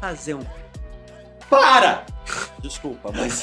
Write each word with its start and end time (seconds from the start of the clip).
fazer 0.00 0.34
um. 0.34 0.44
Para! 1.48 2.04
Desculpa, 2.60 3.10
mas. 3.12 3.42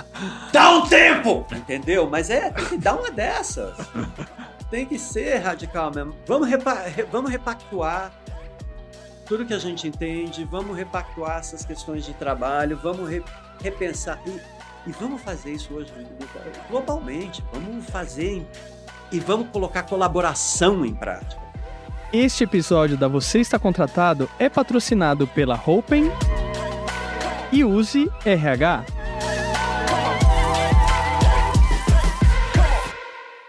Dá 0.52 0.70
um 0.70 0.86
tempo! 0.86 1.46
Entendeu? 1.52 2.08
Mas 2.08 2.30
é, 2.30 2.50
tem 2.50 2.64
que 2.64 2.78
dar 2.78 2.94
uma 2.94 3.10
dessas. 3.10 3.76
Tem 4.70 4.86
que 4.86 4.98
ser 4.98 5.38
radical 5.38 5.92
mesmo. 5.94 6.14
Vamos, 6.26 6.48
repa 6.48 6.74
re 6.74 7.02
vamos 7.04 7.30
repactuar 7.30 8.12
tudo 9.28 9.44
que 9.44 9.52
a 9.52 9.58
gente 9.58 9.86
entende, 9.86 10.42
vamos 10.44 10.74
repactuar 10.74 11.38
essas 11.38 11.64
questões 11.64 12.04
de 12.04 12.14
trabalho, 12.14 12.78
vamos 12.82 13.08
re 13.10 13.22
repensar. 13.62 14.18
E, 14.26 14.40
e 14.86 14.92
vamos 14.92 15.20
fazer 15.20 15.52
isso 15.52 15.74
hoje 15.74 15.92
globalmente. 16.70 17.44
Vamos 17.52 17.84
fazer 17.90 18.46
e 19.12 19.20
vamos 19.20 19.48
colocar 19.50 19.82
colaboração 19.82 20.84
em 20.84 20.94
prática. 20.94 21.47
Este 22.10 22.44
episódio 22.44 22.96
da 22.96 23.06
Você 23.06 23.38
Está 23.38 23.58
Contratado 23.58 24.30
é 24.38 24.48
patrocinado 24.48 25.28
pela 25.28 25.62
Open 25.66 26.04
e 27.52 27.62
Use 27.62 28.08
RH. 28.24 28.86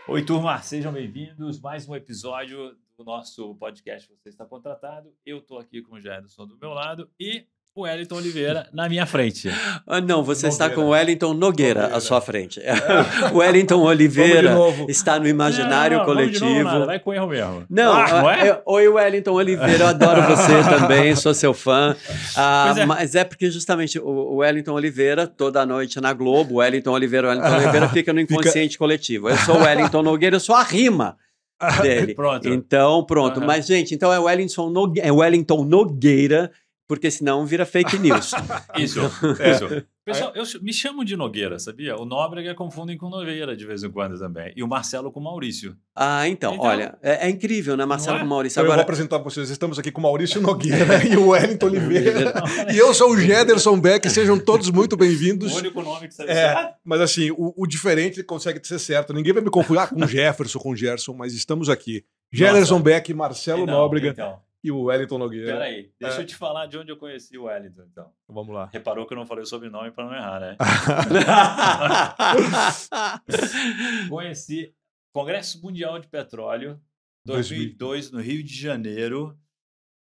Oi, 0.09 0.25
turma, 0.25 0.61
sejam 0.61 0.91
bem-vindos. 0.91 1.61
Mais 1.61 1.87
um 1.87 1.95
episódio 1.95 2.75
do 2.97 3.05
nosso 3.05 3.55
podcast 3.55 4.09
Você 4.13 4.27
Está 4.27 4.45
Contratado. 4.45 5.09
Eu 5.25 5.37
estou 5.37 5.57
aqui 5.57 5.81
com 5.81 5.95
o 5.95 6.01
Gerson 6.01 6.45
do 6.45 6.57
meu 6.57 6.71
lado 6.71 7.09
e 7.17 7.47
o 7.79 7.83
Wellington 7.83 8.15
Oliveira 8.15 8.67
na 8.73 8.89
minha 8.89 9.05
frente. 9.05 9.49
Ah, 9.87 10.01
não, 10.01 10.21
você 10.21 10.47
Nogueira. 10.47 10.65
está 10.65 10.69
com 10.69 10.81
o 10.81 10.89
Wellington 10.89 11.33
Nogueira, 11.33 11.81
Nogueira. 11.81 11.97
à 11.97 12.01
sua 12.01 12.19
frente. 12.19 12.59
É. 12.59 12.73
o 13.33 13.37
Wellington 13.37 13.81
Oliveira 13.81 14.55
está 14.87 15.17
no 15.17 15.27
imaginário 15.27 15.97
não, 15.97 16.05
não, 16.05 16.13
coletivo. 16.13 16.63
Não, 16.63 16.85
vai 16.85 16.99
com 16.99 17.13
erro 17.13 17.27
mesmo. 17.27 17.65
Não, 17.69 17.93
ah, 17.93 18.07
não 18.09 18.29
é? 18.29 18.49
Eu, 18.49 18.61
oi, 18.65 18.87
Wellington 18.87 19.31
Oliveira, 19.31 19.83
eu 19.83 19.87
adoro 19.87 20.21
você 20.23 20.61
também, 20.77 21.15
sou 21.15 21.33
seu 21.33 21.53
fã. 21.53 21.95
Ah, 22.35 22.75
é. 22.77 22.85
Mas 22.85 23.15
é 23.15 23.23
porque 23.23 23.49
justamente 23.49 23.97
o 23.97 24.37
Wellington 24.37 24.73
Oliveira, 24.73 25.25
toda 25.25 25.65
noite 25.65 26.01
na 26.01 26.11
Globo, 26.11 26.55
Wellington 26.55 26.91
Oliveira, 26.91 27.29
Wellington 27.29 27.55
Oliveira 27.55 27.89
fica 27.89 28.11
no 28.11 28.19
inconsciente 28.19 28.73
fica... 28.73 28.83
coletivo. 28.83 29.29
Eu 29.29 29.37
sou 29.37 29.55
o 29.55 29.63
Wellington 29.63 30.01
Nogueira, 30.01 30.35
eu 30.35 30.39
sou 30.39 30.55
a 30.55 30.63
rima 30.63 31.17
dele. 31.81 32.13
pronto. 32.13 32.47
Então, 32.47 33.03
pronto. 33.05 33.39
Uhum. 33.39 33.45
Mas, 33.45 33.65
gente, 33.65 33.93
então 33.93 34.11
é 34.11 34.19
Wellington, 34.19 34.69
Nogue... 34.69 34.99
é 34.99 35.11
Wellington 35.11 35.63
Nogueira 35.63 36.51
porque 36.89 37.11
senão 37.11 37.45
vira 37.45 37.67
fake 37.67 37.99
news. 37.99 38.31
isso, 38.75 38.99
é. 39.39 39.51
isso. 39.53 39.85
Pessoal, 40.03 40.33
eu 40.33 40.43
me 40.63 40.73
chamo 40.73 41.05
de 41.05 41.15
Nogueira, 41.15 41.59
sabia? 41.59 41.95
O 41.95 42.03
Nóbrega 42.03 42.55
confundem 42.55 42.97
com 42.97 43.09
Nogueira 43.09 43.55
de 43.55 43.63
vez 43.63 43.83
em 43.83 43.91
quando 43.91 44.17
também. 44.17 44.51
E 44.55 44.63
o 44.63 44.67
Marcelo 44.67 45.11
com 45.11 45.19
Maurício. 45.19 45.77
Ah, 45.95 46.27
então, 46.27 46.55
então 46.55 46.65
olha, 46.65 46.97
é, 47.03 47.27
é, 47.27 47.29
incrível, 47.29 47.77
né? 47.77 47.85
Marcelo 47.85 48.17
é? 48.17 48.21
com 48.21 48.25
Maurício. 48.25 48.55
Então 48.55 48.63
Agora... 48.63 48.77
Eu 48.77 48.77
vou 48.77 48.83
apresentar 48.85 49.19
para 49.19 49.29
vocês. 49.29 49.51
Estamos 49.51 49.77
aqui 49.77 49.91
com 49.91 50.01
Maurício 50.01 50.41
Nogueira 50.41 51.05
e 51.05 51.15
o 51.15 51.27
Wellington 51.27 51.67
Oliveira. 51.67 52.33
e 52.73 52.77
eu 52.79 52.91
sou 52.95 53.11
o 53.11 53.19
Gederson 53.19 53.79
Beck. 53.79 54.09
Sejam 54.09 54.39
todos 54.39 54.71
muito 54.71 54.97
bem-vindos. 54.97 55.53
O 55.53 55.57
único 55.59 55.83
nome 55.83 56.07
que 56.07 56.15
você 56.15 56.23
é, 56.23 56.73
Mas 56.83 57.01
assim, 57.01 57.29
o, 57.29 57.53
o, 57.55 57.67
diferente 57.67 58.23
consegue 58.23 58.59
ser 58.67 58.79
certo. 58.79 59.13
Ninguém 59.13 59.33
vai 59.33 59.43
me 59.43 59.51
confundir 59.51 59.83
ah, 59.83 59.87
com 59.87 60.07
Jefferson, 60.07 60.57
com 60.57 60.75
Gerson, 60.75 61.13
mas 61.13 61.35
estamos 61.35 61.69
aqui. 61.69 62.03
Gederson 62.33 62.81
Beck, 62.81 63.13
Marcelo 63.13 63.67
não, 63.67 63.73
Nóbrega. 63.75 64.07
Então 64.07 64.48
e 64.63 64.71
o 64.71 64.83
Wellington 64.83 65.17
Nogueira. 65.17 65.53
Peraí, 65.53 65.91
deixa 65.99 66.17
é. 66.17 66.21
eu 66.21 66.25
te 66.25 66.35
falar 66.35 66.65
de 66.65 66.77
onde 66.77 66.91
eu 66.91 66.97
conheci 66.97 67.37
o 67.37 67.43
Wellington, 67.43 67.83
então. 67.83 68.11
Vamos 68.27 68.53
lá. 68.53 68.69
Reparou 68.71 69.07
que 69.07 69.13
eu 69.13 69.17
não 69.17 69.25
falei 69.25 69.43
o 69.43 69.47
sobrenome 69.47 69.91
para 69.91 70.05
não 70.05 70.13
errar, 70.13 70.39
né? 70.39 70.57
conheci 74.09 74.73
Congresso 75.13 75.61
Mundial 75.61 75.99
de 75.99 76.07
Petróleo, 76.07 76.79
2002, 77.25 78.11
no 78.11 78.19
Rio 78.19 78.43
de 78.43 78.53
Janeiro. 78.53 79.37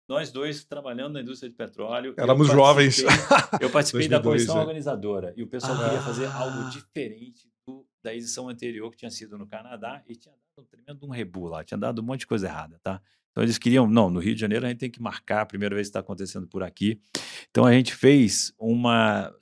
Nós 0.08 0.32
dois 0.32 0.64
trabalhando 0.64 1.14
na 1.14 1.20
indústria 1.20 1.50
de 1.50 1.56
petróleo. 1.56 2.14
Éramos 2.16 2.48
jovens. 2.48 3.04
Eu 3.60 3.70
participei 3.70 4.08
2002, 4.08 4.10
da 4.10 4.22
comissão 4.22 4.56
é. 4.56 4.60
organizadora 4.60 5.34
e 5.36 5.42
o 5.42 5.46
pessoal 5.46 5.74
ah. 5.74 5.84
queria 5.84 6.00
fazer 6.00 6.26
algo 6.26 6.70
diferente 6.70 7.46
do, 7.66 7.86
da 8.02 8.14
edição 8.14 8.48
anterior, 8.48 8.90
que 8.90 8.96
tinha 8.96 9.10
sido 9.10 9.36
no 9.36 9.46
Canadá, 9.46 10.02
e 10.06 10.16
tinha 10.16 10.34
dado 10.34 10.64
um 10.64 10.64
tremendo 10.64 11.06
um 11.06 11.10
rebu 11.10 11.46
lá, 11.46 11.62
tinha 11.62 11.76
dado 11.76 12.00
um 12.00 12.04
monte 12.04 12.20
de 12.20 12.26
coisa 12.26 12.46
errada, 12.46 12.80
tá? 12.82 13.02
Então 13.38 13.44
eles 13.44 13.56
queriam, 13.56 13.86
não, 13.86 14.10
no 14.10 14.18
Rio 14.18 14.34
de 14.34 14.40
Janeiro 14.40 14.66
a 14.66 14.68
gente 14.68 14.80
tem 14.80 14.90
que 14.90 15.00
marcar 15.00 15.42
a 15.42 15.46
primeira 15.46 15.72
vez 15.72 15.86
que 15.86 15.90
está 15.90 16.00
acontecendo 16.00 16.48
por 16.48 16.60
aqui. 16.60 17.00
Então 17.48 17.64
a 17.64 17.72
gente 17.72 17.94
fez 17.94 18.52
uma, 18.58 19.32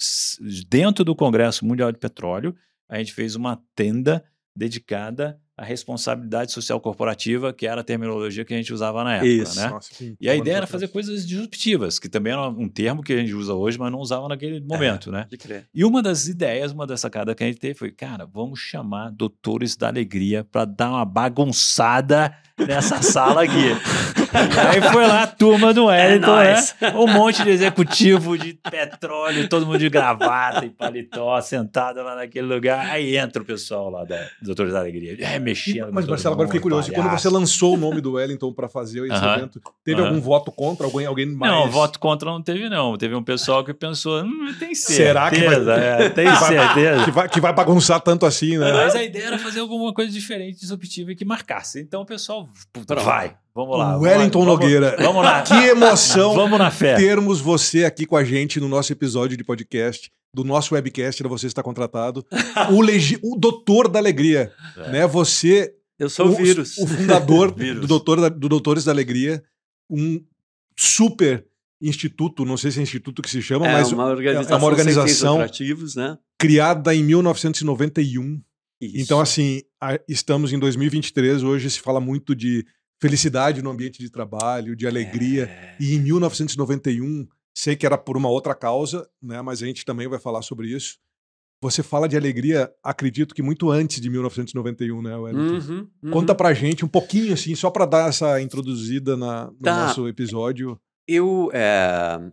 dentro 0.69 1.03
do 1.03 1.17
Congresso 1.17 1.65
Mundial 1.65 1.91
de 1.91 1.99
Petróleo, 1.99 2.55
a 2.91 2.99
gente 2.99 3.15
fez 3.15 3.35
uma 3.37 3.59
tenda 3.75 4.23
dedicada 4.55 5.41
à 5.57 5.65
responsabilidade 5.65 6.53
social 6.53 6.79
corporativa, 6.81 7.53
que 7.53 7.67
era 7.67 7.81
a 7.81 7.85
terminologia 7.85 8.45
que 8.45 8.53
a 8.53 8.57
gente 8.57 8.75
usava 8.75 9.03
na 9.03 9.15
época. 9.15 9.29
Isso. 9.29 9.59
Né? 9.59 9.69
Nossa, 9.69 9.95
sim, 9.95 10.17
e 10.21 10.29
a 10.29 10.35
ideia 10.35 10.57
era 10.57 10.67
fazer 10.67 10.89
coisas 10.89 11.27
disruptivas, 11.27 11.99
que 11.99 12.09
também 12.09 12.35
era 12.35 12.49
um 12.49 12.69
termo 12.69 13.03
que 13.03 13.13
a 13.13 13.17
gente 13.17 13.33
usa 13.33 13.55
hoje, 13.55 13.79
mas 13.79 13.91
não 13.91 13.99
usava 13.99 14.29
naquele 14.29 14.61
momento. 14.61 15.09
É, 15.09 15.13
né? 15.13 15.65
E 15.75 15.85
uma 15.85 16.03
das 16.03 16.29
ideias, 16.29 16.73
uma 16.73 16.87
das 16.87 17.01
sacadas 17.01 17.35
que 17.35 17.43
a 17.43 17.47
gente 17.47 17.59
teve 17.59 17.75
foi, 17.75 17.91
cara, 17.91 18.27
vamos 18.27 18.61
chamar 18.61 19.11
doutores 19.11 19.77
da 19.77 19.89
alegria 19.89 20.45
para 20.45 20.67
dar 20.67 20.91
uma 20.91 21.05
bagunçada 21.05 22.35
nessa 22.59 23.01
sala 23.01 23.45
aqui. 23.45 24.26
aí 24.71 24.83
foi 24.93 25.07
lá 25.07 25.23
a 25.23 25.27
turma 25.27 25.73
do 25.73 25.91
é 25.91 26.07
Wellington, 26.07 26.41
é 26.41 26.55
né? 26.55 26.95
Um 26.95 27.07
monte 27.07 27.43
de 27.43 27.51
executivo 27.51 28.37
de 28.37 28.55
petróleo, 28.55 29.49
todo 29.49 29.67
mundo 29.67 29.79
de 29.79 29.89
gravata 29.89 30.65
e 30.65 30.71
paletó, 30.71 31.41
sentado 31.41 32.03
lá 32.03 32.15
naquele 32.17 32.47
lugar. 32.47 32.87
Aí 32.91 33.17
entra 33.17 33.43
o 33.43 33.45
pessoal 33.45 33.91
lá 33.91 34.05
da 34.05 34.27
Doutores 34.43 34.73
da 34.73 34.81
Alegria, 34.81 35.17
é, 35.21 35.39
mexendo. 35.39 35.93
Mas, 35.93 36.07
Marcelo, 36.07 36.35
agora 36.35 36.49
fiquei 36.49 36.61
curioso. 36.61 36.93
Quando 36.93 37.11
você 37.11 37.29
lançou 37.29 37.75
o 37.75 37.77
nome 37.77 38.01
do 38.01 38.13
Wellington 38.13 38.53
para 38.53 38.69
fazer 38.69 39.05
esse 39.05 39.13
uh 39.13 39.27
-huh. 39.27 39.39
evento, 39.39 39.61
teve 39.85 40.01
uh 40.01 40.05
-huh. 40.05 40.09
algum 40.09 40.21
voto 40.21 40.53
contra? 40.53 40.87
Alguém, 40.87 41.07
alguém 41.07 41.27
mais? 41.27 41.53
Não, 41.53 41.71
voto 41.71 41.99
contra 41.99 42.31
não 42.31 42.43
teve, 42.43 42.69
não. 42.69 42.97
Teve 42.97 43.15
um 43.15 43.23
pessoal 43.23 43.65
que 43.65 43.73
pensou, 43.73 44.23
hum, 44.23 44.55
tem 44.59 44.75
certeza. 44.75 44.97
Será 44.97 45.31
que 45.31 45.41
vai... 45.41 46.05
É, 46.05 46.09
tem 46.11 46.27
certeza. 46.37 47.05
Que 47.05 47.11
vai, 47.11 47.29
que 47.29 47.41
vai 47.41 47.53
bagunçar 47.53 48.01
tanto 48.01 48.27
assim, 48.27 48.59
né? 48.59 48.73
Mas 48.73 48.95
a 48.95 49.03
ideia 49.03 49.27
era 49.27 49.39
fazer 49.39 49.61
alguma 49.61 49.93
coisa 49.93 50.11
diferente, 50.11 50.61
disruptiva 50.61 51.13
e 51.13 51.17
que 51.17 51.25
marcasse. 51.25 51.81
Então 51.81 52.03
o 52.03 52.07
pessoal 52.07 52.49
Puta, 52.73 52.95
vai, 52.97 53.37
vamos 53.57 53.79
lá. 53.79 53.99
Wellington 53.99 54.45
vamos, 54.45 54.55
Nogueira. 54.55 54.91
Vamos, 54.91 55.07
vamos 55.07 55.23
lá. 55.25 55.43
Que 55.43 55.55
emoção 55.55 56.35
vamos 56.37 56.59
na 56.59 56.71
fé. 56.71 56.95
termos 56.95 57.41
você 57.41 57.85
aqui 57.85 58.05
com 58.05 58.17
a 58.17 58.23
gente 58.23 58.61
no 58.61 58.69
nosso 58.69 58.93
episódio 58.93 59.37
de 59.37 59.43
podcast, 59.43 60.13
do 60.33 60.45
nosso 60.45 60.75
webcast, 60.75 61.23
da 61.23 61.29
Você 61.29 61.47
Está 61.47 61.63
Contratado. 61.63 62.25
o, 62.71 62.81
legi 62.81 63.19
o 63.23 63.37
doutor 63.37 63.89
da 63.89 63.99
alegria. 63.99 64.53
É. 64.77 64.91
Né? 64.91 65.07
Você. 65.07 65.75
Eu 65.99 66.11
sou 66.11 66.27
o, 66.27 66.33
o 66.33 66.37
vírus. 66.37 66.77
O 66.79 66.87
fundador 66.87 67.53
vírus. 67.57 67.81
Do, 67.81 67.87
doutor 67.87 68.31
do 68.31 68.49
Doutores 68.49 68.85
da 68.85 68.93
Alegria. 68.93 69.43
Um 69.91 70.23
super 70.77 71.47
instituto, 71.81 72.45
não 72.45 72.57
sei 72.57 72.71
se 72.71 72.81
é 72.81 72.83
instituto 72.83 73.23
que 73.23 73.31
se 73.31 73.41
chama, 73.41 73.67
é 73.69 73.73
mas 73.73 73.93
uma 73.93 74.07
organização 74.07 74.57
é 74.57 74.59
uma 74.59 74.67
organização 74.67 75.39
né? 75.39 76.19
criada 76.39 76.95
em 76.95 77.05
1991 77.05 78.41
isso. 78.81 78.99
Então, 78.99 79.21
assim, 79.21 79.63
a, 79.81 79.99
estamos 80.09 80.53
em 80.53 80.59
2023, 80.59 81.43
hoje 81.43 81.71
se 81.71 81.81
fala 81.81 82.01
muito 82.01 82.35
de 82.35 82.67
felicidade 83.01 83.63
no 83.63 83.71
ambiente 83.71 83.99
de 83.99 84.11
trabalho, 84.11 84.77
de 84.77 84.87
alegria. 84.87 85.45
É. 85.45 85.77
E 85.81 85.95
em 85.95 86.01
1991, 86.01 87.27
sei 87.55 87.77
que 87.77 87.87
era 87.87 87.99
por 87.99 88.17
uma 88.17 88.29
outra 88.29 88.55
causa, 88.55 89.09
né, 89.23 89.41
mas 89.43 89.63
a 89.63 89.67
gente 89.67 89.85
também 89.85 90.09
vai 90.09 90.19
falar 90.19 90.43
sobre 90.43 90.69
isso. 90.69 90.99
Você 91.63 91.83
fala 91.83 92.07
de 92.07 92.17
alegria, 92.17 92.71
acredito 92.83 93.35
que 93.35 93.43
muito 93.43 93.71
antes 93.71 94.01
de 94.01 94.11
1991, 94.11 95.01
né, 95.01 95.17
Wellington? 95.17 95.73
Uhum, 95.73 95.89
uhum. 96.03 96.11
Conta 96.11 96.35
pra 96.35 96.53
gente 96.53 96.85
um 96.85 96.89
pouquinho, 96.89 97.33
assim, 97.33 97.55
só 97.55 97.71
para 97.71 97.87
dar 97.87 98.09
essa 98.11 98.41
introduzida 98.43 99.17
na, 99.17 99.47
no 99.47 99.59
tá. 99.63 99.87
nosso 99.87 100.07
episódio. 100.07 100.79
Eu. 101.09 101.51
É... 101.55 102.31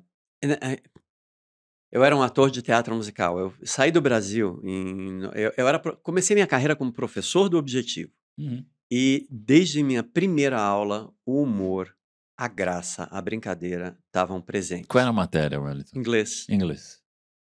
Eu 1.90 2.04
era 2.04 2.16
um 2.16 2.24
ator 2.24 2.50
de 2.50 2.62
teatro 2.62 2.96
musical. 2.96 3.40
Eu 3.40 3.54
saí 3.64 3.92
do 3.92 4.02
Brasil. 4.02 4.60
Em, 4.64 5.22
eu, 5.36 5.54
eu 5.56 5.68
era, 5.68 5.80
comecei 5.80 6.36
minha 6.36 6.48
carreira 6.48 6.76
como 6.76 6.92
professor 6.92 7.48
do 7.48 7.58
Objetivo. 7.58 8.12
Uhum. 8.38 8.66
E 8.96 9.26
desde 9.28 9.82
minha 9.82 10.04
primeira 10.04 10.62
aula, 10.62 11.12
o 11.26 11.42
humor, 11.42 11.98
a 12.38 12.48
graça, 12.48 13.08
a 13.10 13.20
brincadeira 13.20 13.98
estavam 14.06 14.40
presentes. 14.40 14.86
Qual 14.86 15.02
era 15.02 15.10
a 15.10 15.14
matéria, 15.14 15.60
Wellington? 15.60 15.98
Inglês. 15.98 16.48
Inglês. 16.48 17.02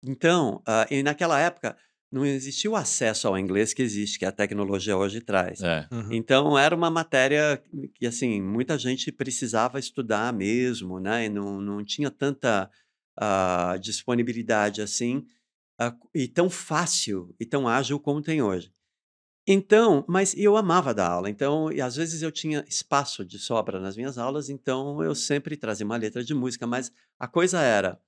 Então, 0.04 0.56
uh, 0.66 0.93
e 0.93 1.04
naquela 1.04 1.38
época, 1.38 1.76
não 2.10 2.26
existia 2.26 2.69
o 2.69 2.75
acesso 2.75 3.28
ao 3.28 3.38
inglês 3.38 3.72
que 3.72 3.81
existe, 3.81 4.19
que 4.19 4.25
a 4.25 4.32
tecnologia 4.32 4.96
hoje 4.96 5.20
traz. 5.20 5.62
É. 5.62 5.87
Uhum. 5.93 6.08
Então, 6.10 6.58
era 6.58 6.75
uma 6.75 6.90
matéria 6.90 7.62
que, 7.94 8.08
assim, 8.08 8.42
muita 8.42 8.76
gente 8.76 9.12
precisava 9.12 9.78
estudar 9.78 10.32
mesmo, 10.32 10.99
né? 10.99 11.26
E 11.26 11.28
não, 11.28 11.60
não 11.60 11.84
tinha 11.84 12.10
tanta 12.10 12.69
uh, 13.20 13.78
disponibilidade 13.78 14.82
assim, 14.82 15.19
uh, 15.81 15.96
e 16.12 16.26
tão 16.26 16.50
fácil 16.50 17.32
e 17.38 17.46
tão 17.46 17.69
ágil 17.69 18.00
como 18.00 18.20
tem 18.20 18.42
hoje. 18.42 18.75
Então, 19.46 20.04
mas 20.08 20.34
eu 20.37 20.56
amava 20.56 20.93
dar 20.93 21.08
aula, 21.08 21.31
então, 21.31 21.70
e 21.70 21.81
às 21.81 21.94
vezes 21.94 22.20
eu 22.22 22.32
tinha 22.32 22.64
espaço 22.69 23.25
de 23.25 23.38
sobra 23.38 23.78
nas 23.78 23.96
minhas 23.96 24.19
aulas, 24.19 24.48
então 24.48 25.02
eu 25.02 25.14
sempre 25.14 25.56
trazia 25.56 25.87
uma 25.87 25.96
letra 25.96 26.25
de 26.25 26.34
música, 26.34 26.66
mas 26.66 26.90
a 27.19 27.28
coisa 27.28 27.60
era 27.60 28.00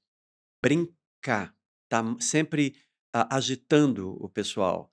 brincar, 0.60 1.54
tá 1.88 2.02
sempre 2.20 2.74
uh, 3.14 3.28
agitando 3.30 4.16
o 4.20 4.28
pessoal, 4.28 4.92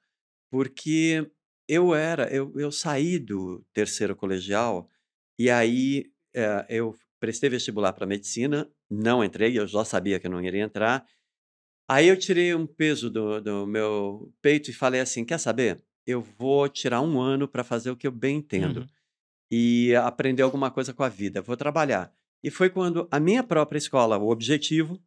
porque 0.52 1.30
eu 1.68 1.96
era, 1.96 2.32
eu, 2.32 2.54
eu 2.60 2.72
saí 2.72 3.18
do 3.18 3.66
terceiro 3.74 4.16
colegial 4.16 4.88
e 5.40 5.50
aí 5.50 6.12
uh, 6.36 6.66
eu 6.70 6.96
prestei 7.20 7.50
vestibular 7.50 7.94
para 7.94 8.06
medicina 8.06 8.70
não 8.90 9.24
entrei, 9.24 9.58
eu 9.58 9.68
já 9.68 9.84
sabia 9.84 10.20
que 10.20 10.28
eu 10.28 10.32
não 10.32 10.44
iria 10.44 10.64
entrar. 10.64 11.06
Aí 11.88 12.08
eu 12.08 12.18
tirei 12.18 12.54
um 12.56 12.66
peso 12.66 13.10
do, 13.10 13.42
do 13.42 13.68
meu 13.68 14.34
peito 14.42 14.70
e 14.70 14.74
falei 14.74 15.02
assim: 15.02 15.26
quer 15.26 15.40
saber? 15.40 15.84
Eu 16.06 16.22
vou 16.22 16.70
tirar 16.70 17.02
um 17.02 17.20
ano 17.20 17.48
para 17.48 17.64
fazer 17.64 17.90
o 17.92 17.96
que 17.96 18.08
eu 18.08 18.12
bem 18.12 18.38
entendo 18.38 18.82
uhum. 18.82 18.88
e 19.52 19.96
aprender 19.96 20.44
alguma 20.44 20.70
coisa 20.70 20.94
com 20.94 21.04
a 21.04 21.10
vida. 21.10 21.42
Vou 21.42 21.58
trabalhar. 21.58 22.14
E 22.44 22.52
foi 22.52 22.70
quando 22.70 23.08
a 23.10 23.20
minha 23.20 23.44
própria 23.44 23.78
escola, 23.78 24.18
o 24.18 24.30
Objetivo, 24.30 25.02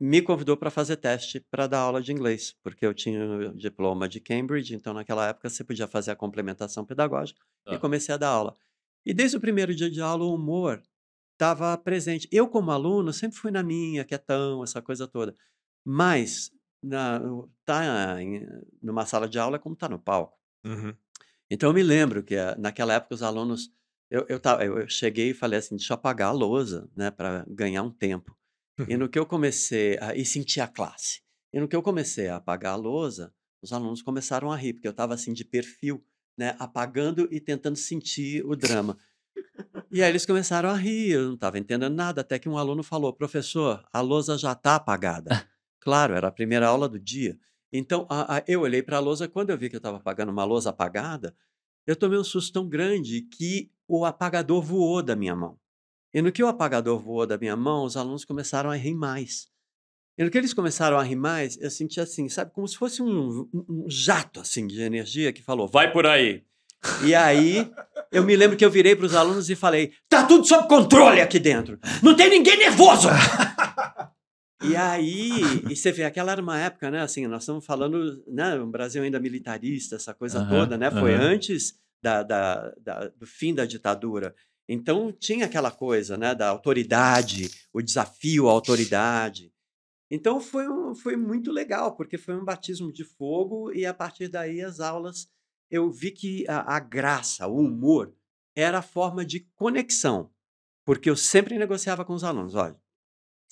me 0.00 0.20
convidou 0.20 0.56
para 0.56 0.70
fazer 0.70 0.96
teste 0.96 1.38
para 1.40 1.68
dar 1.68 1.78
aula 1.78 2.02
de 2.02 2.12
inglês, 2.12 2.56
porque 2.62 2.84
eu 2.84 2.92
tinha 2.92 3.24
o 3.24 3.56
diploma 3.56 4.08
de 4.08 4.18
Cambridge, 4.18 4.74
então 4.74 4.92
naquela 4.92 5.28
época 5.28 5.48
você 5.48 5.62
podia 5.62 5.86
fazer 5.86 6.10
a 6.10 6.16
complementação 6.16 6.84
pedagógica 6.84 7.40
e 7.68 7.78
comecei 7.78 8.12
a 8.12 8.18
dar 8.18 8.30
aula. 8.30 8.56
E 9.06 9.14
desde 9.14 9.36
o 9.36 9.40
primeiro 9.40 9.74
dia 9.74 9.90
de 9.90 10.00
aula, 10.00 10.24
o 10.24 10.34
humor 10.34 10.82
estava 11.32 11.76
presente. 11.76 12.28
Eu, 12.30 12.48
como 12.48 12.70
aluno, 12.70 13.12
sempre 13.12 13.36
fui 13.36 13.50
na 13.50 13.62
minha, 13.62 14.04
quietão, 14.04 14.62
essa 14.62 14.80
coisa 14.80 15.06
toda. 15.06 15.36
Mas 15.84 16.50
na, 16.82 17.20
tá 17.64 18.22
em, 18.22 18.46
numa 18.82 19.06
sala 19.06 19.28
de 19.28 19.38
aula 19.38 19.56
é 19.56 19.58
como 19.58 19.76
tá 19.76 19.88
no 19.88 19.98
palco. 19.98 20.38
Uhum. 20.64 20.94
Então 21.50 21.70
eu 21.70 21.74
me 21.74 21.82
lembro 21.82 22.22
que 22.22 22.34
eh, 22.34 22.54
naquela 22.58 22.94
época 22.94 23.14
os 23.14 23.22
alunos 23.22 23.70
eu, 24.10 24.26
eu, 24.28 24.38
tava, 24.38 24.64
eu 24.64 24.88
cheguei 24.88 25.30
e 25.30 25.34
falei 25.34 25.58
assim, 25.58 25.76
deixa 25.76 25.92
eu 25.92 25.94
apagar 25.94 26.28
a 26.28 26.32
lousa, 26.32 26.88
né, 26.94 27.10
para 27.10 27.46
ganhar 27.48 27.82
um 27.82 27.90
tempo. 27.90 28.36
E 28.88 28.96
no 28.96 29.08
que 29.08 29.18
eu 29.18 29.24
comecei 29.24 29.96
a, 30.00 30.14
e 30.14 30.24
sentir 30.24 30.60
a 30.60 30.66
classe. 30.66 31.22
E 31.52 31.60
no 31.60 31.68
que 31.68 31.76
eu 31.76 31.82
comecei 31.82 32.28
a 32.28 32.36
apagar 32.36 32.72
a 32.72 32.76
lousa, 32.76 33.32
os 33.62 33.72
alunos 33.72 34.02
começaram 34.02 34.50
a 34.50 34.56
rir, 34.56 34.72
porque 34.72 34.88
eu 34.88 34.92
estava 34.92 35.14
assim 35.14 35.32
de 35.32 35.44
perfil, 35.44 36.04
né, 36.36 36.56
apagando 36.58 37.28
e 37.30 37.40
tentando 37.40 37.76
sentir 37.76 38.44
o 38.44 38.56
drama. 38.56 38.98
E 39.90 40.02
aí 40.02 40.10
eles 40.10 40.26
começaram 40.26 40.68
a 40.68 40.74
rir, 40.74 41.12
eu 41.12 41.26
não 41.26 41.34
estava 41.34 41.58
entendendo 41.58 41.94
nada, 41.94 42.22
até 42.22 42.38
que 42.38 42.48
um 42.48 42.58
aluno 42.58 42.82
falou: 42.82 43.12
professor, 43.12 43.84
a 43.92 44.00
lousa 44.00 44.36
já 44.36 44.52
está 44.52 44.76
apagada. 44.76 45.30
claro, 45.82 46.14
era 46.14 46.28
a 46.28 46.32
primeira 46.32 46.68
aula 46.68 46.88
do 46.88 46.98
dia. 46.98 47.36
Então 47.72 48.06
a, 48.08 48.36
a, 48.36 48.44
eu 48.46 48.60
olhei 48.60 48.82
para 48.82 48.98
a 48.98 49.00
lousa, 49.00 49.26
quando 49.26 49.50
eu 49.50 49.58
vi 49.58 49.68
que 49.68 49.74
eu 49.74 49.78
estava 49.78 49.96
apagando 49.96 50.30
uma 50.30 50.44
lousa 50.44 50.70
apagada, 50.70 51.34
eu 51.86 51.96
tomei 51.96 52.18
um 52.18 52.24
susto 52.24 52.52
tão 52.52 52.68
grande 52.68 53.22
que 53.22 53.70
o 53.88 54.04
apagador 54.04 54.62
voou 54.62 55.02
da 55.02 55.16
minha 55.16 55.34
mão. 55.34 55.58
E 56.14 56.22
no 56.22 56.30
que 56.30 56.42
o 56.42 56.46
apagador 56.46 57.00
voou 57.00 57.26
da 57.26 57.36
minha 57.36 57.56
mão, 57.56 57.84
os 57.84 57.96
alunos 57.96 58.24
começaram 58.24 58.70
a 58.70 58.76
rir 58.76 58.94
mais. 58.94 59.48
E 60.16 60.22
no 60.22 60.30
que 60.30 60.38
eles 60.38 60.54
começaram 60.54 60.98
a 60.98 61.02
rir 61.02 61.16
mais, 61.16 61.58
eu 61.60 61.70
senti 61.70 61.98
assim, 62.00 62.28
sabe, 62.28 62.52
como 62.52 62.68
se 62.68 62.76
fosse 62.76 63.02
um, 63.02 63.48
um 63.52 63.86
jato 63.88 64.40
assim 64.40 64.66
de 64.66 64.80
energia 64.80 65.32
que 65.32 65.42
falou: 65.42 65.66
"Vai 65.66 65.90
por 65.90 66.06
aí". 66.06 66.44
E 67.04 67.14
aí 67.14 67.70
eu 68.10 68.22
me 68.22 68.36
lembro 68.36 68.56
que 68.56 68.64
eu 68.64 68.70
virei 68.70 68.94
para 68.94 69.06
os 69.06 69.14
alunos 69.14 69.48
e 69.48 69.56
falei: 69.56 69.92
"Tá 70.08 70.24
tudo 70.24 70.44
sob 70.46 70.68
controle 70.68 71.20
aqui 71.20 71.38
dentro. 71.38 71.78
Não 72.02 72.14
tem 72.14 72.28
ninguém 72.28 72.58
nervoso". 72.58 73.08
E 74.64 74.76
aí, 74.76 75.30
e 75.68 75.76
você 75.76 75.90
vê, 75.90 76.04
aquela 76.04 76.32
era 76.32 76.42
uma 76.42 76.58
época, 76.58 76.90
né? 76.90 77.00
Assim, 77.00 77.26
nós 77.26 77.42
estamos 77.42 77.64
falando, 77.64 78.22
né? 78.26 78.54
O 78.60 78.66
Brasil 78.66 79.02
ainda 79.02 79.18
militarista, 79.18 79.96
essa 79.96 80.14
coisa 80.14 80.40
uhum, 80.40 80.48
toda, 80.48 80.76
né? 80.76 80.90
Foi 80.90 81.14
uhum. 81.14 81.20
antes 81.20 81.74
da, 82.02 82.22
da, 82.22 82.74
da, 82.80 83.08
do 83.08 83.26
fim 83.26 83.54
da 83.54 83.64
ditadura. 83.64 84.34
Então 84.68 85.12
tinha 85.12 85.46
aquela 85.46 85.70
coisa, 85.70 86.16
né? 86.16 86.34
Da 86.34 86.48
autoridade, 86.48 87.50
o 87.72 87.82
desafio 87.82 88.48
à 88.48 88.52
autoridade. 88.52 89.52
Então 90.10 90.40
foi, 90.40 90.68
um, 90.68 90.94
foi 90.94 91.16
muito 91.16 91.50
legal, 91.50 91.96
porque 91.96 92.18
foi 92.18 92.36
um 92.36 92.44
batismo 92.44 92.92
de 92.92 93.04
fogo 93.04 93.72
e 93.72 93.86
a 93.86 93.94
partir 93.94 94.28
daí 94.28 94.60
as 94.60 94.78
aulas 94.78 95.26
eu 95.70 95.90
vi 95.90 96.10
que 96.10 96.44
a, 96.48 96.76
a 96.76 96.78
graça, 96.78 97.46
o 97.46 97.58
humor, 97.58 98.14
era 98.54 98.78
a 98.78 98.82
forma 98.82 99.24
de 99.24 99.40
conexão, 99.54 100.30
porque 100.84 101.08
eu 101.08 101.16
sempre 101.16 101.56
negociava 101.56 102.04
com 102.04 102.12
os 102.12 102.24
alunos, 102.24 102.54
olha, 102.54 102.78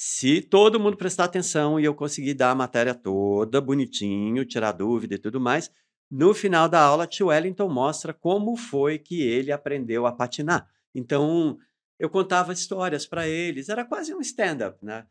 se 0.03 0.41
todo 0.41 0.81
mundo 0.81 0.97
prestar 0.97 1.25
atenção 1.25 1.79
e 1.79 1.85
eu 1.85 1.95
conseguir 1.95 2.33
dar 2.33 2.53
a 2.53 2.55
matéria 2.55 2.95
toda 2.95 3.61
bonitinho, 3.61 4.47
tirar 4.47 4.73
dúvida 4.73 5.17
e 5.17 5.19
tudo 5.19 5.39
mais, 5.39 5.71
no 6.11 6.33
final 6.33 6.71
da 6.71 6.81
aula, 6.81 7.07
tio 7.07 7.27
Wellington 7.27 7.69
mostra 7.69 8.15
como 8.15 8.57
foi 8.57 8.99
que 8.99 9.21
ele 9.21 9.53
aprendeu 9.53 10.07
a 10.07 10.13
patinar. 10.13 10.67
Então, 10.95 11.59
eu 11.99 12.09
contava 12.09 12.51
histórias 12.51 13.05
para 13.05 13.29
eles, 13.29 13.69
era 13.69 13.85
quase 13.85 14.15
um 14.15 14.23
stand-up, 14.23 14.83
né? 14.83 15.07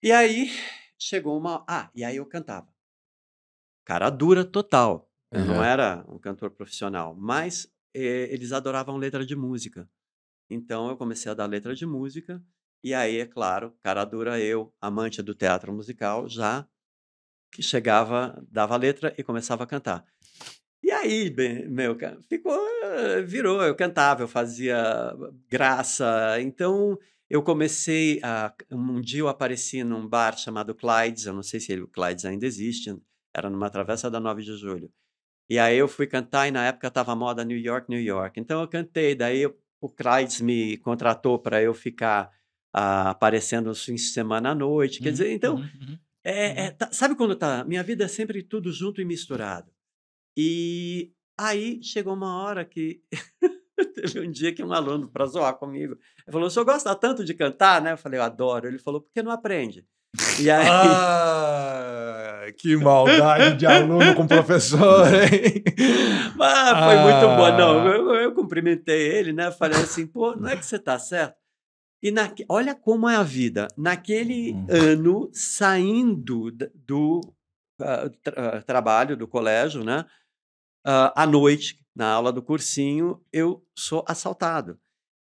E 0.00 0.12
aí 0.12 0.52
chegou 0.96 1.36
uma. 1.36 1.64
Ah, 1.68 1.90
e 1.96 2.04
aí 2.04 2.14
eu 2.14 2.26
cantava. 2.26 2.72
Cara 3.84 4.08
dura 4.08 4.44
total. 4.44 5.10
Eu 5.32 5.40
uhum. 5.40 5.46
não 5.48 5.64
era 5.64 6.04
um 6.08 6.18
cantor 6.20 6.52
profissional, 6.52 7.12
mas 7.16 7.68
eh, 7.92 8.32
eles 8.32 8.52
adoravam 8.52 8.98
letra 8.98 9.26
de 9.26 9.34
música. 9.34 9.90
Então 10.48 10.88
eu 10.90 10.96
comecei 10.96 11.28
a 11.28 11.34
dar 11.34 11.46
letra 11.46 11.74
de 11.74 11.84
música 11.84 12.40
e 12.84 12.92
aí, 12.92 13.18
é 13.18 13.26
claro, 13.26 13.74
cara 13.82 14.04
dura 14.04 14.38
eu, 14.38 14.70
amante 14.78 15.22
do 15.22 15.34
teatro 15.34 15.72
musical, 15.72 16.28
já 16.28 16.68
que 17.50 17.62
chegava, 17.62 18.44
dava 18.50 18.74
a 18.74 18.76
letra 18.76 19.14
e 19.16 19.22
começava 19.22 19.64
a 19.64 19.66
cantar. 19.66 20.04
E 20.82 20.90
aí, 20.90 21.34
meu, 21.66 21.96
ficou, 22.28 22.60
virou, 23.24 23.62
eu 23.62 23.74
cantava, 23.74 24.22
eu 24.22 24.28
fazia 24.28 24.76
graça. 25.48 26.38
Então, 26.42 26.98
eu 27.30 27.42
comecei 27.42 28.20
a. 28.22 28.52
Um 28.70 29.00
dia 29.00 29.20
eu 29.20 29.28
apareci 29.28 29.82
num 29.82 30.06
bar 30.06 30.36
chamado 30.36 30.74
Clydes, 30.74 31.24
eu 31.24 31.32
não 31.32 31.42
sei 31.42 31.60
se 31.60 31.72
ele, 31.72 31.82
o 31.82 31.88
Clydes 31.88 32.26
ainda 32.26 32.44
existe, 32.44 32.94
era 33.34 33.48
numa 33.48 33.70
travessa 33.70 34.10
da 34.10 34.20
9 34.20 34.42
de 34.42 34.58
julho. 34.58 34.92
E 35.48 35.58
aí 35.58 35.78
eu 35.78 35.88
fui 35.88 36.06
cantar 36.06 36.48
e 36.48 36.50
na 36.50 36.66
época 36.66 36.88
estava 36.88 37.16
moda 37.16 37.44
New 37.44 37.58
York, 37.58 37.88
New 37.88 38.00
York. 38.00 38.38
Então 38.38 38.60
eu 38.60 38.68
cantei, 38.68 39.14
daí 39.14 39.46
o 39.80 39.88
Clydes 39.88 40.42
me 40.42 40.76
contratou 40.78 41.38
para 41.38 41.62
eu 41.62 41.72
ficar 41.72 42.30
uh, 42.74 43.08
aparecendo 43.08 43.66
nos 43.66 43.84
fins 43.84 44.02
de 44.02 44.08
semana 44.08 44.50
à 44.50 44.54
noite. 44.54 44.98
Quer 44.98 45.08
uhum, 45.08 45.12
dizer, 45.12 45.32
então, 45.32 45.54
uhum, 45.56 45.62
uhum, 45.62 45.98
é, 46.24 46.66
é, 46.66 46.68
uhum. 46.68 46.76
tá, 46.76 46.88
sabe 46.92 47.14
quando 47.14 47.36
tá? 47.36 47.64
Minha 47.64 47.82
vida 47.82 48.04
é 48.04 48.08
sempre 48.08 48.42
tudo 48.42 48.72
junto 48.72 49.00
e 49.00 49.04
misturado. 49.04 49.70
E 50.36 51.12
aí 51.38 51.82
chegou 51.82 52.14
uma 52.14 52.42
hora 52.42 52.64
que 52.64 53.00
teve 53.94 54.20
um 54.20 54.30
dia 54.30 54.52
que 54.52 54.62
um 54.62 54.72
aluno, 54.72 55.08
para 55.08 55.26
zoar 55.26 55.54
comigo, 55.54 55.96
falou: 56.30 56.48
o 56.48 56.50
senhor 56.50 56.64
gosta 56.64 56.94
tanto 56.94 57.24
de 57.24 57.34
cantar, 57.34 57.80
né? 57.80 57.92
Eu 57.92 57.98
falei: 57.98 58.18
eu 58.18 58.24
adoro. 58.24 58.66
Ele 58.66 58.78
falou: 58.78 59.00
por 59.00 59.12
que 59.12 59.22
não 59.22 59.30
aprende? 59.30 59.86
E 60.40 60.50
aí. 60.50 60.66
Ah, 60.68 62.46
que 62.56 62.76
maldade 62.76 63.56
de 63.58 63.66
aluno 63.66 64.14
com 64.14 64.26
professor, 64.26 65.06
hein? 65.12 65.62
Mas 66.36 66.68
foi 66.68 66.96
ah. 66.96 67.02
muito 67.02 67.26
bom. 67.36 67.56
Não, 67.56 67.80
ah. 67.80 67.86
eu, 67.86 68.14
eu, 68.14 68.34
cumprimentei 68.34 69.08
ele, 69.08 69.32
né? 69.32 69.50
Falei 69.50 69.80
assim: 69.80 70.06
pô, 70.06 70.36
não 70.36 70.48
é 70.48 70.56
que 70.56 70.64
você 70.64 70.78
tá 70.78 70.98
certo? 70.98 71.43
E 72.04 72.10
na, 72.10 72.30
olha 72.50 72.74
como 72.74 73.08
é 73.08 73.16
a 73.16 73.22
vida. 73.22 73.66
Naquele 73.78 74.52
hum. 74.52 74.66
ano, 74.68 75.30
saindo 75.32 76.50
do 76.74 77.20
uh, 77.80 78.10
tra 78.22 78.60
trabalho, 78.60 79.16
do 79.16 79.26
colégio, 79.26 79.82
né? 79.82 80.04
Uh, 80.86 81.08
à 81.16 81.26
noite, 81.26 81.80
na 81.96 82.12
aula 82.12 82.30
do 82.30 82.42
cursinho, 82.42 83.24
eu 83.32 83.66
sou 83.74 84.04
assaltado. 84.06 84.78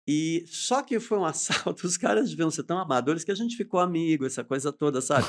E 0.09 0.43
só 0.47 0.83
que 0.83 0.99
foi 0.99 1.19
um 1.19 1.25
assalto, 1.27 1.87
os 1.87 1.99
caras 1.99 2.31
deviam 2.31 2.51
ser 2.51 2.63
tão 2.63 2.79
amadores 2.79 3.25
que 3.25 3.31
a 3.31 3.35
gente 3.35 3.59
ficou 3.59 3.79
amigo, 3.79 4.25
essa 4.25 4.43
coisa 4.43 4.73
toda, 4.73 5.03
sabe? 5.03 5.29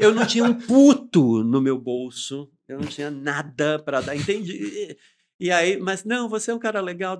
Eu 0.00 0.14
não 0.14 0.24
tinha 0.24 0.44
um 0.44 0.54
puto 0.54 1.42
no 1.42 1.60
meu 1.60 1.76
bolso, 1.76 2.48
eu 2.68 2.78
não 2.78 2.86
tinha 2.86 3.10
nada 3.10 3.80
para 3.80 4.00
dar, 4.00 4.14
entendi. 4.14 4.96
E 5.40 5.50
aí, 5.50 5.76
mas 5.76 6.04
não, 6.04 6.28
você 6.28 6.52
é 6.52 6.54
um 6.54 6.58
cara 6.60 6.80
legal. 6.80 7.18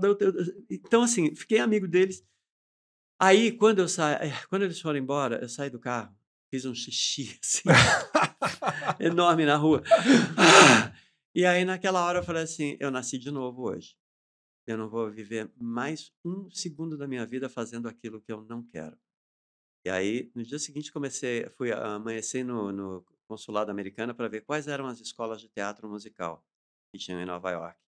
Então, 0.70 1.02
assim, 1.02 1.34
fiquei 1.34 1.58
amigo 1.58 1.88
deles. 1.88 2.22
Aí, 3.18 3.52
quando 3.52 3.80
eu 3.80 3.88
saí, 3.88 4.28
eh, 4.28 4.46
quando 4.48 4.62
eles 4.62 4.80
foram 4.80 4.98
embora, 4.98 5.38
eu 5.40 5.48
saí 5.48 5.70
do 5.70 5.78
carro, 5.78 6.14
fiz 6.50 6.64
um 6.64 6.74
xixi 6.74 7.38
assim, 7.42 7.62
enorme 9.00 9.44
na 9.44 9.56
rua. 9.56 9.82
E 11.34 11.44
aí, 11.44 11.64
naquela 11.64 12.04
hora, 12.04 12.20
eu 12.20 12.24
falei 12.24 12.42
assim: 12.42 12.76
eu 12.78 12.90
nasci 12.90 13.18
de 13.18 13.30
novo 13.30 13.62
hoje. 13.62 13.96
Eu 14.66 14.78
não 14.78 14.88
vou 14.88 15.10
viver 15.10 15.52
mais 15.56 16.12
um 16.24 16.50
segundo 16.50 16.96
da 16.96 17.06
minha 17.06 17.26
vida 17.26 17.48
fazendo 17.48 17.86
aquilo 17.88 18.20
que 18.20 18.32
eu 18.32 18.42
não 18.44 18.62
quero. 18.62 18.96
E 19.84 19.90
aí, 19.90 20.32
no 20.34 20.42
dia 20.42 20.58
seguinte, 20.58 20.90
comecei, 20.90 21.46
fui 21.50 21.70
amanhecer 21.70 22.42
no, 22.42 22.72
no 22.72 23.04
consulado 23.28 23.70
americano 23.70 24.14
para 24.14 24.28
ver 24.28 24.40
quais 24.40 24.66
eram 24.66 24.86
as 24.86 25.00
escolas 25.00 25.40
de 25.40 25.48
teatro 25.48 25.88
musical 25.88 26.42
que 26.90 26.98
tinham 26.98 27.20
em 27.20 27.26
Nova 27.26 27.50
York. 27.50 27.78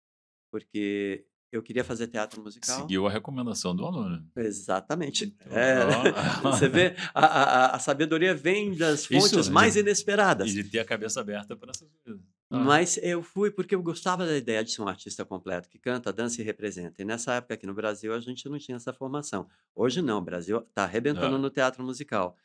Porque 0.50 1.26
eu 1.57 1.63
queria 1.63 1.83
fazer 1.83 2.07
teatro 2.07 2.43
musical. 2.43 2.81
Seguiu 2.81 3.07
a 3.07 3.11
recomendação 3.11 3.75
do 3.75 3.85
aluno. 3.85 4.25
Exatamente. 4.37 5.25
Então, 5.25 5.59
é, 5.59 5.85
você 6.43 6.69
vê, 6.69 6.95
a, 7.15 7.27
a, 7.27 7.77
a, 7.77 7.79
sabedoria 7.79 8.35
vem 8.35 8.75
das 8.77 9.07
fontes 9.07 9.33
Isso, 9.33 9.53
mais 9.53 9.75
de, 9.75 9.81
inesperadas. 9.81 10.51
E 10.51 10.63
de 10.63 10.65
ter 10.65 10.81
a 10.81 10.85
cabeça 10.85 11.21
aberta 11.21 11.57
para 11.57 11.71
essas 11.71 11.89
coisas. 12.05 12.23
Ah. 12.51 12.59
Mas 12.59 12.99
eu 13.03 13.23
fui 13.23 13.51
porque 13.51 13.75
eu 13.75 13.83
gostava 13.83 14.27
da 14.27 14.37
ideia 14.37 14.63
de 14.63 14.71
ser 14.71 14.83
um 14.83 14.89
artista 14.89 15.25
completo, 15.25 15.69
que 15.69 15.79
canta, 15.79 16.13
dança 16.13 16.41
e 16.41 16.45
representa. 16.45 17.03
E 17.03 17.05
nessa 17.05 17.35
época 17.35 17.55
aqui 17.55 17.67
no 17.67 17.75
Brasil 17.75 18.13
a 18.13 18.21
gente 18.21 18.49
não 18.49 18.59
tinha 18.59 18.77
essa 18.77 18.93
formação. 18.93 19.49
Hoje 19.75 20.03
não, 20.03 20.19
o 20.19 20.23
Brasil 20.23 20.59
está 20.59 20.85
arrebentando 20.85 21.37
ah. 21.37 21.39
no 21.39 21.51
teatro 21.51 21.83
musical. 21.83 22.37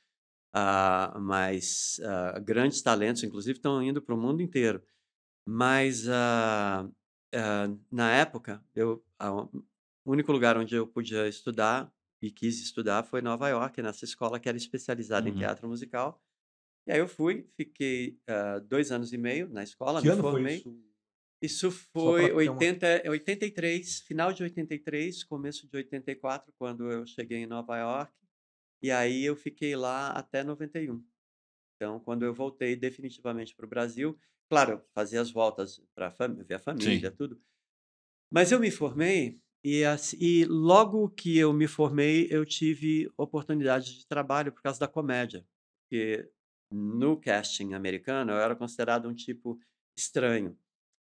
Uh, 0.53 1.17
mas 1.19 1.99
grandes 2.43 2.81
talentos, 2.81 3.23
inclusive, 3.23 3.57
estão 3.57 3.81
indo 3.81 4.01
para 4.01 4.15
o 4.15 4.17
mundo 4.17 4.41
inteiro. 4.41 4.81
Mas 5.45 6.05
uh, 7.33 7.79
na 7.91 8.11
época, 8.11 8.63
eu, 8.75 9.03
o 10.05 10.11
único 10.11 10.31
lugar 10.31 10.57
onde 10.57 10.75
eu 10.75 10.87
podia 10.87 11.27
estudar 11.27 11.91
e 12.21 12.29
quis 12.29 12.61
estudar 12.61 13.03
foi 13.03 13.21
Nova 13.21 13.49
York, 13.49 13.81
nessa 13.81 14.05
escola 14.05 14.39
que 14.39 14.47
era 14.47 14.57
especializada 14.57 15.27
uhum. 15.27 15.35
em 15.35 15.37
teatro 15.37 15.67
musical. 15.67 16.21
E 16.87 16.91
aí 16.91 16.99
eu 16.99 17.07
fui, 17.07 17.47
fiquei 17.55 18.19
uh, 18.29 18.61
dois 18.61 18.91
anos 18.91 19.13
e 19.13 19.17
meio 19.17 19.49
na 19.49 19.63
escola, 19.63 20.01
que 20.01 20.07
me 20.07 20.13
ano 20.13 20.21
formei. 20.21 20.61
Foi 20.61 20.71
isso? 20.71 20.91
Isso 21.41 21.71
foi 21.71 22.31
80, 22.31 23.01
uma... 23.03 23.11
83, 23.11 24.01
final 24.01 24.31
de 24.31 24.43
83, 24.43 25.23
começo 25.23 25.67
de 25.67 25.75
84, 25.75 26.53
quando 26.53 26.91
eu 26.91 27.05
cheguei 27.07 27.39
em 27.39 27.47
Nova 27.47 27.77
York. 27.77 28.13
E 28.79 28.91
aí 28.91 29.23
eu 29.23 29.35
fiquei 29.35 29.75
lá 29.75 30.11
até 30.11 30.43
91. 30.43 31.03
Então, 31.75 31.99
quando 31.99 32.23
eu 32.23 32.33
voltei 32.33 32.75
definitivamente 32.75 33.55
para 33.55 33.65
o 33.65 33.69
Brasil, 33.69 34.15
claro, 34.51 34.83
fazia 34.93 35.21
as 35.21 35.31
voltas 35.31 35.81
para 35.95 36.09
ver 36.45 36.55
a 36.55 36.59
família, 36.59 37.09
Sim. 37.09 37.15
tudo. 37.15 37.41
Mas 38.29 38.51
eu 38.51 38.59
me 38.59 38.69
formei 38.69 39.39
e, 39.63 39.83
e 40.19 40.43
logo 40.43 41.09
que 41.09 41.37
eu 41.37 41.53
me 41.53 41.67
formei, 41.67 42.27
eu 42.29 42.45
tive 42.45 43.09
oportunidade 43.15 43.97
de 43.97 44.05
trabalho 44.05 44.51
por 44.51 44.61
causa 44.61 44.77
da 44.77 44.89
comédia. 44.89 45.47
Porque 45.83 46.29
no 46.69 47.15
casting 47.15 47.71
americano, 47.73 48.33
eu 48.33 48.39
era 48.39 48.53
considerado 48.53 49.07
um 49.07 49.13
tipo 49.13 49.57
estranho 49.95 50.59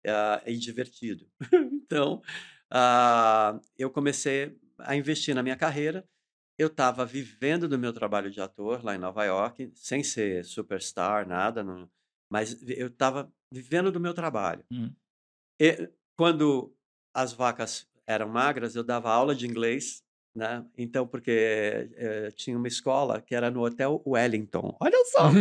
uh, 0.05 0.43
e 0.45 0.57
divertido. 0.57 1.25
então, 1.71 2.21
uh, 2.73 3.61
eu 3.77 3.89
comecei 3.89 4.59
a 4.77 4.93
investir 4.93 5.33
na 5.33 5.41
minha 5.41 5.55
carreira. 5.55 6.05
Eu 6.57 6.67
estava 6.67 7.05
vivendo 7.05 7.69
do 7.69 7.79
meu 7.79 7.93
trabalho 7.93 8.29
de 8.29 8.41
ator 8.41 8.83
lá 8.83 8.93
em 8.93 8.99
Nova 8.99 9.23
York, 9.23 9.71
sem 9.73 10.03
ser 10.03 10.43
superstar, 10.43 11.25
nada, 11.25 11.63
não, 11.63 11.89
mas 12.29 12.61
eu 12.67 12.87
estava 12.87 13.31
vivendo 13.51 13.91
do 13.91 13.99
meu 13.99 14.13
trabalho. 14.13 14.63
Hum. 14.71 14.91
E, 15.59 15.89
quando 16.15 16.73
as 17.13 17.33
vacas 17.33 17.87
eram 18.05 18.29
magras, 18.29 18.75
eu 18.75 18.83
dava 18.83 19.11
aula 19.11 19.35
de 19.35 19.47
inglês 19.47 20.03
né? 20.37 20.63
Então, 20.77 21.07
porque 21.07 21.89
é, 21.97 22.29
tinha 22.35 22.55
uma 22.55 22.67
escola 22.67 23.19
que 23.19 23.33
era 23.33 23.49
no 23.49 23.65
Hotel 23.65 23.99
Wellington. 24.05 24.77
Olha 24.79 24.97
só! 25.05 25.31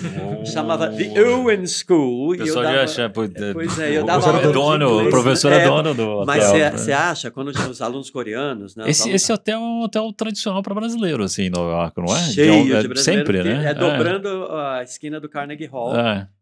Chamava 0.50 0.88
The 0.88 1.22
Owen 1.22 1.66
School. 1.66 2.32
O 2.32 2.38
pessoal 2.38 2.64
já 2.64 2.82
acha... 2.84 3.10
Pois 3.10 3.78
é, 3.78 3.98
eu 3.98 4.04
dava 4.04 4.26
aula 4.26 4.50
dono, 4.50 5.06
O 5.06 5.10
professor 5.10 5.52
é, 5.52 5.58
é 5.58 5.64
dono 5.64 5.92
do 5.92 6.08
hotel. 6.08 6.24
Mas 6.24 6.72
você 6.72 6.92
acha, 6.92 7.30
quando 7.30 7.52
tinha 7.52 7.68
os 7.68 7.82
alunos 7.82 8.08
coreanos... 8.08 8.74
Né, 8.74 8.88
esse, 8.88 9.02
alunos... 9.02 9.22
esse 9.22 9.30
hotel 9.30 9.58
é 9.58 9.62
um 9.62 9.82
hotel 9.82 10.10
tradicional 10.14 10.62
para 10.62 10.74
brasileiro, 10.74 11.22
assim, 11.22 11.42
em 11.42 11.50
Nova 11.50 11.70
York, 11.72 12.00
não 12.00 12.16
é? 12.16 12.20
Cheio 12.20 12.64
de, 12.64 12.70
brasileiro. 12.70 12.98
Sempre, 12.98 13.42
né? 13.42 13.70
É 13.70 13.74
dobrando 13.74 14.46
a 14.52 14.82
esquina 14.82 15.20
do 15.20 15.28
Carnegie 15.28 15.66
Hall. 15.66 15.94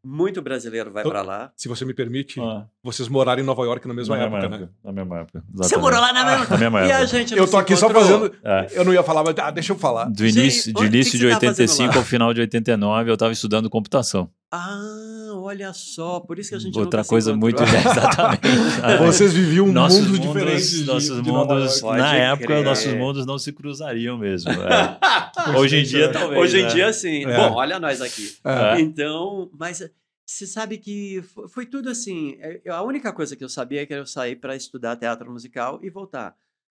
Muito 0.04 0.42
brasileiro 0.42 0.92
vai 0.92 1.02
então, 1.02 1.11
para 1.11 1.23
lá. 1.23 1.52
Se 1.56 1.66
você 1.66 1.84
me 1.84 1.94
permite, 1.94 2.38
ah. 2.38 2.66
vocês 2.82 3.08
moraram 3.08 3.40
em 3.40 3.44
Nova 3.44 3.62
York 3.62 3.88
na 3.88 3.94
mesma 3.94 4.16
na 4.16 4.25
época, 4.25 4.40
mesma 4.40 4.58
né? 4.58 4.68
Na 4.84 4.92
mesma 4.92 5.20
época. 5.20 5.38
Exatamente. 5.38 5.68
Você 5.68 5.76
morou 5.78 6.00
lá 6.00 6.12
na 6.12 6.25
mesma, 6.25 6.46
na 6.50 6.58
mesma 6.58 6.80
época. 6.80 6.94
E 6.94 7.02
a 7.02 7.04
gente 7.06 7.34
eu 7.34 7.50
tô 7.50 7.56
aqui 7.56 7.75
só 7.75 7.88
fazendo. 7.88 8.30
É. 8.44 8.66
Eu 8.73 8.84
não 8.84 8.92
ia 8.92 9.02
falar, 9.02 9.25
mas 9.25 9.34
ah, 9.38 9.50
deixa 9.50 9.73
eu 9.73 9.78
falar. 9.78 10.04
Do 10.11 10.26
início, 10.26 10.75
de, 10.75 10.84
início 10.84 11.18
de 11.18 11.26
85 11.26 11.92
tá 11.92 11.99
ao 11.99 12.04
final 12.04 12.34
de 12.34 12.42
89, 12.42 13.11
eu 13.11 13.14
estava 13.14 13.32
estudando 13.32 13.70
computação. 13.70 14.28
Ah, 14.56 15.32
olha 15.32 15.73
só, 15.73 16.20
por 16.20 16.38
isso 16.38 16.50
que 16.50 16.54
a 16.54 16.58
gente 16.61 16.78
Outra 16.78 17.04
coisa 17.04 17.34
muito 17.34 17.61
exatamente. 17.64 19.02
Vocês 19.04 19.32
viviam 19.32 19.66
um 19.66 19.73
nossos 19.73 19.99
mundo 19.99 20.11
mundos, 20.11 20.20
diferente. 20.20 20.84
Nossos 20.84 21.23
de, 21.23 21.28
mundos, 21.28 21.76
de 21.78 21.82
na 21.82 22.14
época, 22.14 22.46
crer. 22.46 22.64
nossos 22.64 22.94
mundos 22.94 23.26
não 23.26 23.37
se 23.37 23.52
cruzariam 23.52 24.16
mesmo. 24.16 24.52
É. 24.52 25.00
Hoje 25.58 25.78
em 25.78 25.82
dia, 25.82 26.12
talvez. 26.12 26.40
Hoje 26.40 26.61
em 26.61 26.62
né? 26.62 26.68
dia, 26.68 26.92
sim. 26.92 27.25
É. 27.25 27.37
Bom, 27.37 27.54
olha 27.54 27.80
nós 27.80 28.00
aqui. 28.00 28.37
É. 28.44 28.80
Então, 28.80 29.50
mas 29.58 29.82
você 30.25 30.46
sabe 30.46 30.78
que 30.78 31.20
foi 31.49 31.66
tudo 31.66 31.90
assim. 31.90 32.37
É, 32.38 32.62
a 32.70 32.82
única 32.82 33.12
coisa 33.12 33.34
que 33.34 33.42
eu 33.42 33.49
sabia 33.49 33.82
é 33.82 33.87
que 33.87 33.92
eu 33.92 34.06
sair 34.06 34.37
para 34.37 34.54
estudar 34.54 34.94
teatro 34.94 35.32
musical 35.32 35.80
e 35.82 35.90
voltar. 35.90 36.37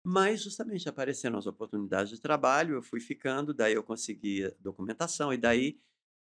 Mas 0.06 0.44
justamente 0.44 0.88
apareceram 0.88 1.38
as 1.38 1.46
oportunidades 1.48 2.10
de 2.10 2.20
trabalho, 2.20 2.76
eu 2.76 2.82
fui 2.82 3.00
ficando, 3.00 3.52
daí 3.52 3.74
eu 3.74 3.82
consegui 3.82 4.48
documentação, 4.60 5.32
e 5.32 5.38
daí 5.38 5.76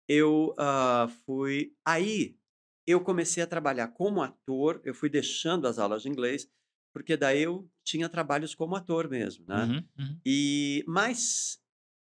eu 0.08 0.54
uh, 0.58 1.08
fui. 1.24 1.74
Aí 1.84 2.38
eu 2.86 3.00
comecei 3.00 3.42
a 3.42 3.46
trabalhar 3.46 3.88
como 3.88 4.22
ator, 4.22 4.80
eu 4.84 4.94
fui 4.94 5.08
deixando 5.08 5.66
as 5.66 5.78
aulas 5.78 6.02
de 6.02 6.08
inglês, 6.08 6.48
porque 6.92 7.16
daí 7.16 7.42
eu 7.42 7.68
tinha 7.84 8.08
trabalhos 8.08 8.54
como 8.54 8.76
ator 8.76 9.08
mesmo, 9.08 9.44
né? 9.46 9.64
Uhum, 9.64 9.88
uhum. 9.98 10.20
E, 10.24 10.84
mas 10.86 11.60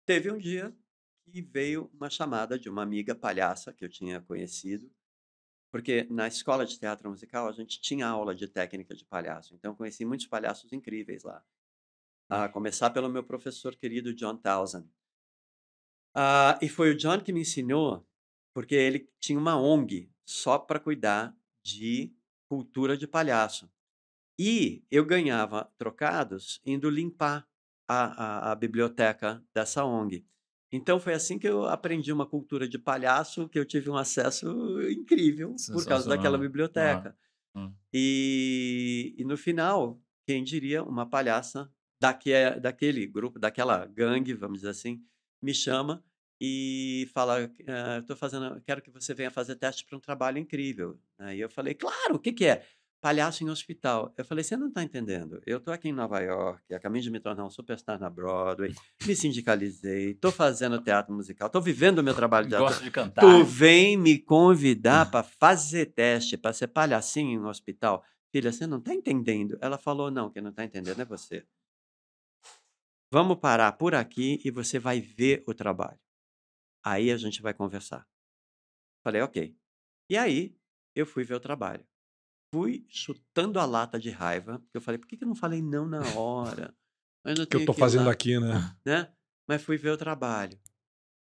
teve 0.06 0.32
um 0.32 0.38
dia 0.38 0.76
que 1.24 1.42
veio 1.42 1.90
uma 1.94 2.10
chamada 2.10 2.60
de 2.60 2.68
uma 2.68 2.82
amiga 2.82 3.16
palhaça 3.16 3.72
que 3.72 3.86
eu 3.86 3.90
tinha 3.90 4.20
conhecido, 4.22 4.92
porque 5.72 6.04
na 6.10 6.28
escola 6.28 6.66
de 6.66 6.78
teatro 6.78 7.10
musical 7.10 7.48
a 7.48 7.52
gente 7.52 7.80
tinha 7.80 8.08
aula 8.08 8.36
de 8.36 8.48
técnica 8.48 8.94
de 8.94 9.06
palhaço, 9.06 9.54
então 9.56 9.76
conheci 9.76 10.04
muitos 10.04 10.28
palhaços 10.28 10.74
incríveis 10.74 11.24
lá. 11.24 11.44
A 12.30 12.50
começar 12.50 12.90
pelo 12.90 13.10
meu 13.10 13.24
professor 13.24 13.76
querido 13.76 14.14
John 14.14 14.38
Townsend. 14.38 14.90
Uh, 16.16 16.58
e 16.62 16.70
foi 16.70 16.92
o 16.92 16.98
John 16.98 17.20
que 17.22 17.32
me 17.32 17.42
ensinou, 17.42 18.06
porque 18.54 18.76
ele 18.76 19.10
tinha 19.20 19.40
uma 19.40 19.56
ONG 19.60 20.12
só 20.26 20.58
para 20.58 20.80
cuidar 20.80 21.36
de 21.64 22.14
cultura 22.50 22.98
de 22.98 23.08
palhaço. 23.08 23.70
E 24.38 24.84
eu 24.90 25.06
ganhava 25.06 25.72
trocados 25.78 26.60
indo 26.66 26.90
limpar 26.90 27.48
a, 27.88 28.50
a, 28.50 28.52
a 28.52 28.56
biblioteca 28.56 29.44
dessa 29.54 29.86
ONG. 29.86 30.26
Então 30.72 31.00
foi 31.00 31.14
assim 31.14 31.38
que 31.38 31.48
eu 31.48 31.66
aprendi 31.66 32.12
uma 32.14 32.26
cultura 32.26 32.68
de 32.68 32.80
palhaço, 32.80 33.50
que 33.50 33.60
eu 33.60 33.66
tive 33.66 33.90
um 33.90 33.98
acesso 33.98 34.48
incrível 34.90 35.56
por 35.72 35.86
causa 35.86 36.10
daquela 36.10 36.38
biblioteca. 36.38 37.16
Ah, 37.54 37.66
ah. 37.66 37.72
E, 37.94 39.14
e, 39.18 39.26
no 39.26 39.36
final, 39.36 40.02
quem 40.26 40.44
diria, 40.44 40.82
uma 40.82 41.06
palhaça 41.06 41.70
daque, 42.00 42.32
daquele 42.62 43.06
grupo, 43.06 43.38
daquela 43.38 43.86
gangue, 43.86 44.34
vamos 44.34 44.60
dizer 44.60 44.70
assim, 44.70 45.04
me 45.42 45.54
chama 45.54 46.04
e 46.40 47.08
fala, 47.14 47.42
estou 48.00 48.16
uh, 48.16 48.20
fazendo, 48.20 48.62
quero 48.62 48.82
que 48.82 48.90
você 48.90 49.14
venha 49.14 49.30
fazer 49.30 49.56
teste 49.56 49.86
para 49.86 49.98
um 49.98 50.02
trabalho 50.02 50.38
incrível. 50.38 51.00
Aí 51.20 51.40
eu 51.40 51.50
falei, 51.50 51.74
claro, 51.74 52.16
o 52.16 52.20
que, 52.20 52.34
que 52.34 52.46
é? 52.46 52.66
palhaço 53.02 53.44
em 53.44 53.50
hospital. 53.50 54.14
Eu 54.16 54.24
falei, 54.24 54.44
você 54.44 54.56
não 54.56 54.68
está 54.68 54.84
entendendo. 54.84 55.42
Eu 55.46 55.58
estou 55.58 55.74
aqui 55.74 55.90
em 55.90 55.92
Nova 55.92 56.20
York, 56.20 56.74
acabei 56.74 57.02
de 57.02 57.10
me 57.10 57.20
tornar 57.20 57.44
um 57.44 57.50
superstar 57.50 58.00
na 58.00 58.10
Broadway, 58.10 58.74
me 59.06 59.16
sindicalizei, 59.16 60.12
estou 60.12 60.32
fazendo 60.32 60.80
teatro 60.80 61.14
musical, 61.14 61.48
estou 61.48 61.62
vivendo 61.62 62.00
o 62.00 62.04
meu 62.04 62.14
trabalho 62.14 62.48
de 62.48 62.56
Gosto 62.56 62.84
de 62.84 62.92
cantar. 62.92 63.22
Tu 63.22 63.44
vem 63.44 63.98
me 63.98 64.20
convidar 64.20 65.10
para 65.10 65.24
fazer 65.24 65.88
teste, 65.88 66.38
para 66.38 66.54
ser 66.54 66.68
palhacinho 66.68 67.32
em 67.32 67.40
um 67.40 67.48
hospital. 67.48 68.06
Filha, 68.32 68.52
você 68.52 68.68
não 68.68 68.78
está 68.78 68.94
entendendo. 68.94 69.58
Ela 69.60 69.78
falou, 69.78 70.12
não, 70.12 70.30
quem 70.30 70.42
não 70.42 70.52
está 70.52 70.64
entendendo 70.64 71.02
é 71.02 71.06
você. 71.06 71.44
Vamos 73.12 73.40
parar 73.40 73.74
por 73.74 73.94
aqui 73.94 74.40
e 74.46 74.52
você 74.52 74.80
vai 74.80 75.02
ver 75.02 75.44
o 75.48 75.54
trabalho. 75.54 76.00
Aí 76.84 77.12
a 77.12 77.18
gente 77.18 77.42
vai 77.42 77.54
conversar. 77.54 78.08
Falei, 79.04 79.22
ok. 79.22 79.56
E 80.10 80.18
aí 80.18 80.58
eu 80.96 81.06
fui 81.06 81.24
ver 81.24 81.36
o 81.36 81.40
trabalho 81.40 81.86
fui 82.54 82.86
chutando 82.90 83.60
a 83.60 83.66
lata 83.66 83.98
de 83.98 84.10
raiva, 84.10 84.60
porque 84.60 84.78
eu 84.78 84.82
falei, 84.82 84.98
por 84.98 85.08
que, 85.08 85.18
que 85.18 85.24
eu 85.24 85.28
não 85.28 85.36
falei 85.36 85.62
não 85.62 85.88
na 85.88 86.02
hora? 86.16 86.76
O 87.26 87.48
que 87.48 87.56
eu 87.56 87.66
tô 87.66 87.74
fazendo 87.74 88.06
lá, 88.06 88.12
aqui, 88.12 88.38
né? 88.40 88.76
né? 88.86 89.14
Mas 89.48 89.64
fui 89.64 89.78
ver 89.78 89.92
o 89.92 89.98
trabalho. 89.98 90.60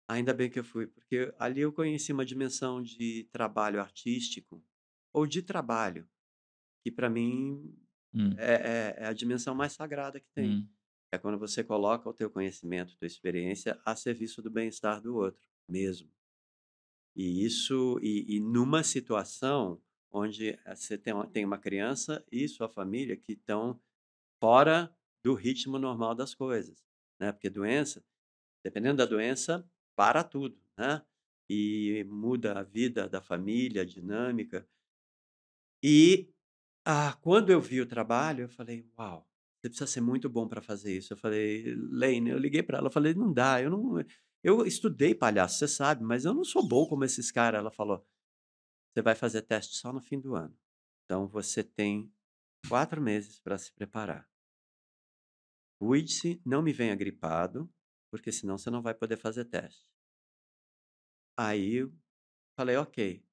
Ainda 0.09 0.33
bem 0.33 0.49
que 0.49 0.59
eu 0.59 0.63
fui, 0.63 0.87
porque 0.87 1.33
ali 1.37 1.61
eu 1.61 1.71
conheci 1.71 2.11
uma 2.11 2.25
dimensão 2.25 2.81
de 2.81 3.29
trabalho 3.31 3.79
artístico, 3.79 4.63
ou 5.13 5.27
de 5.27 5.41
trabalho, 5.41 6.07
que 6.83 6.91
para 6.91 7.09
mim 7.09 7.77
hum. 8.13 8.33
é, 8.37 8.53
é, 8.53 8.95
é, 8.97 9.05
a 9.05 9.13
dimensão 9.13 9.53
mais 9.53 9.73
sagrada 9.73 10.19
que 10.19 10.29
tem. 10.33 10.49
Hum. 10.49 10.69
É 11.11 11.17
quando 11.17 11.37
você 11.37 11.63
coloca 11.63 12.09
o 12.09 12.13
teu 12.13 12.29
conhecimento, 12.29 12.95
tua 12.97 13.07
experiência 13.07 13.79
a 13.85 13.95
serviço 13.95 14.41
do 14.41 14.49
bem-estar 14.49 15.01
do 15.01 15.15
outro, 15.15 15.41
mesmo. 15.67 16.09
E 17.15 17.45
isso, 17.45 17.99
e, 18.01 18.37
e 18.37 18.39
numa 18.39 18.83
situação 18.83 19.81
onde 20.11 20.49
eh, 20.65 20.75
você 20.75 20.97
tem 20.97 21.13
uma, 21.13 21.27
tem 21.27 21.45
uma 21.45 21.57
criança 21.57 22.25
e 22.31 22.47
sua 22.47 22.69
família 22.69 23.17
que 23.17 23.33
estão 23.33 23.79
fora 24.39 24.95
do 25.23 25.33
ritmo 25.33 25.77
normal 25.77 26.15
das 26.15 26.33
coisas, 26.33 26.85
né? 27.19 27.31
Porque 27.31 27.49
doença, 27.49 28.03
dependendo 28.63 28.97
da 28.97 29.05
doença, 29.05 29.69
para 29.95 30.23
tudo, 30.23 30.59
né? 30.77 31.05
E 31.49 32.05
muda 32.09 32.59
a 32.59 32.63
vida 32.63 33.09
da 33.09 33.21
família, 33.21 33.81
a 33.81 33.85
dinâmica. 33.85 34.67
E 35.83 36.33
ah, 36.85 37.13
quando 37.21 37.51
eu 37.51 37.61
vi 37.61 37.81
o 37.81 37.85
trabalho, 37.85 38.43
eu 38.43 38.49
falei, 38.49 38.87
uau, 38.97 39.30
você 39.61 39.69
precisa 39.69 39.87
ser 39.87 40.01
muito 40.01 40.27
bom 40.27 40.47
para 40.47 40.61
fazer 40.61 40.97
isso. 40.97 41.13
Eu 41.13 41.17
falei, 41.17 41.75
Lane, 41.75 42.31
eu 42.31 42.39
liguei 42.39 42.63
para 42.63 42.79
ela, 42.79 42.89
falei, 42.89 43.13
não 43.13 43.31
dá, 43.31 43.61
eu 43.61 43.69
não, 43.69 44.03
eu 44.43 44.65
estudei 44.65 45.13
palhaço, 45.13 45.59
você 45.59 45.67
sabe, 45.67 46.03
mas 46.03 46.25
eu 46.25 46.33
não 46.33 46.43
sou 46.43 46.67
bom 46.67 46.87
como 46.87 47.03
esses 47.03 47.31
caras. 47.31 47.59
Ela 47.59 47.71
falou, 47.71 48.03
você 48.91 49.03
vai 49.03 49.13
fazer 49.13 49.43
teste 49.43 49.75
só 49.75 49.93
no 49.93 50.01
fim 50.01 50.19
do 50.19 50.35
ano. 50.35 50.57
Então 51.05 51.27
você 51.27 51.63
tem 51.63 52.11
quatro 52.67 52.99
meses 52.99 53.39
para 53.39 53.57
se 53.57 53.71
preparar. 53.71 54.27
Cuide-se, 55.79 56.41
não 56.45 56.61
me 56.61 56.73
venha 56.73 56.95
gripado, 56.95 57.71
porque 58.11 58.31
senão 58.31 58.57
você 58.57 58.69
não 58.69 58.81
vai 58.81 58.93
poder 58.93 59.17
fazer 59.17 59.45
teste. 59.45 59.89
Aí 61.37 61.75
eu 61.75 61.93
falei, 62.57 62.75
ok, 62.77 63.23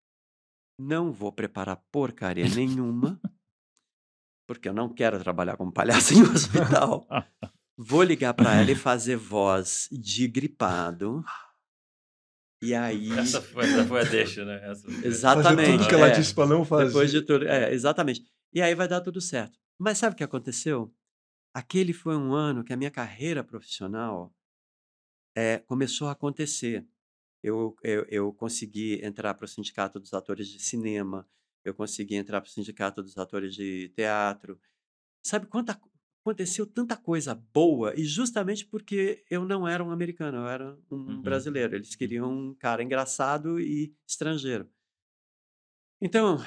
não 0.78 1.10
vou 1.10 1.32
preparar 1.32 1.76
porcaria 1.90 2.48
nenhuma, 2.54 3.20
porque 4.48 4.66
eu 4.66 4.72
não 4.72 4.88
quero 4.88 5.20
trabalhar 5.20 5.58
como 5.58 5.70
palhaço 5.70 6.14
em 6.16 6.22
um 6.22 6.32
hospital. 6.32 7.06
Vou 7.76 8.02
ligar 8.02 8.32
para 8.32 8.56
ela 8.56 8.70
e 8.70 8.74
fazer 8.74 9.14
voz 9.14 9.88
de 9.92 10.26
gripado. 10.26 11.22
E 12.62 12.74
aí. 12.74 13.12
Essa 13.12 13.42
foi, 13.42 13.64
essa 13.64 13.84
foi 13.84 14.00
a 14.00 14.04
deixa, 14.04 14.44
né? 14.44 14.58
Essa... 14.68 14.90
Exatamente. 15.06 15.66
Fazer 15.66 15.78
tudo 15.78 15.88
que 15.88 15.94
ela 15.94 16.08
é, 16.08 16.10
disse 16.12 16.34
para 16.34 16.48
não 16.48 16.64
fazer. 16.64 16.86
Depois 16.86 17.10
de 17.10 17.22
tudo. 17.22 17.46
É, 17.46 17.72
exatamente. 17.72 18.24
E 18.52 18.62
aí 18.62 18.74
vai 18.74 18.88
dar 18.88 19.02
tudo 19.02 19.20
certo. 19.20 19.56
Mas 19.78 19.98
sabe 19.98 20.14
o 20.14 20.16
que 20.16 20.24
aconteceu? 20.24 20.92
Aquele 21.54 21.92
foi 21.92 22.16
um 22.16 22.32
ano 22.32 22.64
que 22.64 22.72
a 22.72 22.76
minha 22.76 22.90
carreira 22.90 23.44
profissional 23.44 24.34
é, 25.36 25.58
começou 25.58 26.08
a 26.08 26.12
acontecer. 26.12 26.84
Eu, 27.42 27.76
eu, 27.84 28.04
eu 28.08 28.32
consegui 28.32 29.04
entrar 29.04 29.34
para 29.34 29.44
o 29.44 29.48
Sindicato 29.48 30.00
dos 30.00 30.12
Atores 30.14 30.48
de 30.48 30.58
Cinema, 30.58 31.28
eu 31.64 31.74
consegui 31.74 32.14
entrar 32.14 32.40
para 32.40 32.48
o 32.48 32.50
Sindicato 32.50 33.02
dos 33.02 33.16
Atores 33.16 33.54
de 33.54 33.88
Teatro. 33.90 34.60
Sabe 35.22 35.46
quanta, 35.46 35.78
aconteceu 36.28 36.66
tanta 36.66 36.96
coisa 36.96 37.34
boa 37.34 37.94
e 37.96 38.04
justamente 38.04 38.66
porque 38.66 39.24
eu 39.30 39.44
não 39.44 39.66
era 39.66 39.82
um 39.82 39.90
americano, 39.90 40.38
eu 40.38 40.46
era 40.46 40.78
um 40.90 40.96
uhum. 40.96 41.22
brasileiro. 41.22 41.74
Eles 41.74 41.94
queriam 41.94 42.30
um 42.30 42.54
cara 42.54 42.82
engraçado 42.82 43.58
e 43.58 43.94
estrangeiro. 44.06 44.68
Então, 46.00 46.38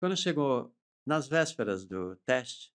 quando 0.00 0.16
chegou 0.16 0.74
nas 1.04 1.28
vésperas 1.28 1.84
do 1.84 2.16
teste, 2.24 2.72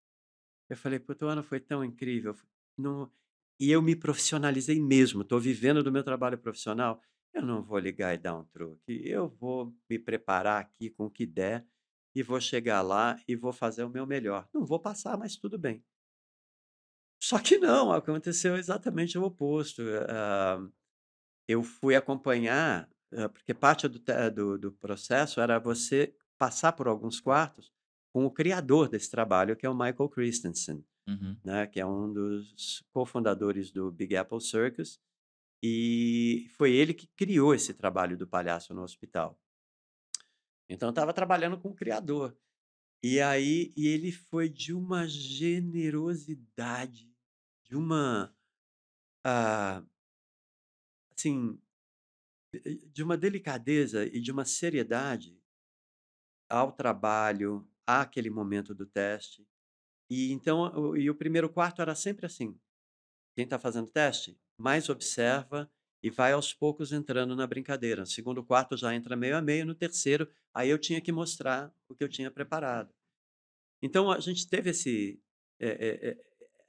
eu 0.69 0.77
falei, 0.77 0.99
puto, 0.99 1.25
o 1.25 1.29
ano 1.29 1.43
foi 1.43 1.59
tão 1.59 1.83
incrível. 1.83 2.35
Não... 2.77 3.11
E 3.59 3.69
eu 3.69 3.81
me 3.81 3.95
profissionalizei 3.95 4.79
mesmo, 4.79 5.21
estou 5.21 5.39
vivendo 5.39 5.83
do 5.83 5.91
meu 5.91 6.03
trabalho 6.03 6.37
profissional. 6.37 7.01
Eu 7.33 7.41
não 7.41 7.63
vou 7.63 7.79
ligar 7.79 8.13
e 8.13 8.17
dar 8.17 8.37
um 8.37 8.43
truque. 8.45 9.01
Eu 9.05 9.29
vou 9.29 9.73
me 9.89 9.97
preparar 9.97 10.61
aqui 10.61 10.89
com 10.89 11.05
o 11.05 11.11
que 11.11 11.25
der 11.25 11.65
e 12.13 12.21
vou 12.21 12.39
chegar 12.41 12.81
lá 12.81 13.19
e 13.27 13.35
vou 13.35 13.53
fazer 13.53 13.83
o 13.83 13.89
meu 13.89 14.05
melhor. 14.05 14.47
Não 14.53 14.65
vou 14.65 14.79
passar, 14.79 15.17
mas 15.17 15.35
tudo 15.37 15.57
bem. 15.57 15.83
Só 17.21 17.39
que 17.39 17.57
não, 17.57 17.91
aconteceu 17.91 18.57
exatamente 18.57 19.17
o 19.17 19.23
oposto. 19.23 19.81
Uh, 19.81 20.71
eu 21.47 21.63
fui 21.63 21.95
acompanhar, 21.95 22.89
uh, 23.13 23.29
porque 23.29 23.53
parte 23.53 23.87
do, 23.87 24.01
do, 24.33 24.57
do, 24.57 24.71
processo 24.73 25.39
era 25.39 25.59
você 25.59 26.15
passar 26.37 26.73
por 26.73 26.87
alguns 26.87 27.19
quartos 27.19 27.71
com 28.11 28.25
o 28.25 28.31
criador 28.31 28.89
desse 28.89 29.09
trabalho, 29.09 29.55
que 29.55 29.65
é 29.65 29.69
o 29.69 29.75
Michael 29.75 30.09
Christensen, 30.09 30.83
uhum. 31.07 31.37
né, 31.43 31.67
que 31.67 31.79
é 31.79 31.85
um 31.85 32.11
dos 32.11 32.83
cofundadores 32.91 33.71
do 33.71 33.91
Big 33.91 34.17
Apple 34.17 34.41
Circus, 34.41 34.99
e 35.63 36.49
foi 36.57 36.73
ele 36.73 36.93
que 36.93 37.07
criou 37.07 37.53
esse 37.53 37.73
trabalho 37.73 38.17
do 38.17 38.27
palhaço 38.27 38.73
no 38.73 38.81
hospital. 38.81 39.39
Então 40.67 40.87
eu 40.87 40.91
estava 40.91 41.13
trabalhando 41.13 41.59
com 41.59 41.69
o 41.69 41.75
criador. 41.75 42.35
E 43.03 43.19
aí 43.19 43.73
e 43.75 43.87
ele 43.87 44.11
foi 44.11 44.49
de 44.49 44.73
uma 44.73 45.07
generosidade, 45.07 47.11
de 47.63 47.75
uma 47.75 48.35
ah, 49.23 49.83
assim, 51.15 51.59
de 52.91 53.03
uma 53.03 53.17
delicadeza 53.17 54.05
e 54.05 54.19
de 54.19 54.31
uma 54.31 54.45
seriedade 54.45 55.39
ao 56.49 56.71
trabalho, 56.71 57.67
àquele 57.85 58.29
momento 58.29 58.73
do 58.73 58.85
teste. 58.85 59.47
E 60.09 60.31
então 60.31 60.95
e 60.97 61.09
o 61.09 61.15
primeiro 61.15 61.49
quarto 61.49 61.81
era 61.81 61.95
sempre 61.95 62.25
assim. 62.25 62.59
Quem 63.35 63.45
está 63.45 63.57
fazendo 63.57 63.89
teste, 63.89 64.37
mais 64.61 64.87
observa 64.89 65.69
e 66.03 66.09
vai 66.09 66.31
aos 66.31 66.53
poucos 66.53 66.91
entrando 66.91 67.35
na 67.35 67.45
brincadeira. 67.45 68.01
No 68.01 68.07
segundo 68.07 68.43
quarto 68.43 68.77
já 68.77 68.93
entra 68.95 69.15
meio 69.15 69.35
a 69.35 69.41
meio, 69.41 69.65
no 69.65 69.75
terceiro, 69.75 70.29
aí 70.53 70.69
eu 70.69 70.79
tinha 70.79 71.01
que 71.01 71.11
mostrar 71.11 71.73
o 71.89 71.95
que 71.95 72.03
eu 72.03 72.09
tinha 72.09 72.31
preparado. 72.31 72.93
Então 73.81 74.11
a 74.11 74.19
gente 74.19 74.47
teve 74.47 74.69
esse, 74.69 75.21
é, 75.59 76.09
é, 76.09 76.17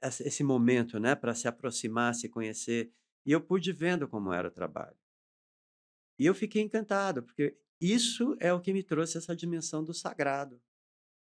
esse 0.01 0.43
momento 0.43 0.99
né, 0.99 1.15
para 1.15 1.33
se 1.33 1.47
aproximar, 1.47 2.15
se 2.15 2.27
conhecer, 2.27 2.91
e 3.25 3.31
eu 3.31 3.39
pude 3.39 3.71
vendo 3.71 4.07
como 4.07 4.33
era 4.33 4.47
o 4.47 4.51
trabalho. 4.51 4.97
E 6.19 6.25
eu 6.25 6.35
fiquei 6.35 6.61
encantado, 6.61 7.23
porque 7.23 7.57
isso 7.79 8.35
é 8.39 8.53
o 8.53 8.61
que 8.61 8.73
me 8.73 8.83
trouxe 8.83 9.17
essa 9.17 9.35
dimensão 9.35 9.83
do 9.83 9.93
sagrado 9.93 10.61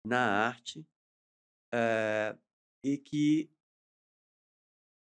na 0.06 0.48
arte, 0.48 0.86
é, 1.72 2.36
e 2.84 2.98
que 2.98 3.52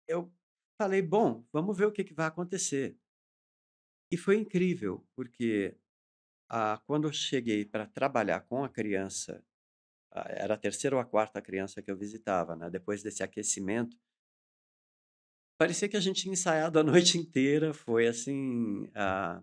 eu 0.07 0.31
falei, 0.77 1.01
bom, 1.01 1.45
vamos 1.51 1.77
ver 1.77 1.85
o 1.85 1.91
que, 1.91 2.03
que 2.03 2.13
vai 2.13 2.27
acontecer. 2.27 2.97
E 4.11 4.17
foi 4.17 4.37
incrível, 4.37 5.05
porque 5.15 5.77
ah, 6.49 6.81
quando 6.85 7.07
eu 7.07 7.13
cheguei 7.13 7.65
para 7.65 7.87
trabalhar 7.87 8.41
com 8.41 8.63
a 8.63 8.69
criança, 8.69 9.43
ah, 10.11 10.25
era 10.29 10.53
a 10.55 10.57
terceira 10.57 10.95
ou 10.95 11.01
a 11.01 11.05
quarta 11.05 11.41
criança 11.41 11.81
que 11.81 11.89
eu 11.89 11.97
visitava, 11.97 12.55
né? 12.55 12.69
depois 12.69 13.01
desse 13.03 13.23
aquecimento, 13.23 13.97
parecia 15.57 15.89
que 15.89 15.97
a 15.97 15.99
gente 15.99 16.21
tinha 16.21 16.33
ensaiado 16.33 16.79
a 16.79 16.83
noite 16.83 17.17
inteira, 17.19 17.73
foi 17.73 18.07
assim. 18.07 18.89
Ah, 18.93 19.41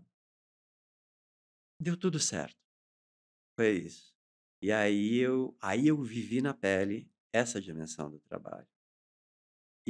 deu 1.81 1.97
tudo 1.97 2.19
certo. 2.21 2.59
Foi 3.57 3.73
isso. 3.79 4.15
E 4.63 4.71
aí 4.71 5.17
eu, 5.19 5.57
aí 5.61 5.89
eu 5.89 6.03
vivi 6.03 6.43
na 6.43 6.55
pele 6.55 7.11
essa 7.33 7.61
dimensão 7.61 8.11
do 8.11 8.21
trabalho. 8.21 8.69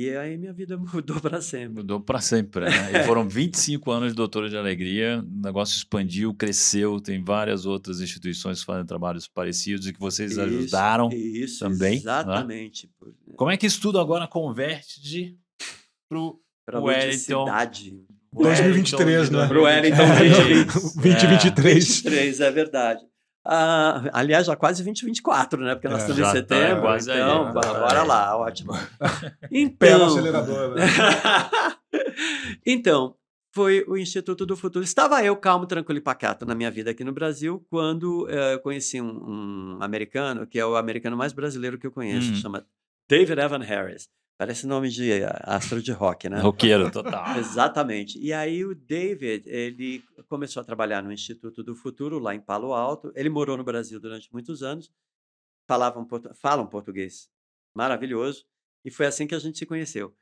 E 0.01 0.17
aí 0.17 0.39
minha 0.39 0.53
vida 0.55 0.79
mudou 0.81 1.21
para 1.21 1.43
sempre. 1.43 1.75
Mudou 1.75 2.01
para 2.01 2.23
sempre, 2.23 2.65
né? 2.65 3.03
E 3.03 3.05
foram 3.05 3.29
25 3.29 3.91
anos 3.91 4.13
de 4.13 4.17
Doutora 4.17 4.49
de 4.49 4.57
Alegria, 4.57 5.23
o 5.23 5.43
negócio 5.43 5.77
expandiu, 5.77 6.33
cresceu, 6.33 6.99
tem 7.03 7.23
várias 7.23 7.67
outras 7.67 8.01
instituições 8.01 8.61
que 8.61 8.67
fazem 8.67 8.87
trabalhos 8.87 9.29
parecidos 9.29 9.87
e 9.87 9.93
que 9.93 10.01
vocês 10.01 10.33
isso, 10.33 10.41
ajudaram 10.41 11.11
isso, 11.13 11.59
também. 11.59 11.91
Né? 11.91 11.97
Exatamente. 11.97 12.91
Né? 13.03 13.13
Como 13.37 13.51
é 13.51 13.59
que 13.59 13.67
isso 13.67 13.79
tudo 13.79 14.01
agora 14.01 14.27
converte 14.27 15.03
de 15.03 15.37
pro 16.09 16.41
para 16.65 16.81
Wellington? 16.81 17.45
2023, 18.33 19.29
né? 19.29 19.49
Pro 19.49 19.65
Wellington 19.65 20.07
2023. 20.17 22.03
2023, 22.03 22.41
é 22.41 22.51
verdade. 22.51 23.10
Ah, 23.45 24.11
aliás, 24.13 24.47
já 24.47 24.55
quase 24.55 24.85
2024, 24.85 25.63
né? 25.63 25.75
Porque 25.75 25.89
nós 25.89 26.03
é, 26.03 26.11
estamos 26.11 26.29
em 26.29 26.33
setembro. 26.33 26.83
Tá, 26.83 26.99
então, 26.99 27.47
aí, 27.47 27.53
bora 27.53 28.03
lá, 28.03 28.37
ótimo. 28.37 28.73
Então, 29.51 29.77
Pé 29.79 29.97
no 29.97 30.05
acelerador, 30.05 30.75
né? 30.75 30.85
então, 32.67 33.17
foi 33.53 33.85
o 33.89 33.97
Instituto 33.97 34.45
do 34.45 34.57
Futuro. 34.57 34.85
Estava 34.85 35.25
eu 35.25 35.35
calmo, 35.37 35.67
tranquilo 35.67 35.99
e 35.99 36.03
pacato 36.03 36.45
na 36.45 36.55
minha 36.55 36.71
vida 36.71 36.91
aqui 36.91 37.03
no 37.03 37.13
Brasil 37.13 37.65
quando 37.71 38.25
uh, 38.27 38.53
eu 38.53 38.61
conheci 38.61 39.01
um, 39.01 39.09
um, 39.09 39.79
americano, 39.81 40.47
que 40.47 40.59
é 40.59 40.67
o 40.67 40.77
americano 40.77 41.17
mais 41.17 41.33
brasileiro 41.33 41.79
que 41.79 41.87
eu 41.87 41.93
conheço, 41.93 42.33
hum. 42.33 42.37
chama 42.37 42.67
David 43.09 43.41
Evan 43.41 43.63
Harris. 43.63 44.09
Parece 44.41 44.67
nome 44.67 44.89
de 44.89 45.13
eh, 45.13 45.29
astro 45.43 45.83
de 45.83 45.93
rock, 45.93 46.27
né? 46.31 46.41
Roqueiro, 46.41 46.89
total. 46.91 47.37
Exatamente. 47.37 48.19
E 48.19 48.33
aí 48.33 48.65
o 48.65 48.75
David, 48.75 49.47
ele 49.47 50.03
começou 50.31 50.63
a 50.63 50.65
trabalhar 50.65 51.03
no 51.03 51.13
Instituto 51.13 51.63
do 51.63 51.75
Futuro, 51.75 52.19
lá 52.19 52.35
em 52.35 52.41
Palo 52.41 52.73
Alto. 52.73 53.13
Ele 53.15 53.29
morou 53.29 53.59
no 53.59 53.63
Brasil 53.63 54.01
durante 54.01 54.33
muitos 54.33 54.63
anos. 54.63 54.91
Falava 55.69 56.01
um, 56.01 56.09
fala 56.35 56.63
um 56.63 56.67
português 56.67 57.29
maravilhoso. 57.75 58.47
E 58.83 58.91
foi 58.91 59.05
assim 59.05 59.27
que 59.27 59.35
a 59.35 59.39
gente 59.39 59.59
se 59.59 59.67
conheceu. 59.67 60.17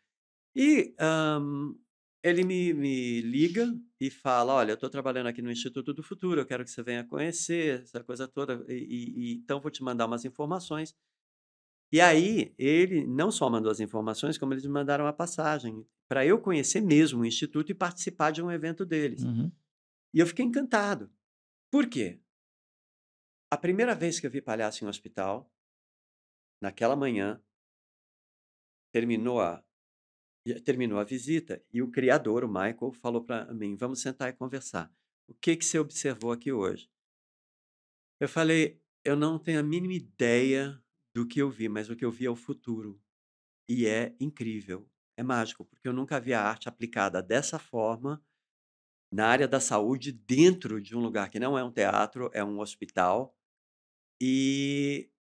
E 0.53 0.97
um, 1.41 1.79
ele 2.21 2.43
me, 2.43 2.75
me, 2.75 3.21
liga 3.21 3.73
e 4.01 4.11
fala: 4.11 4.53
Olha, 4.55 4.73
eu 4.73 4.75
estou 4.75 4.91
trabalhando 4.91 5.29
aqui 5.29 5.41
no 5.41 5.53
Instituto 5.53 5.95
do 5.95 6.03
Futuro, 6.03 6.41
eu 6.41 6.47
quero 6.47 6.65
que 6.65 6.73
você 6.73 6.83
venha 6.83 7.05
conhecer 7.05 7.83
essa 7.83 8.03
coisa 8.03 8.27
toda. 8.27 8.65
E, 8.69 8.75
e, 8.75 9.15
e 9.17 9.35
então 9.35 9.61
vou 9.61 9.71
te 9.71 9.81
mandar 9.81 10.07
umas 10.07 10.25
informações. 10.25 10.93
E 11.91 12.01
aí, 12.01 12.55
ele 12.59 13.07
não 13.07 13.31
só 13.31 13.49
mandou 13.49 13.73
as 13.73 13.81
informações, 13.81 14.37
como 14.37 14.53
eles 14.53 14.65
me 14.65 14.73
mandaram 14.73 15.07
a 15.07 15.13
passagem 15.13 15.87
para 16.09 16.25
eu 16.25 16.41
conhecer 16.41 16.81
mesmo 16.81 17.23
o 17.23 17.27
Instituto 17.27 17.71
e 17.71 17.75
participar 17.75 18.31
de 18.31 18.43
um 18.43 18.51
evento 18.51 18.85
deles. 18.85 19.25
Uhum. 19.25 19.51
E 20.13 20.21
eu 20.21 20.27
fiquei 20.27 20.45
encantado. 20.45 21.11
Por 21.71 21.89
quê? 21.89 22.21
A 23.51 23.57
primeira 23.57 23.95
vez 23.95 24.21
que 24.21 24.27
eu 24.27 24.31
vi 24.31 24.43
palhaço 24.43 24.85
em 24.85 24.89
hospital, 24.89 25.51
naquela 26.61 26.97
manhã, 26.97 27.43
terminou 28.93 29.41
a, 29.41 29.65
terminou 30.65 30.99
a 30.99 31.05
visita 31.05 31.63
e 31.73 31.81
o 31.83 31.91
criador, 31.91 32.45
o 32.45 32.49
Michael, 32.49 32.93
falou 32.93 33.25
para 33.25 33.53
mim: 33.55 33.77
vamos 33.77 34.01
sentar 34.01 34.29
e 34.29 34.37
conversar. 34.37 34.93
O 35.27 35.35
que, 35.35 35.57
que 35.57 35.65
você 35.65 35.79
observou 35.79 36.33
aqui 36.33 36.53
hoje? 36.53 36.91
Eu 38.21 38.29
falei: 38.29 38.81
eu 39.05 39.17
não 39.17 39.39
tenho 39.39 39.61
a 39.61 39.63
mínima 39.63 39.95
ideia 39.95 40.83
do 41.19 41.27
que 41.27 41.43
eu 41.43 41.51
vi, 41.51 41.69
mas 41.69 41.91
o 41.91 41.97
que 41.97 42.05
eu 42.05 42.13
vi 42.13 42.27
é 42.27 42.31
o 42.31 42.37
futuro. 42.37 43.03
E 43.69 43.87
é 43.87 44.15
incrível, 44.21 44.89
é 45.17 45.23
mágico, 45.23 45.65
porque 45.65 45.89
eu 45.89 45.93
nunca 45.93 46.21
vi 46.21 46.33
a 46.33 46.41
arte 46.41 46.69
aplicada 46.69 47.21
dessa 47.21 47.59
forma 47.59 48.23
na 49.13 49.27
área 49.27 49.49
da 49.49 49.59
saúde, 49.59 50.13
dentro 50.13 50.81
de 50.81 50.97
um 50.97 51.01
lugar 51.01 51.29
que 51.29 51.41
não 51.41 51.59
é 51.59 51.65
um 51.65 51.73
teatro, 51.73 52.31
é 52.33 52.45
um 52.45 52.61
hospital. 52.61 53.37
E 54.23 55.11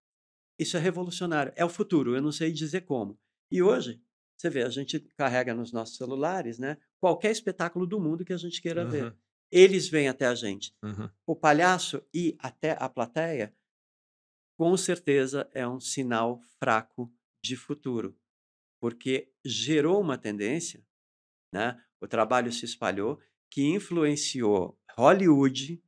isso 0.57 0.77
é 0.77 0.81
revolucionário. 0.81 1.53
É 1.57 1.65
o 1.65 1.69
futuro, 1.69 2.15
eu 2.15 2.23
não 2.23 2.31
sei 2.31 2.53
dizer 2.53 2.83
como. 2.83 3.19
E 3.51 3.61
hoje, 3.61 4.01
você 4.37 4.49
vê, 4.49 4.63
a 4.63 4.71
gente 4.71 5.01
carrega 5.17 5.53
nos 5.53 5.73
nossos 5.73 5.97
celulares, 5.97 6.61
né? 6.61 6.79
Qualquer 7.01 7.33
espetáculo 7.33 7.89
do 7.89 7.99
mundo 7.99 8.25
que 8.25 8.33
a 8.33 8.37
gente 8.37 8.63
queira 8.63 8.85
uhum. 8.85 8.91
ver. 8.91 9.17
Eles 9.51 9.89
vêm 9.89 10.09
até 10.09 10.27
a 10.27 10.35
gente. 10.35 10.73
Uhum. 10.81 11.11
O 11.27 11.35
palhaço 11.35 12.01
e 12.15 12.37
até 12.39 12.77
a 12.79 12.89
plateia 12.89 13.53
com 14.59 14.77
certeza 14.77 15.49
é 15.55 15.67
um 15.67 15.79
sinal 15.79 16.41
fraco 16.59 17.11
de 17.43 17.57
futuro, 17.57 18.19
porque 18.81 19.33
gerou 19.45 20.01
uma 20.01 20.19
tendência, 20.19 20.85
né? 21.55 21.81
O 22.01 22.09
trabalho 22.09 22.53
se 22.53 22.65
espalhou 22.65 23.21
que 23.49 23.63
influenciou 23.65 24.77
Hollywood, 24.97 25.81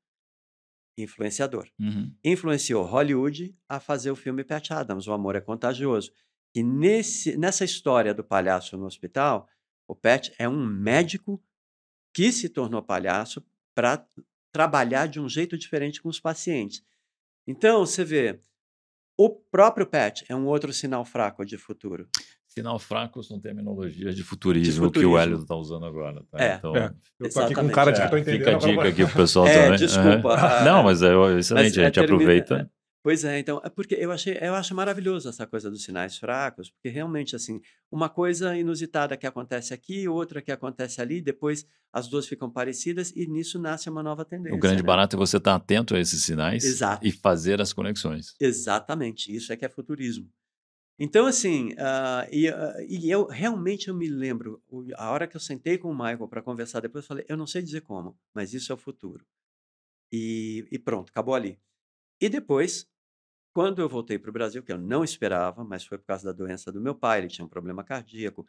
influenciador, 0.97 1.69
uhum. 1.81 2.15
influenciou 2.23 2.85
Hollywood 2.85 3.57
a 3.69 3.81
fazer 3.81 4.13
o 4.13 4.17
filme 4.17 4.45
Pat 4.45 4.71
Adams, 4.71 5.09
O 5.09 5.13
Amor 5.13 5.35
é 5.35 5.41
Contagioso. 5.41 6.13
E 6.55 6.63
nesse, 6.63 7.37
nessa 7.37 7.65
história 7.65 8.15
do 8.15 8.23
palhaço 8.23 8.77
no 8.77 8.87
hospital, 8.87 9.49
o 9.89 9.97
Pat 9.97 10.31
é 10.39 10.49
um 10.49 10.65
médico 10.65 11.43
que 12.15 12.31
se 12.31 12.49
tornou 12.49 12.83
palhaço 12.83 13.45
para 13.75 14.07
trabalhar 14.53 15.07
de 15.07 15.21
um 15.21 15.29
jeito 15.29 15.59
diferente 15.59 16.01
com 16.01 16.09
os 16.09 16.21
pacientes. 16.21 16.85
Então, 17.47 17.85
você 17.85 18.05
vê, 18.05 18.41
o 19.23 19.29
próprio 19.29 19.85
PET 19.85 20.25
é 20.31 20.35
um 20.35 20.47
outro 20.47 20.73
sinal 20.73 21.05
fraco 21.05 21.45
de 21.45 21.59
futuro. 21.59 22.09
Sinal 22.47 22.79
fraco 22.79 23.23
são 23.23 23.39
terminologias 23.39 24.17
de 24.17 24.23
futurismo, 24.23 24.73
de 24.73 24.87
futurismo. 24.87 25.13
que 25.13 25.15
o 25.15 25.19
Hélio 25.19 25.43
está 25.43 25.55
usando 25.55 25.85
agora. 25.85 26.25
Tá? 26.31 26.43
É, 26.43 26.55
então, 26.55 26.75
é. 26.75 26.91
Eu 27.19 27.27
estou 27.27 27.43
aqui 27.43 27.55
com 27.55 27.61
um 27.61 27.69
cara 27.69 27.91
de 27.91 27.99
que 27.99 28.05
estou 28.05 28.19
entendendo. 28.19 28.45
Fica 28.45 28.57
a 28.57 28.59
dica 28.59 28.89
aqui 28.89 29.05
para 29.05 29.13
o 29.13 29.17
pessoal 29.17 29.47
é, 29.47 29.63
também. 29.63 29.79
Desculpa. 29.79 30.65
Não, 30.65 30.83
mas 30.83 31.03
é 31.03 31.13
excelente, 31.39 31.79
a 31.79 31.85
gente 31.85 32.01
aproveita. 32.01 32.71
Pois 33.03 33.25
é, 33.25 33.39
então, 33.39 33.61
é 33.65 33.71
porque 33.71 33.95
eu 33.95 34.13
achei, 34.13 34.37
eu 34.43 34.55
acho 34.55 34.75
maravilhoso 34.75 35.29
essa 35.29 35.47
coisa 35.47 35.71
dos 35.71 35.83
sinais 35.83 36.19
fracos, 36.19 36.71
porque 36.71 36.91
realmente 36.91 37.35
assim, 37.35 37.61
uma 37.91 38.11
coisa 38.11 38.55
inusitada 38.55 39.17
que 39.17 39.27
acontece 39.27 39.73
aqui, 39.73 40.07
outra 40.07 40.43
que 40.43 40.53
acontece 40.53 41.01
ali, 41.01 41.23
depois 41.23 41.67
as 41.91 42.09
duas 42.09 42.27
ficam 42.27 42.51
parecidas 42.51 43.11
e 43.17 43.27
nisso 43.27 43.59
nasce 43.59 43.89
uma 43.89 44.03
nova 44.03 44.23
tendência. 44.25 44.55
O 44.57 44.61
grande 44.61 44.83
né? 44.83 44.87
barato 44.87 45.17
é 45.17 45.19
você 45.19 45.39
estar 45.39 45.55
atento 45.55 45.95
a 45.95 46.01
esses 46.01 46.23
sinais 46.23 46.63
Exato. 46.63 47.07
e 47.07 47.11
fazer 47.11 47.61
as 47.61 47.73
conexões. 47.73 48.35
Exatamente, 48.39 49.35
isso 49.35 49.51
é 49.51 49.57
que 49.57 49.65
é 49.65 49.69
futurismo. 49.69 50.31
Então, 50.99 51.25
assim, 51.25 51.73
uh, 51.73 52.29
e, 52.31 52.51
uh, 52.51 52.53
e, 52.87 53.11
eu 53.11 53.27
realmente 53.27 53.89
eu 53.89 53.95
me 53.95 54.07
lembro, 54.07 54.63
a 54.97 55.11
hora 55.11 55.27
que 55.27 55.35
eu 55.35 55.41
sentei 55.41 55.79
com 55.79 55.91
o 55.91 55.95
Michael 55.95 56.29
para 56.29 56.43
conversar 56.43 56.81
depois, 56.81 57.05
eu 57.05 57.09
falei, 57.09 57.25
eu 57.27 57.39
não 57.39 57.47
sei 57.47 57.63
dizer 57.63 57.81
como, 57.81 58.15
mas 58.35 58.53
isso 58.53 58.71
é 58.71 58.75
o 58.75 58.79
futuro. 58.79 59.25
E, 60.13 60.69
e 60.71 60.79
pronto, 60.79 61.09
acabou 61.09 61.35
ali. 61.35 61.59
E 62.21 62.29
depois, 62.29 62.87
quando 63.53 63.81
eu 63.81 63.89
voltei 63.89 64.19
para 64.19 64.31
o 64.31 64.33
Brasil, 64.33 64.63
que 64.63 64.73
eu 64.73 64.79
não 64.79 65.03
esperava, 65.03 65.65
mas 65.65 65.85
foi 65.85 65.99
por 65.99 66.05
causa 66.05 66.27
da 66.27 66.33
doença 66.33 66.71
do 66.71 66.81
meu 66.81 66.95
pai, 66.95 67.19
ele 67.19 67.29
tinha 67.29 67.45
um 67.45 67.49
problema 67.49 67.83
cardíaco. 67.83 68.47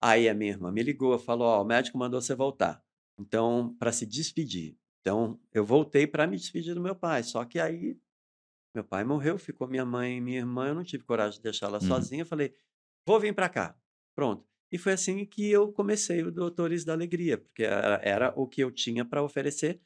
Aí 0.00 0.28
a 0.28 0.34
minha 0.34 0.52
irmã 0.52 0.70
me 0.72 0.82
ligou, 0.82 1.18
falou: 1.18 1.46
Ó, 1.46 1.58
oh, 1.58 1.62
o 1.62 1.64
médico 1.64 1.98
mandou 1.98 2.20
você 2.20 2.34
voltar. 2.34 2.82
Então, 3.18 3.76
para 3.78 3.92
se 3.92 4.06
despedir. 4.06 4.76
Então, 5.00 5.40
eu 5.52 5.64
voltei 5.64 6.06
para 6.06 6.26
me 6.26 6.36
despedir 6.36 6.74
do 6.74 6.80
meu 6.80 6.94
pai. 6.94 7.22
Só 7.22 7.44
que 7.44 7.58
aí, 7.58 7.98
meu 8.74 8.84
pai 8.84 9.04
morreu, 9.04 9.38
ficou 9.38 9.68
minha 9.68 9.84
mãe 9.84 10.16
e 10.16 10.20
minha 10.20 10.38
irmã. 10.38 10.68
Eu 10.68 10.74
não 10.74 10.84
tive 10.84 11.04
coragem 11.04 11.38
de 11.38 11.42
deixá-la 11.42 11.78
uhum. 11.78 11.86
sozinha. 11.86 12.22
Eu 12.22 12.26
falei: 12.26 12.54
vou 13.06 13.20
vir 13.20 13.34
para 13.34 13.48
cá. 13.48 13.76
Pronto. 14.14 14.46
E 14.72 14.78
foi 14.78 14.92
assim 14.92 15.26
que 15.26 15.50
eu 15.50 15.70
comecei 15.72 16.22
o 16.22 16.32
Doutores 16.32 16.84
da 16.84 16.94
Alegria, 16.94 17.36
porque 17.36 17.62
era, 17.62 18.00
era 18.02 18.32
o 18.34 18.48
que 18.48 18.62
eu 18.62 18.70
tinha 18.70 19.04
para 19.04 19.22
oferecer. 19.22 19.80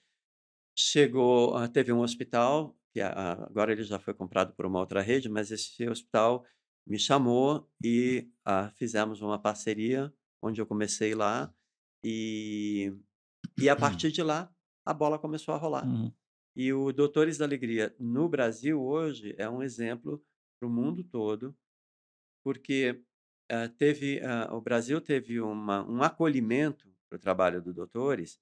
Chegou, 0.78 1.56
ah, 1.56 1.66
teve 1.66 1.92
um 1.92 2.00
hospital 2.00 2.76
que 2.96 3.00
agora 3.02 3.72
ele 3.72 3.82
já 3.82 3.98
foi 3.98 4.14
comprado 4.14 4.54
por 4.54 4.64
uma 4.64 4.78
outra 4.78 5.02
rede, 5.02 5.28
mas 5.28 5.50
esse 5.50 5.86
hospital 5.86 6.46
me 6.86 6.98
chamou 6.98 7.70
e 7.84 8.26
ah, 8.42 8.70
fizemos 8.70 9.20
uma 9.20 9.38
parceria 9.38 10.10
onde 10.40 10.62
eu 10.62 10.66
comecei 10.66 11.14
lá 11.14 11.54
e, 12.02 12.90
e 13.60 13.68
a 13.68 13.76
partir 13.76 14.10
de 14.10 14.22
lá 14.22 14.50
a 14.82 14.94
bola 14.94 15.18
começou 15.18 15.52
a 15.52 15.58
rolar. 15.58 15.86
Uhum. 15.86 16.10
E 16.56 16.72
o 16.72 16.90
Doutores 16.90 17.36
da 17.36 17.44
Alegria 17.44 17.94
no 18.00 18.30
Brasil 18.30 18.80
hoje 18.82 19.34
é 19.36 19.46
um 19.46 19.62
exemplo 19.62 20.24
para 20.58 20.66
o 20.66 20.72
mundo 20.72 21.04
todo, 21.04 21.54
porque 22.42 23.04
uh, 23.52 23.68
teve 23.76 24.20
uh, 24.20 24.54
o 24.54 24.60
Brasil 24.62 25.02
teve 25.02 25.38
uma, 25.38 25.86
um 25.86 26.02
acolhimento 26.02 26.90
para 27.10 27.16
o 27.16 27.20
trabalho 27.20 27.60
do 27.60 27.74
Doutores 27.74 28.40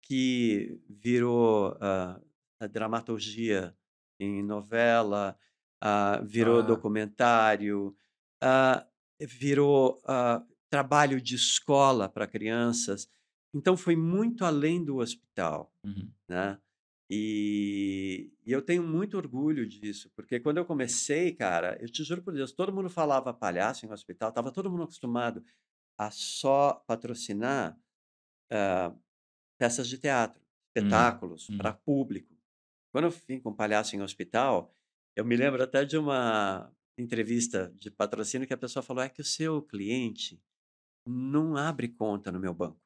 que 0.00 0.80
virou 0.88 1.76
a 1.78 2.66
dramaturgia 2.66 3.76
em 4.24 4.42
novela, 4.42 5.36
uh, 5.82 6.24
virou 6.24 6.60
ah. 6.60 6.62
documentário, 6.62 7.96
uh, 8.42 8.86
virou 9.20 10.00
uh, 10.04 10.44
trabalho 10.68 11.20
de 11.20 11.34
escola 11.34 12.08
para 12.08 12.26
crianças. 12.26 13.08
Então 13.54 13.76
foi 13.76 13.96
muito 13.96 14.44
além 14.44 14.84
do 14.84 14.98
hospital, 14.98 15.72
uhum. 15.84 16.10
né? 16.28 16.58
E, 17.12 18.32
e, 18.46 18.52
eu 18.52 18.62
tenho 18.62 18.84
muito 18.84 19.16
orgulho 19.16 19.66
disso, 19.66 20.08
porque 20.14 20.38
quando 20.38 20.58
eu 20.58 20.64
comecei, 20.64 21.32
cara, 21.32 21.76
eu 21.80 21.90
te 21.90 22.04
juro 22.04 22.22
por 22.22 22.32
Deus, 22.32 22.52
todo 22.52 22.72
mundo 22.72 22.88
falava 22.88 23.34
palhaço 23.34 23.84
em 23.84 23.90
hospital, 23.90 24.28
estava 24.28 24.52
todo 24.52 24.70
mundo 24.70 24.84
acostumado 24.84 25.42
a 25.98 26.08
só 26.12 26.74
patrocinar 26.86 27.76
uh, 28.52 28.96
peças 29.58 29.88
de 29.88 29.98
teatro, 29.98 30.40
uhum. 30.40 30.46
espetáculos 30.68 31.48
uhum. 31.48 31.58
para 31.58 31.72
público. 31.72 32.39
Quando 32.92 33.04
eu 33.04 33.14
vim 33.28 33.38
com 33.40 33.54
palhaço 33.54 33.94
em 33.94 34.02
hospital, 34.02 34.74
eu 35.16 35.24
me 35.24 35.36
lembro 35.36 35.62
até 35.62 35.84
de 35.84 35.96
uma 35.96 36.70
entrevista 36.98 37.72
de 37.76 37.90
patrocínio 37.90 38.46
que 38.46 38.54
a 38.54 38.58
pessoa 38.58 38.82
falou: 38.82 39.02
é 39.02 39.08
que 39.08 39.20
o 39.20 39.24
seu 39.24 39.62
cliente 39.62 40.40
não 41.06 41.56
abre 41.56 41.88
conta 41.88 42.30
no 42.30 42.40
meu 42.40 42.54
banco. 42.54 42.80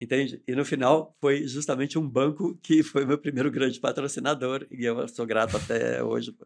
Entende? 0.00 0.42
E 0.46 0.54
no 0.54 0.64
final 0.64 1.16
foi 1.20 1.46
justamente 1.46 1.98
um 1.98 2.08
banco 2.08 2.56
que 2.62 2.82
foi 2.84 3.04
meu 3.04 3.18
primeiro 3.18 3.50
grande 3.50 3.80
patrocinador, 3.80 4.66
e 4.70 4.84
eu 4.84 5.06
sou 5.08 5.26
grato 5.26 5.56
até 5.56 6.02
hoje 6.02 6.36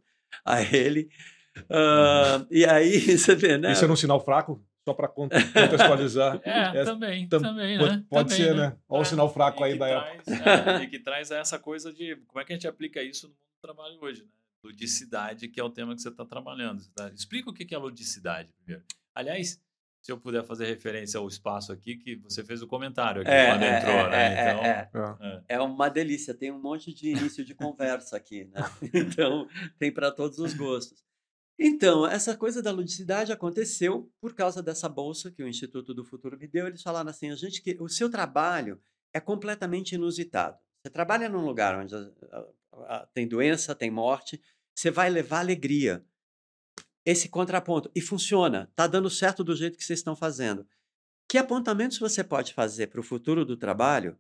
a 0.45 0.63
ele. 0.63 1.09
Uh, 1.65 2.47
e 2.51 2.65
aí, 2.65 3.01
você 3.19 3.35
vê, 3.35 3.59
né? 3.59 3.73
Isso 3.73 3.85
era 3.85 3.93
um 3.93 3.97
sinal 3.97 4.25
fraco? 4.25 4.65
Só 4.89 4.95
para 4.95 5.09
contextualizar. 5.09 6.41
é, 6.45 6.79
é, 6.79 6.85
também, 6.85 7.29
tam, 7.29 7.43
também, 7.43 7.77
né? 7.77 8.05
Pode 8.09 8.31
também, 8.31 8.47
ser, 8.47 8.55
né? 8.55 8.69
né? 8.69 8.77
Olha 8.89 9.01
é, 9.01 9.03
o 9.03 9.05
sinal 9.05 9.31
fraco 9.31 9.63
aí 9.63 9.79
da 9.79 9.87
traz, 9.87 10.29
época. 10.29 10.51
É, 10.51 10.83
e 10.83 10.87
que 10.87 10.99
traz 10.99 11.31
essa 11.31 11.59
coisa 11.59 11.93
de 11.93 12.17
como 12.27 12.41
é 12.41 12.45
que 12.45 12.53
a 12.55 12.57
gente 12.57 12.67
aplica 12.67 13.03
isso 13.03 13.27
no 13.27 13.35
mundo 13.35 13.39
do 13.39 13.61
trabalho 13.61 13.99
hoje, 14.01 14.23
né? 14.23 14.31
Ludicidade, 14.65 15.49
que 15.49 15.61
é 15.61 15.63
o 15.63 15.69
tema 15.69 15.95
que 15.95 16.01
você 16.01 16.09
está 16.09 16.25
trabalhando. 16.25 16.83
Tá? 16.95 17.11
Explica 17.15 17.51
o 17.51 17.53
que 17.53 17.75
é 17.75 17.79
ludicidade 17.79 18.51
primeiro. 18.55 18.83
Aliás, 19.15 19.61
se 20.01 20.11
eu 20.11 20.19
puder 20.19 20.43
fazer 20.43 20.67
referência 20.67 21.19
ao 21.19 21.29
espaço 21.29 21.71
aqui, 21.71 21.97
que 21.97 22.17
você 22.17 22.43
fez 22.43 22.63
o 22.63 22.67
comentário 22.67 23.21
aqui 23.21 23.31
é, 23.31 23.51
quando 23.51 23.63
é, 23.63 23.79
entrou, 23.79 23.95
é, 23.95 24.11
né? 24.11 24.35
É, 24.35 24.89
então, 24.89 25.19
é, 25.21 25.43
é, 25.49 25.61
uma 25.61 25.91
delícia, 25.91 26.33
tem 26.33 26.51
um 26.51 26.61
monte 26.61 26.95
de 26.95 27.11
início 27.11 27.45
de 27.45 27.55
conversa 27.55 28.17
aqui, 28.17 28.47
né? 28.47 28.61
Então, 28.95 29.47
tem 29.79 29.93
para 29.93 30.11
todos 30.11 30.39
os 30.39 30.55
gostos. 30.55 31.05
Então, 31.59 32.07
essa 32.07 32.37
coisa 32.37 32.63
da 32.63 32.71
ludicidade 32.71 33.33
aconteceu 33.33 34.09
por 34.21 34.33
causa 34.33 34.63
dessa 34.63 34.89
bolsa 34.89 35.31
que 35.31 35.43
o 35.43 35.49
Instituto 35.49 35.93
do 35.93 36.05
Futuro 36.05 36.39
me 36.39 36.47
deu. 36.47 36.69
Eles 36.69 36.83
falaram 36.83 37.11
assim: 37.11 37.31
a 37.31 37.35
gente 37.35 37.61
que 37.61 37.77
o 37.81 37.89
seu 37.89 38.09
trabalho 38.09 38.81
é 39.13 39.19
completamente 39.19 39.97
inusitado. 39.97 40.57
Você 40.81 40.91
trabalha 40.91 41.29
num 41.29 41.45
lugar 41.45 41.77
onde 41.77 41.95
tem 43.13 43.27
doença, 43.27 43.75
tem 43.75 43.91
morte, 43.91 44.41
você 44.75 44.91
vai 44.91 45.11
levar 45.11 45.41
alegria. 45.41 46.05
Esse 47.05 47.29
contraponto. 47.29 47.91
E 47.95 48.01
funciona, 48.01 48.69
está 48.71 48.87
dando 48.87 49.11
certo 49.11 49.43
do 49.43 49.57
jeito 49.57 49.77
que 49.77 49.85
vocês 49.85 49.99
estão 49.99 50.15
fazendo. 50.15 50.67
Que 51.29 51.39
apontamentos 51.39 51.99
você 51.99 52.23
pode 52.23 52.55
fazer 52.55 52.87
para 52.87 53.01
o 53.01 53.05
futuro 53.05 53.45
do 53.45 53.57
trabalho, 53.57 54.17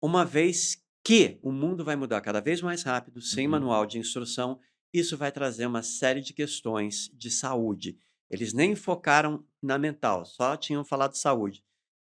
uma 0.00 0.24
vez 0.24 0.82
que 1.04 1.38
o 1.42 1.50
mundo 1.50 1.84
vai 1.84 1.96
mudar 1.96 2.20
cada 2.20 2.40
vez 2.40 2.60
mais 2.60 2.82
rápido, 2.82 3.20
sem 3.20 3.46
uhum. 3.46 3.52
manual 3.52 3.86
de 3.86 3.98
instrução 3.98 4.60
isso 4.92 5.16
vai 5.16 5.32
trazer 5.32 5.66
uma 5.66 5.82
série 5.82 6.20
de 6.20 6.34
questões 6.34 7.10
de 7.14 7.30
saúde. 7.30 7.98
Eles 8.30 8.52
nem 8.52 8.74
focaram 8.74 9.46
na 9.62 9.78
mental, 9.78 10.24
só 10.24 10.56
tinham 10.56 10.84
falado 10.84 11.12
de 11.12 11.18
saúde. 11.18 11.64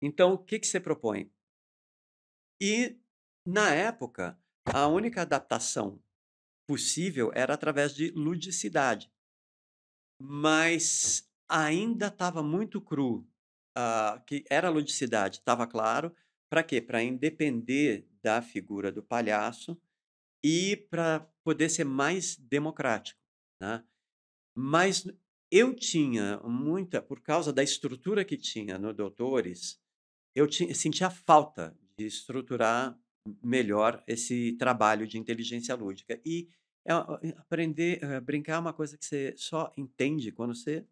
Então, 0.03 0.33
o 0.33 0.39
que, 0.39 0.59
que 0.59 0.67
você 0.67 0.81
propõe? 0.81 1.31
E, 2.61 2.99
na 3.47 3.75
época, 3.75 4.39
a 4.65 4.87
única 4.87 5.23
adaptação 5.23 6.03
possível 6.67 7.31
era 7.35 7.55
através 7.55 7.95
de 7.95 8.11
ludicidade. 8.13 9.11
Mas 10.23 11.29
ainda 11.49 12.07
estava 12.07 12.43
muito 12.43 12.81
cru. 12.81 13.27
Uh, 13.77 14.23
que 14.27 14.45
era 14.51 14.69
ludicidade, 14.69 15.39
estava 15.39 15.67
claro. 15.67 16.15
Para 16.51 16.63
quê? 16.63 16.81
Para 16.81 17.03
independer 17.03 18.07
da 18.23 18.43
figura 18.43 18.93
do 18.93 19.03
palhaço 19.03 19.81
e 20.45 20.77
para 20.91 21.27
poder 21.45 21.69
ser 21.69 21.85
mais 21.85 22.37
democrático. 22.37 23.21
Né? 23.61 23.85
Mas 24.57 25.07
eu 25.51 25.75
tinha 25.75 26.39
muita, 26.45 27.03
por 27.03 27.21
causa 27.21 27.53
da 27.53 27.63
estrutura 27.63 28.25
que 28.25 28.37
tinha 28.37 28.79
no 28.79 28.93
Doutores, 28.93 29.81
eu 30.35 30.47
tinha, 30.47 30.75
sentia 30.75 31.11
falta 31.11 31.77
de 31.99 32.07
estruturar 32.07 32.99
melhor 33.43 34.03
esse 34.07 34.53
trabalho 34.53 35.07
de 35.07 35.19
inteligência 35.19 35.75
lúdica. 35.75 36.21
E 36.25 36.49
é, 36.87 36.93
aprender, 37.37 38.01
uh, 38.03 38.21
brincar 38.21 38.55
é 38.55 38.59
uma 38.59 38.73
coisa 38.73 38.97
que 38.97 39.05
você 39.05 39.35
só 39.37 39.73
entende 39.77 40.33
quando 40.33 40.55
você 40.55 40.87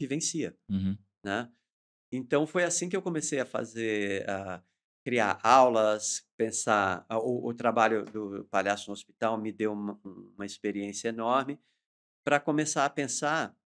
vivencia. 0.00 0.56
Uhum. 0.70 0.96
Né? 1.24 1.50
Então 2.12 2.46
foi 2.46 2.64
assim 2.64 2.88
que 2.88 2.96
eu 2.96 3.02
comecei 3.02 3.40
a 3.40 3.46
fazer. 3.46 4.24
Uh, 4.24 4.62
criar 5.06 5.38
aulas, 5.44 6.26
pensar. 6.36 7.06
O, 7.08 7.48
o, 7.48 7.54
trabalho 7.54 8.04
do 8.06 8.44
Palhaço 8.50 8.88
no 8.88 8.92
Hospital 8.92 9.40
me 9.40 9.52
deu 9.52 9.72
uma, 9.72 9.96
uma 10.02 10.44
experiência 10.44 11.10
enorme 11.10 11.60
para 12.24 12.40
começar 12.40 12.84
a 12.84 12.90
pensar 12.90 13.56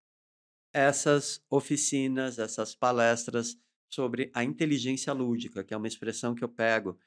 essas 0.70 1.42
oficinas, 1.48 2.38
essas 2.38 2.74
palestras 2.74 3.58
sobre 3.88 4.30
a 4.34 4.44
inteligência 4.44 5.14
lúdica, 5.14 5.64
que 5.64 5.72
é 5.72 5.76
uma 5.78 5.88
expressão 5.88 6.34
que 6.34 6.44
eu 6.44 6.48
pego 6.48 6.98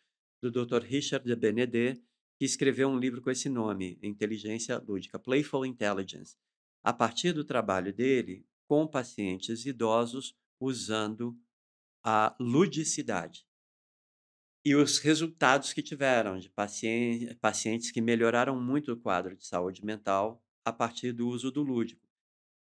do 0.41 0.49
Dr. 0.49 0.81
Richard 0.81 1.23
de 1.23 1.35
Benedet, 1.35 2.01
que 2.35 2.43
escreveu 2.43 2.89
um 2.89 2.97
livro 2.97 3.21
com 3.21 3.29
esse 3.29 3.47
nome, 3.47 3.99
Inteligência 4.01 4.79
Lúdica, 4.79 5.19
Playful 5.19 5.63
Intelligence, 5.63 6.35
a 6.83 6.91
partir 6.91 7.33
do 7.33 7.43
trabalho 7.43 7.93
dele 7.93 8.43
com 8.67 8.87
pacientes 8.87 9.63
idosos 9.67 10.35
usando 10.59 11.37
a 12.03 12.35
ludicidade. 12.39 13.45
E 14.65 14.75
os 14.75 14.97
resultados 14.99 15.73
que 15.73 15.81
tiveram 15.81 16.37
de 16.37 16.49
pacientes, 16.49 17.35
pacientes 17.35 17.91
que 17.91 17.99
melhoraram 17.99 18.59
muito 18.59 18.93
o 18.93 18.97
quadro 18.97 19.35
de 19.35 19.45
saúde 19.45 19.83
mental 19.83 20.41
a 20.63 20.71
partir 20.71 21.11
do 21.11 21.27
uso 21.27 21.51
do 21.51 21.61
lúdico. 21.61 22.07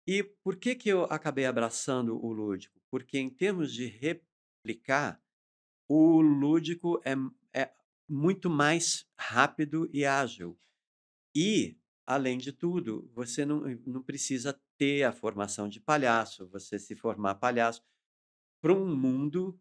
E 0.06 0.22
por 0.22 0.56
que, 0.56 0.74
que 0.76 0.88
eu 0.88 1.04
acabei 1.04 1.44
abraçando 1.44 2.24
o 2.24 2.32
lúdico? 2.32 2.80
Porque, 2.90 3.18
em 3.18 3.28
termos 3.28 3.72
de 3.72 3.86
replicar, 3.86 5.20
o 5.88 6.20
lúdico 6.20 7.00
é, 7.04 7.14
é 7.52 7.74
muito 8.08 8.48
mais 8.48 9.06
rápido 9.18 9.90
e 9.92 10.04
ágil. 10.04 10.58
E, 11.34 11.76
além 12.06 12.38
de 12.38 12.52
tudo, 12.52 13.10
você 13.12 13.44
não, 13.44 13.60
não 13.84 14.02
precisa 14.02 14.58
ter 14.78 15.02
a 15.02 15.12
formação 15.12 15.68
de 15.68 15.80
palhaço, 15.80 16.48
você 16.48 16.78
se 16.78 16.94
formar 16.94 17.34
palhaço 17.34 17.82
para 18.62 18.72
um 18.72 18.94
mundo 18.94 19.60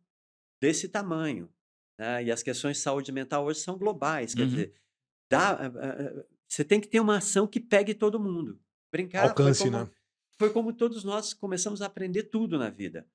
desse 0.61 0.87
tamanho. 0.87 1.51
Né? 1.97 2.25
E 2.25 2.31
as 2.31 2.43
questões 2.43 2.77
de 2.77 2.83
saúde 2.83 3.11
mental 3.11 3.45
hoje 3.45 3.59
são 3.59 3.77
globais. 3.77 4.33
Quer 4.33 4.43
uhum. 4.43 4.49
dizer, 4.49 4.73
dá, 5.29 5.55
uh, 5.55 6.19
uh, 6.19 6.25
você 6.47 6.63
tem 6.63 6.79
que 6.79 6.87
ter 6.87 6.99
uma 6.99 7.17
ação 7.17 7.47
que 7.47 7.59
pegue 7.59 7.93
todo 7.93 8.19
mundo. 8.19 8.59
Brincar 8.91 9.29
Alcance, 9.29 9.61
foi 9.61 9.71
como, 9.71 9.83
né? 9.83 9.91
foi 10.37 10.49
como 10.51 10.73
todos 10.73 11.03
nós 11.03 11.33
começamos 11.33 11.81
a 11.81 11.87
aprender 11.87 12.23
tudo 12.23 12.57
na 12.57 12.69
vida. 12.69 13.05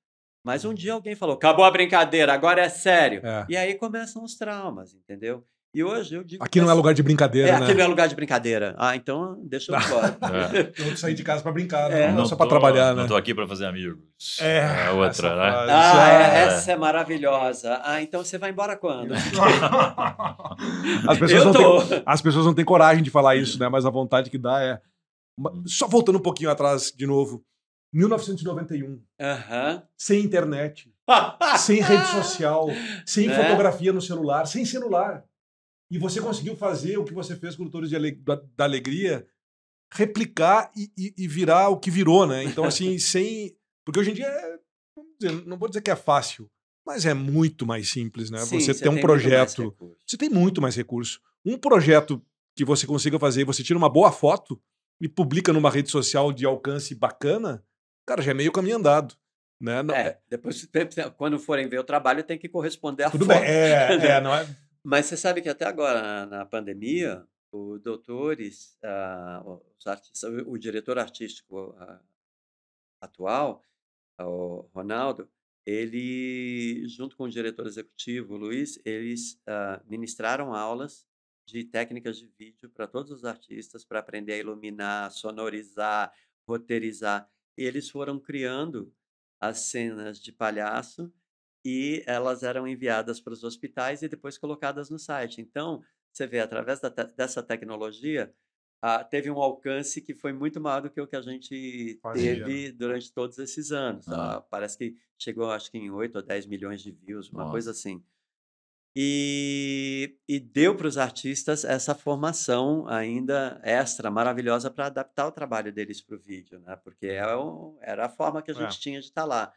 Mas 0.45 0.65
um 0.65 0.73
dia 0.73 0.91
uhum. 0.91 0.97
alguém 0.97 1.15
falou: 1.15 1.35
acabou 1.35 1.65
a 1.65 1.71
brincadeira, 1.71 2.33
agora 2.33 2.61
é 2.61 2.69
sério. 2.69 3.25
É. 3.25 3.45
E 3.49 3.57
aí 3.57 3.75
começam 3.75 4.23
os 4.23 4.35
traumas, 4.35 4.93
entendeu? 4.93 5.45
E 5.73 5.83
hoje 5.83 6.13
eu 6.13 6.23
digo. 6.23 6.43
Aqui 6.43 6.61
não 6.61 6.69
é 6.69 6.73
lugar 6.73 6.93
de 6.93 7.01
brincadeira, 7.01 7.49
é, 7.49 7.59
né? 7.59 7.65
Aqui 7.65 7.73
não 7.73 7.83
é 7.83 7.87
lugar 7.87 8.07
de 8.07 8.13
brincadeira. 8.13 8.75
Ah, 8.77 8.95
então 8.95 9.41
deixa 9.43 9.71
eu 9.71 9.79
ir 9.79 9.81
embora. 9.87 10.17
É. 10.53 10.71
Eu 10.77 10.95
sair 10.95 11.15
de 11.15 11.23
casa 11.23 11.41
para 11.41 11.51
brincar, 11.51 11.91
é. 11.91 12.09
não, 12.09 12.17
não 12.17 12.27
só 12.27 12.35
para 12.35 12.47
trabalhar, 12.47 12.93
né? 12.93 13.01
Não 13.01 13.07
tô 13.07 13.15
aqui 13.15 13.33
para 13.33 13.47
fazer 13.47 13.65
amigos. 13.65 13.97
É. 14.39 14.85
é 14.85 14.91
outra, 14.91 15.35
né? 15.35 15.41
Ah, 15.69 16.09
é, 16.09 16.43
essa 16.43 16.73
é 16.73 16.75
maravilhosa. 16.75 17.81
Ah, 17.83 18.03
então 18.03 18.23
você 18.23 18.37
vai 18.37 18.51
embora 18.51 18.77
quando? 18.77 19.15
as, 21.09 21.17
pessoas 21.17 21.43
não 21.45 21.53
têm, 21.53 22.03
as 22.05 22.21
pessoas 22.21 22.45
não 22.45 22.53
têm 22.53 22.65
coragem 22.65 23.01
de 23.01 23.09
falar 23.09 23.35
isso, 23.35 23.59
né? 23.59 23.67
Mas 23.67 23.83
a 23.83 23.89
vontade 23.89 24.29
que 24.29 24.37
dá 24.37 24.61
é. 24.61 24.79
Só 25.65 25.87
voltando 25.87 26.19
um 26.19 26.21
pouquinho 26.21 26.51
atrás 26.51 26.93
de 26.95 27.07
novo. 27.07 27.43
1991. 27.91 28.91
Uh 28.91 28.99
-huh. 29.19 29.81
Sem 29.97 30.23
internet. 30.23 30.93
sem 31.57 31.81
rede 31.81 32.05
social. 32.13 32.67
Sem 33.07 33.27
né? 33.27 33.35
fotografia 33.35 33.91
no 33.91 34.01
celular. 34.01 34.45
Sem 34.45 34.65
celular 34.65 35.23
e 35.89 35.97
você 35.97 36.21
conseguiu 36.21 36.55
fazer 36.55 36.97
o 36.97 37.05
que 37.05 37.13
você 37.13 37.35
fez 37.35 37.55
com 37.55 37.63
o 37.63 37.69
Doutores 37.69 37.91
da, 38.21 38.41
da 38.55 38.63
Alegria, 38.63 39.27
replicar 39.91 40.71
e, 40.75 40.91
e, 40.97 41.13
e, 41.17 41.27
virar 41.27 41.69
o 41.69 41.79
que 41.79 41.91
virou, 41.91 42.25
né? 42.25 42.43
Então, 42.43 42.65
assim, 42.65 42.97
sem. 42.99 43.55
Porque 43.85 43.99
hoje 43.99 44.11
em 44.11 44.15
dia, 44.15 44.27
é, 44.27 45.31
não 45.45 45.57
vou 45.57 45.67
dizer 45.67 45.81
que 45.81 45.91
é 45.91 45.95
fácil, 45.95 46.49
mas 46.85 47.05
é 47.05 47.13
muito 47.13 47.65
mais 47.65 47.89
simples, 47.89 48.29
né? 48.29 48.39
Sim, 48.39 48.59
você, 48.59 48.73
você 48.73 48.83
tem 48.83 48.91
um 48.91 49.01
projeto. 49.01 49.75
Você 50.05 50.17
tem 50.17 50.29
muito 50.29 50.61
mais 50.61 50.75
recurso. 50.75 51.21
Um 51.45 51.57
projeto 51.57 52.21
que 52.55 52.65
você 52.65 52.87
consiga 52.87 53.19
fazer, 53.19 53.45
você 53.45 53.63
tira 53.63 53.77
uma 53.77 53.89
boa 53.89 54.11
foto 54.11 54.61
e 55.01 55.07
publica 55.07 55.51
numa 55.51 55.69
rede 55.69 55.89
social 55.89 56.31
de 56.31 56.45
alcance 56.45 56.95
bacana, 56.95 57.63
cara, 58.05 58.21
já 58.21 58.31
é 58.31 58.33
meio 58.33 58.51
caminho 58.51 58.77
andado. 58.77 59.15
Né? 59.59 59.81
Não, 59.81 59.95
é, 59.95 60.19
depois, 60.29 60.67
quando 61.17 61.39
forem 61.39 61.69
ver 61.69 61.79
o 61.79 61.83
trabalho, 61.83 62.23
tem 62.23 62.37
que 62.37 62.49
corresponder 62.49 63.03
à 63.03 63.09
Tudo 63.09 63.25
foto. 63.25 63.39
bem, 63.39 63.49
é, 63.49 63.93
é, 64.17 64.21
não 64.21 64.33
é, 64.33 64.45
mas 64.83 65.05
você 65.05 65.15
sabe 65.17 65.41
que 65.41 65.49
até 65.49 65.65
agora, 65.65 66.25
na, 66.25 66.45
pandemia, 66.45 67.25
os 67.51 67.81
doutores, 67.81 68.77
uh, 68.83 69.61
os 69.77 69.87
artistas, 69.87 70.23
o, 70.45 70.57
diretor 70.57 70.99
artístico 70.99 71.69
uh, 71.69 71.99
atual, 72.99 73.63
uh, 74.19 74.25
o 74.25 74.61
Ronaldo, 74.73 75.29
ele, 75.65 76.85
junto 76.89 77.15
com 77.15 77.23
o 77.23 77.29
diretor 77.29 77.65
executivo, 77.65 78.33
o 78.33 78.37
Luiz, 78.37 78.77
eles 78.83 79.41
ministraram 79.85 80.53
aulas 80.53 81.07
de 81.45 81.63
técnicas 81.63 82.17
de 82.17 82.27
vídeo 82.37 82.69
para 82.69 82.85
todos 82.85 83.11
os 83.11 83.23
artistas, 83.23 83.85
para 83.85 83.99
aprender 83.99 84.33
a 84.33 84.37
iluminar, 84.37 85.09
sonorizar, 85.11 86.13
roteirizar. 86.45 87.29
E 87.57 87.63
eles 87.63 87.89
foram 87.89 88.19
criando 88.19 88.93
as 89.39 89.59
cenas 89.59 90.19
de 90.19 90.33
palhaço 90.33 91.13
e 91.63 92.03
elas 92.05 92.43
eram 92.43 92.67
enviadas 92.67 93.19
para 93.19 93.33
os 93.33 93.43
hospitais 93.43 94.01
e 94.01 94.09
depois 94.09 94.37
colocadas 94.37 94.89
no 94.89 94.99
site. 94.99 95.41
Então, 95.41 95.81
você 96.11 96.27
vê, 96.27 96.39
através 96.39 96.79
te 96.79 96.89
dessa 97.15 97.41
tecnologia, 97.41 98.33
ah, 98.81 99.01
teve 99.01 99.31
um 99.31 99.41
alcance 99.41 100.01
que 100.01 100.13
foi 100.13 100.33
muito 100.33 100.59
maior 100.59 100.81
do 100.81 100.89
que 100.89 100.99
o 100.99 101.07
que 101.07 101.15
a 101.15 101.21
gente 101.21 101.97
Fazia. 102.01 102.35
teve 102.35 102.71
durante 102.73 103.13
todos 103.13 103.39
esses 103.39 103.71
anos. 103.71 104.07
Ah. 104.09 104.37
Ah, 104.37 104.41
parece 104.41 104.77
que 104.77 104.95
chegou, 105.17 105.49
acho 105.49 105.71
que 105.71 105.77
em 105.77 105.89
8 105.89 106.17
ou 106.17 106.21
10 106.21 106.45
milhões 106.47 106.81
de 106.81 106.91
views, 106.91 107.29
uma 107.29 107.43
Nossa. 107.43 107.51
coisa 107.51 107.71
assim. 107.71 108.03
E, 108.95 110.17
e 110.27 110.39
deu 110.39 110.75
para 110.75 110.85
os 110.85 110.97
artistas 110.97 111.63
essa 111.63 111.95
formação 111.95 112.87
ainda 112.87 113.59
extra, 113.63 114.11
maravilhosa, 114.11 114.69
para 114.69 114.85
adaptar 114.85 115.27
o 115.27 115.31
trabalho 115.31 115.73
deles 115.73 115.99
para 115.99 116.15
o 116.15 116.19
vídeo, 116.19 116.59
né? 116.59 116.75
porque 116.75 117.07
é 117.07 117.23
era 117.81 118.05
a 118.05 118.09
forma 118.09 118.41
que 118.41 118.51
a 118.51 118.53
gente 118.53 118.77
é. 118.77 118.79
tinha 118.79 118.99
de 118.99 119.07
estar 119.07 119.21
tá 119.21 119.27
lá. 119.27 119.53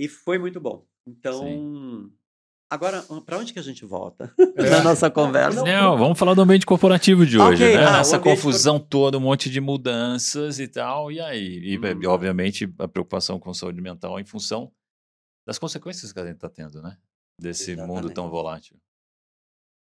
E 0.00 0.08
foi 0.08 0.38
muito 0.38 0.58
bom. 0.58 0.86
Então, 1.06 1.42
Sim. 1.44 2.10
agora, 2.70 3.02
para 3.26 3.36
onde 3.36 3.52
que 3.52 3.58
a 3.58 3.62
gente 3.62 3.84
volta 3.84 4.34
é. 4.56 4.62
na 4.70 4.82
nossa 4.82 5.10
conversa? 5.10 5.62
Não, 5.62 5.98
vamos 5.98 6.18
falar 6.18 6.32
do 6.32 6.40
ambiente 6.40 6.64
corporativo 6.64 7.26
de 7.26 7.38
hoje, 7.38 7.62
okay. 7.62 7.76
né? 7.76 7.84
Ah, 7.84 7.98
Essa 7.98 8.18
confusão 8.18 8.80
toda, 8.80 9.18
um 9.18 9.20
monte 9.20 9.50
de 9.50 9.60
mudanças 9.60 10.58
e 10.58 10.66
tal, 10.66 11.12
e 11.12 11.20
aí? 11.20 11.74
E, 11.74 11.78
hum. 11.78 12.08
obviamente, 12.08 12.72
a 12.78 12.88
preocupação 12.88 13.38
com 13.38 13.52
saúde 13.52 13.82
mental 13.82 14.18
em 14.18 14.24
função 14.24 14.72
das 15.46 15.58
consequências 15.58 16.14
que 16.14 16.18
a 16.18 16.24
gente 16.24 16.36
está 16.36 16.48
tendo, 16.48 16.80
né? 16.80 16.96
Desse 17.38 17.72
Exatamente. 17.72 17.94
mundo 17.94 18.10
tão 18.14 18.30
volátil. 18.30 18.78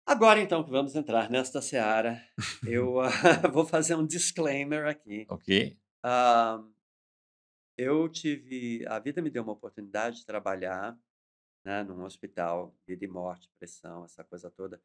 Agora, 0.03 0.41
então, 0.41 0.63
que 0.63 0.71
vamos 0.71 0.95
entrar 0.95 1.29
nesta 1.29 1.61
seara, 1.61 2.19
eu 2.65 2.97
uh, 2.97 3.03
vou 3.53 3.67
fazer 3.67 3.93
um 3.93 4.07
disclaimer 4.07 4.87
aqui. 4.87 5.27
Ok. 5.29 5.77
Uh, 6.03 6.76
eu 7.77 8.09
tive. 8.09 8.85
A 8.87 8.99
vida 8.99 9.21
me 9.21 9.29
deu 9.29 9.43
uma 9.43 9.53
oportunidade 9.53 10.17
de 10.17 10.25
trabalhar 10.25 10.97
né, 11.63 11.83
num 11.83 12.03
hospital, 12.03 12.75
vida 12.87 13.05
e 13.05 13.07
morte, 13.07 13.49
pressão, 13.59 14.05
essa 14.05 14.23
coisa 14.23 14.49
toda. 14.49 14.81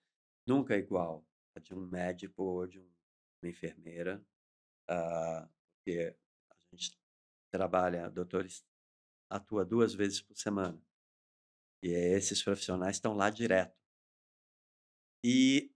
Nunca 0.46 0.76
igual 0.76 1.24
a 1.55 1.61
de 1.61 1.74
um 1.74 1.87
médico 1.87 2.42
ou 2.42 2.66
de 2.66 2.78
uma 2.78 3.48
enfermeira, 3.50 4.24
uh, 4.90 5.48
porque 5.76 6.16
a 6.50 6.76
gente 6.76 6.98
trabalha, 7.50 8.11
doutores 8.11 8.64
atua 9.31 9.64
duas 9.64 9.94
vezes 9.94 10.20
por 10.20 10.37
semana. 10.37 10.81
E 11.83 11.88
esses 11.88 12.42
profissionais 12.42 12.96
estão 12.96 13.14
lá 13.14 13.31
direto. 13.31 13.76
E 15.24 15.71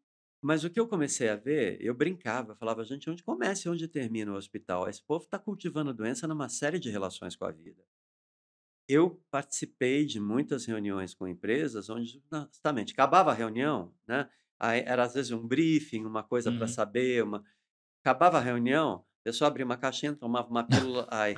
mas 0.47 0.63
o 0.63 0.71
que 0.71 0.79
eu 0.79 0.87
comecei 0.87 1.29
a 1.29 1.35
ver, 1.35 1.77
eu 1.81 1.93
brincava, 1.93 2.55
falava, 2.55 2.85
gente, 2.85 3.11
onde 3.11 3.21
começa 3.21 3.67
e 3.67 3.71
onde 3.71 3.89
termina 3.89 4.31
o 4.31 4.37
hospital? 4.37 4.89
Esse 4.89 5.03
povo 5.03 5.25
está 5.25 5.41
cultivando 5.41 5.93
doença 5.93 6.29
numa 6.29 6.49
série 6.49 6.79
de 6.79 6.89
relações 6.89 7.35
com 7.35 7.45
a 7.45 7.51
vida. 7.51 7.83
Eu 8.89 9.21
participei 9.29 10.07
de 10.07 10.21
muitas 10.21 10.65
reuniões 10.65 11.15
com 11.15 11.27
empresas 11.27 11.91
onde, 11.91 12.23
justamente, 12.53 12.93
acabava 12.93 13.33
a 13.33 13.35
reunião, 13.35 13.93
né? 14.07 14.31
Aí 14.57 14.85
era 14.87 15.03
às 15.03 15.15
vezes 15.15 15.33
um 15.33 15.45
briefing, 15.45 16.05
uma 16.05 16.23
coisa 16.23 16.53
para 16.53 16.61
uhum. 16.61 16.69
saber, 16.69 17.25
uma... 17.25 17.43
acabava 18.01 18.39
a 18.39 18.41
reunião, 18.41 19.05
a 19.23 19.25
pessoa 19.25 19.49
abria 19.49 19.67
uma 19.67 19.77
caixinha, 19.77 20.15
tomava 20.15 20.49
uma 20.49 20.63
pílula, 20.63 21.09
ai, 21.11 21.35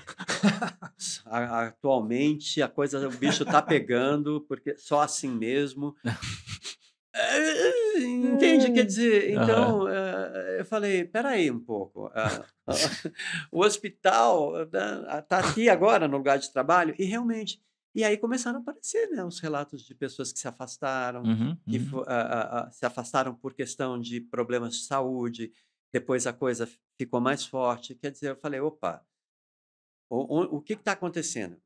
atualmente 1.25 2.61
a 2.61 2.69
coisa, 2.69 3.09
o 3.09 3.17
bicho 3.17 3.47
tá 3.47 3.63
pegando, 3.63 4.43
porque 4.43 4.77
só 4.77 5.01
assim 5.01 5.31
mesmo. 5.31 5.97
Entende? 8.05 8.73
Quer 8.73 8.85
dizer, 8.85 9.31
então 9.31 9.81
uhum. 9.81 9.89
eu 9.89 10.65
falei, 10.65 11.05
peraí 11.05 11.51
um 11.51 11.61
pouco. 11.61 12.11
o 13.53 13.61
hospital 13.61 14.63
está 14.63 15.43
né, 15.43 15.49
aqui 15.49 15.69
agora 15.69 16.07
no 16.07 16.17
lugar 16.17 16.39
de 16.39 16.53
trabalho 16.53 16.95
e 16.99 17.05
realmente. 17.05 17.63
E 17.95 18.05
aí 18.05 18.17
começaram 18.17 18.59
a 18.59 18.63
aparecer 18.63 19.09
né, 19.11 19.25
os 19.25 19.41
relatos 19.41 19.85
de 19.85 19.95
pessoas 19.95 20.33
que 20.33 20.39
se 20.39 20.47
afastaram, 20.47 21.23
uhum, 21.23 21.57
que 21.69 21.79
uh, 21.79 22.01
uh, 22.01 22.71
se 22.71 22.87
afastaram 22.87 23.35
por 23.35 23.55
questão 23.55 23.99
de 23.99 24.21
problemas 24.21 24.75
de 24.75 24.85
saúde, 24.85 25.53
depois 25.93 26.27
a 26.27 26.33
coisa 26.33 26.69
ficou 26.97 27.21
mais 27.21 27.45
forte. 27.45 27.95
Quer 27.95 28.13
dizer, 28.13 28.31
eu 28.31 28.37
falei, 28.37 28.61
opa, 28.61 29.05
o, 30.09 30.39
o, 30.39 30.57
o 30.57 30.63
que 30.63 30.75
está 30.75 30.93
acontecendo? 30.93 31.61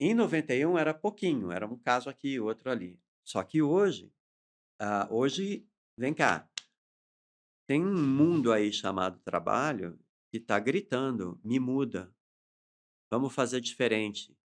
Em 0.00 0.14
91 0.14 0.76
era 0.76 0.92
pouquinho, 0.92 1.52
era 1.52 1.66
um 1.66 1.76
caso 1.76 2.10
aqui, 2.10 2.40
outro 2.40 2.70
ali. 2.70 2.98
Só 3.22 3.42
que 3.42 3.62
hoje 3.62 4.12
Uh, 4.80 5.08
hoje, 5.08 5.66
vem 5.96 6.14
cá, 6.14 6.48
tem 7.66 7.84
um 7.84 8.06
mundo 8.06 8.52
aí 8.52 8.72
chamado 8.72 9.18
trabalho 9.20 9.98
que 10.30 10.38
está 10.38 10.58
gritando, 10.58 11.40
me 11.42 11.58
muda. 11.58 12.14
vamos 13.10 13.32
fazer 13.32 13.60
diferente 13.60 14.36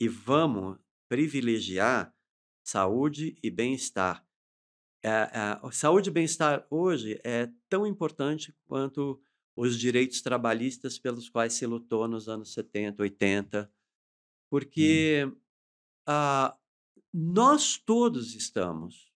e 0.00 0.08
vamos 0.08 0.78
privilegiar 1.08 2.14
saúde 2.64 3.38
e 3.42 3.50
bem-estar. 3.50 4.26
É, 5.04 5.08
é, 5.08 5.70
saúde 5.72 6.10
e 6.10 6.12
bem-estar 6.12 6.66
hoje 6.70 7.20
é 7.24 7.48
tão 7.68 7.86
importante 7.86 8.52
quanto 8.64 9.20
os 9.54 9.78
direitos 9.78 10.20
trabalhistas 10.20 10.98
pelos 10.98 11.28
quais 11.28 11.54
se 11.54 11.64
lutou 11.64 12.06
nos 12.08 12.28
anos 12.28 12.52
70, 12.52 13.02
80, 13.02 13.72
porque 14.50 15.26
hum. 15.26 15.40
ah, 16.06 16.58
nós 17.12 17.78
todos 17.78 18.34
estamos 18.34 19.15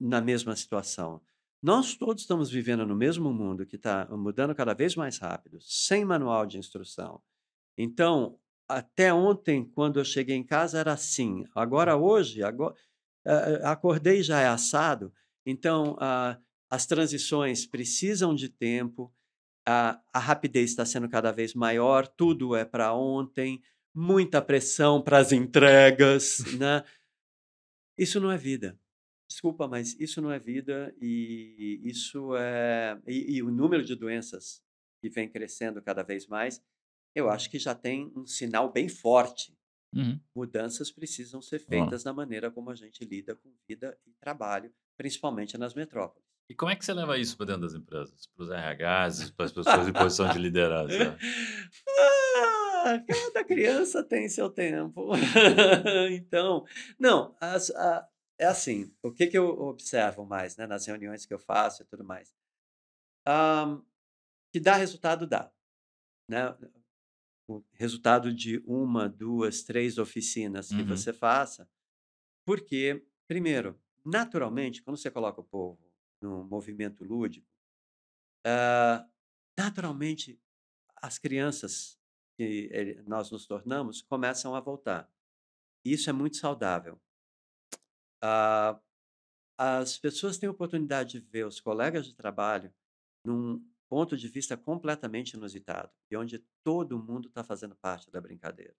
na 0.00 0.20
mesma 0.20 0.54
situação. 0.54 1.20
Nós 1.62 1.96
todos 1.96 2.22
estamos 2.22 2.50
vivendo 2.50 2.86
no 2.86 2.94
mesmo 2.94 3.32
mundo 3.32 3.66
que 3.66 3.76
está 3.76 4.06
mudando 4.10 4.54
cada 4.54 4.74
vez 4.74 4.94
mais 4.94 5.18
rápido, 5.18 5.58
sem 5.60 6.04
manual 6.04 6.46
de 6.46 6.56
instrução. 6.56 7.20
Então, 7.76 8.38
até 8.68 9.12
ontem, 9.12 9.64
quando 9.64 9.98
eu 9.98 10.04
cheguei 10.04 10.36
em 10.36 10.44
casa, 10.44 10.78
era 10.78 10.92
assim. 10.92 11.44
Agora, 11.54 11.96
hoje, 11.96 12.42
agora, 12.42 12.74
uh, 13.26 13.66
acordei 13.66 14.22
já 14.22 14.40
é 14.40 14.46
assado. 14.46 15.12
Então, 15.44 15.94
uh, 15.94 16.40
as 16.70 16.86
transições 16.86 17.66
precisam 17.66 18.34
de 18.34 18.48
tempo, 18.48 19.12
uh, 19.66 19.98
a 20.12 20.18
rapidez 20.18 20.70
está 20.70 20.84
sendo 20.84 21.08
cada 21.08 21.32
vez 21.32 21.54
maior, 21.54 22.06
tudo 22.06 22.54
é 22.54 22.64
para 22.64 22.92
ontem, 22.94 23.60
muita 23.94 24.40
pressão 24.40 25.02
para 25.02 25.18
as 25.18 25.32
entregas. 25.32 26.38
né? 26.58 26.84
Isso 27.96 28.20
não 28.20 28.30
é 28.30 28.36
vida. 28.36 28.78
Desculpa, 29.28 29.68
mas 29.68 29.94
isso 30.00 30.22
não 30.22 30.32
é 30.32 30.38
vida 30.38 30.94
e 31.00 31.80
isso 31.84 32.34
é. 32.36 32.98
E, 33.06 33.36
e, 33.36 33.42
o 33.42 33.50
número 33.50 33.84
de 33.84 33.94
doenças 33.94 34.62
que 35.02 35.10
vem 35.10 35.28
crescendo 35.28 35.82
cada 35.82 36.02
vez 36.02 36.26
mais, 36.26 36.62
eu 37.14 37.28
acho 37.28 37.50
que 37.50 37.58
já 37.58 37.74
tem 37.74 38.10
um 38.16 38.26
sinal 38.26 38.72
bem 38.72 38.88
forte. 38.88 39.56
Uhum. 39.94 40.18
Mudanças 40.34 40.90
precisam 40.90 41.42
ser 41.42 41.58
feitas 41.58 42.04
uhum. 42.04 42.10
na 42.10 42.12
maneira 42.14 42.50
como 42.50 42.70
a 42.70 42.74
gente 42.74 43.04
lida 43.04 43.34
com 43.34 43.52
vida 43.68 43.98
e 44.06 44.12
trabalho, 44.14 44.72
principalmente 44.96 45.58
nas 45.58 45.74
metrópoles. 45.74 46.26
E 46.50 46.54
como 46.54 46.72
é 46.72 46.76
que 46.76 46.84
você 46.84 46.94
leva 46.94 47.18
isso 47.18 47.36
para 47.36 47.46
dentro 47.46 47.62
das 47.62 47.74
empresas? 47.74 48.26
Para 48.34 48.44
os 48.44 48.50
RHs, 48.50 49.30
para 49.32 49.44
as 49.44 49.52
pessoas 49.52 49.86
em 49.86 49.92
posição 49.92 50.30
de 50.30 50.38
liderança? 50.38 51.18
ah, 52.86 53.04
cada 53.06 53.44
criança 53.44 54.02
tem 54.02 54.28
seu 54.30 54.48
tempo. 54.48 55.10
então, 56.10 56.64
não, 56.98 57.36
as, 57.38 57.70
a, 57.70 58.08
é 58.38 58.46
assim, 58.46 58.94
o 59.02 59.12
que, 59.12 59.26
que 59.26 59.36
eu 59.36 59.48
observo 59.60 60.24
mais 60.24 60.56
né, 60.56 60.66
nas 60.66 60.86
reuniões 60.86 61.26
que 61.26 61.34
eu 61.34 61.38
faço 61.38 61.82
e 61.82 61.86
tudo 61.86 62.04
mais? 62.04 62.32
Um, 63.26 63.84
que 64.52 64.60
dá 64.60 64.74
resultado, 64.76 65.26
dá. 65.26 65.52
Né? 66.30 66.56
O 67.48 67.64
resultado 67.72 68.32
de 68.32 68.62
uma, 68.66 69.08
duas, 69.08 69.62
três 69.62 69.98
oficinas 69.98 70.68
que 70.68 70.76
uhum. 70.76 70.86
você 70.86 71.12
faça, 71.12 71.68
porque, 72.46 73.04
primeiro, 73.26 73.78
naturalmente, 74.04 74.82
quando 74.82 74.96
você 74.96 75.10
coloca 75.10 75.40
o 75.40 75.44
povo 75.44 75.92
no 76.22 76.44
movimento 76.44 77.04
lúdico, 77.04 77.46
uh, 78.46 79.06
naturalmente 79.58 80.40
as 80.96 81.18
crianças 81.18 81.98
que 82.36 83.02
nós 83.06 83.30
nos 83.30 83.46
tornamos 83.46 84.00
começam 84.00 84.54
a 84.54 84.60
voltar. 84.60 85.10
Isso 85.84 86.08
é 86.08 86.12
muito 86.12 86.36
saudável. 86.36 87.00
Ah, 88.22 88.80
as 89.58 89.98
pessoas 89.98 90.38
têm 90.38 90.48
a 90.48 90.52
oportunidade 90.52 91.20
de 91.20 91.26
ver 91.26 91.46
os 91.46 91.60
colegas 91.60 92.06
de 92.06 92.14
trabalho 92.14 92.72
num 93.24 93.64
ponto 93.88 94.16
de 94.16 94.28
vista 94.28 94.56
completamente 94.56 95.34
inusitado 95.34 95.90
e 96.10 96.16
onde 96.16 96.38
todo 96.62 97.02
mundo 97.02 97.28
está 97.28 97.42
fazendo 97.42 97.74
parte 97.76 98.10
da 98.10 98.20
brincadeira. 98.20 98.76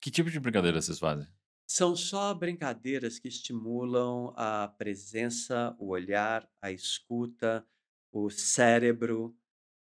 Que 0.00 0.10
tipo 0.10 0.30
de 0.30 0.40
brincadeira 0.40 0.80
vocês 0.80 0.98
fazem? 0.98 1.26
São 1.70 1.94
só 1.94 2.32
brincadeiras 2.32 3.18
que 3.18 3.28
estimulam 3.28 4.32
a 4.36 4.68
presença, 4.68 5.76
o 5.78 5.88
olhar, 5.88 6.48
a 6.62 6.72
escuta, 6.72 7.66
o 8.10 8.30
cérebro. 8.30 9.36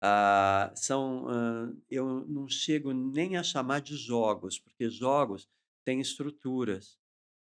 Ah, 0.02 0.72
são, 0.76 1.28
ah, 1.30 1.74
eu 1.90 2.26
não 2.28 2.48
chego 2.48 2.94
nem 2.94 3.38
a 3.38 3.44
chamar 3.44 3.82
de 3.82 3.96
jogos, 3.98 4.60
porque 4.60 4.90
jogos 4.90 5.50
têm 5.84 6.00
estruturas. 6.00 7.01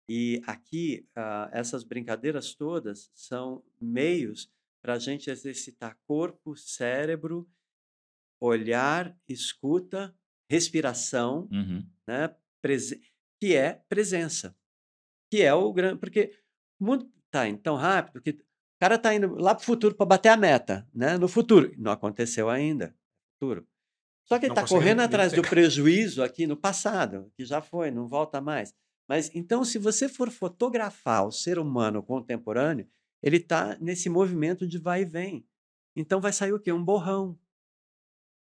E 0.08 0.42
aqui, 0.46 1.06
uh, 1.10 1.50
essas 1.52 1.84
brincadeiras 1.84 2.54
todas 2.54 3.10
são 3.12 3.62
meios 3.80 4.50
para 4.80 4.94
a 4.94 4.98
gente 4.98 5.28
exercitar 5.28 5.98
corpo, 6.06 6.56
cérebro, 6.56 7.46
olhar, 8.40 9.14
escuta, 9.28 10.14
respiração, 10.48 11.48
uhum. 11.52 11.86
né? 12.06 12.34
que 13.38 13.54
é 13.54 13.82
presença. 13.88 14.56
Que 15.30 15.42
é 15.42 15.52
o 15.52 15.72
grande. 15.72 15.98
Porque 15.98 16.32
o 16.80 16.86
mundo 16.86 17.10
está 17.26 17.46
indo 17.46 17.60
tão 17.60 17.76
rápido 17.76 18.22
que 18.22 18.30
o 18.30 18.80
cara 18.80 18.94
está 18.94 19.14
indo 19.14 19.34
lá 19.34 19.54
para 19.54 19.62
o 19.62 19.66
futuro 19.66 19.94
para 19.94 20.06
bater 20.06 20.30
a 20.30 20.36
meta. 20.36 20.88
Né? 20.94 21.18
No 21.18 21.28
futuro. 21.28 21.74
Não 21.76 21.92
aconteceu 21.92 22.48
ainda. 22.48 22.96
Futuro. 23.34 23.66
Só 24.24 24.38
que 24.38 24.46
ele 24.46 24.52
está 24.52 24.66
correndo 24.66 25.00
atrás 25.00 25.32
do 25.32 25.42
prejuízo 25.42 26.22
aqui 26.22 26.46
no 26.46 26.56
passado, 26.56 27.32
que 27.34 27.44
já 27.44 27.62
foi, 27.62 27.90
não 27.90 28.06
volta 28.06 28.42
mais. 28.42 28.74
Mas 29.08 29.34
então, 29.34 29.64
se 29.64 29.78
você 29.78 30.08
for 30.08 30.30
fotografar 30.30 31.26
o 31.26 31.32
ser 31.32 31.58
humano 31.58 32.02
contemporâneo, 32.02 32.86
ele 33.22 33.38
está 33.38 33.76
nesse 33.78 34.08
movimento 34.08 34.66
de 34.66 34.78
vai 34.78 35.02
e 35.02 35.06
vem. 35.06 35.48
Então 35.96 36.20
vai 36.20 36.32
sair 36.32 36.52
o 36.52 36.60
quê? 36.60 36.70
Um 36.70 36.84
borrão. 36.84 37.38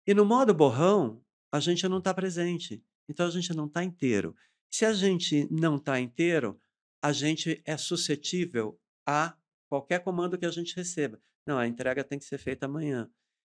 E 0.07 0.15
no 0.15 0.25
modo 0.25 0.55
borrão, 0.55 1.23
a 1.53 1.61
gente 1.61 1.87
não 1.89 1.99
está 1.99 2.15
presente. 2.15 2.83
Então 3.09 3.27
a 3.27 3.31
gente 3.31 3.53
não 3.55 3.67
está 3.67 3.83
inteiro. 3.85 4.35
Se 4.71 4.85
a 4.87 4.93
gente 4.93 5.47
não 5.53 5.77
está 5.77 6.01
inteiro, 6.01 6.59
a 7.03 7.13
gente 7.13 7.61
é 7.67 7.77
suscetível 7.77 8.81
a 9.07 9.37
qualquer 9.69 10.03
comando 10.03 10.39
que 10.39 10.47
a 10.47 10.51
gente 10.51 10.75
receba. 10.77 11.21
Não, 11.47 11.59
a 11.59 11.67
entrega 11.67 12.05
tem 12.05 12.19
que 12.19 12.25
ser 12.25 12.39
feita 12.39 12.67
amanhã. 12.67 13.11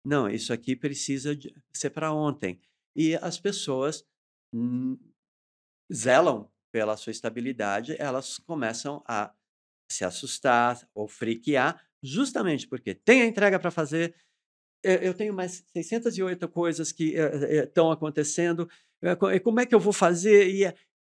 Não, 0.05 0.29
isso 0.29 0.53
aqui 0.53 0.75
precisa 0.75 1.38
ser 1.73 1.90
para 1.90 2.12
ontem. 2.12 2.61
E 2.97 3.14
as 3.17 3.38
pessoas 3.38 4.05
zelam 5.93 6.51
pela 6.75 6.97
sua 6.97 7.13
estabilidade, 7.13 7.95
elas 8.01 8.37
começam 8.37 9.01
a 9.07 9.33
se 9.89 10.05
assustar 10.05 10.85
ou 10.93 11.07
friquear, 11.07 11.81
justamente 12.03 12.67
porque 12.67 12.93
tem 12.93 13.23
a 13.23 13.27
entrega 13.27 13.61
para 13.61 13.71
fazer. 13.71 14.13
Eu 14.83 15.15
tenho 15.15 15.33
mais 15.33 15.65
608 15.73 16.49
coisas 16.49 16.91
que 16.91 17.15
estão 17.15 17.93
acontecendo. 17.93 18.69
Como 19.45 19.61
é 19.61 19.67
que 19.67 19.73
eu 19.73 19.79
vou 19.79 19.93
fazer? 19.93 20.49
E, 20.49 20.65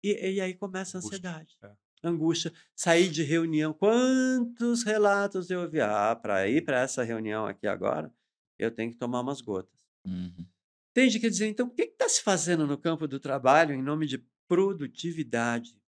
e, 0.02 0.36
e 0.36 0.40
aí 0.40 0.54
começa 0.54 0.98
a 0.98 1.00
ansiedade, 1.00 1.58
é. 1.62 1.72
angústia. 2.02 2.54
Sair 2.74 3.10
de 3.10 3.24
reunião. 3.24 3.74
Quantos 3.74 4.84
relatos 4.84 5.50
eu 5.50 5.64
ouvi? 5.64 5.82
Ah, 5.82 6.16
para 6.16 6.48
ir 6.48 6.64
para 6.64 6.80
essa 6.80 7.04
reunião 7.04 7.46
aqui 7.46 7.68
agora, 7.68 8.10
eu 8.58 8.72
tenho 8.72 8.92
que 8.92 8.98
tomar 8.98 9.20
umas 9.20 9.42
gotas. 9.42 9.78
Uhum. 10.08 10.48
Entende? 10.92 11.20
Quer 11.20 11.30
dizer, 11.30 11.48
então, 11.48 11.68
o 11.68 11.70
que 11.70 11.82
está 11.82 12.08
se 12.08 12.24
fazendo 12.24 12.66
no 12.66 12.78
campo 12.78 13.06
do 13.06 13.20
trabalho 13.20 13.76
em 13.76 13.84
nome 13.84 14.08
de 14.08 14.26
produtividade, 14.50 15.80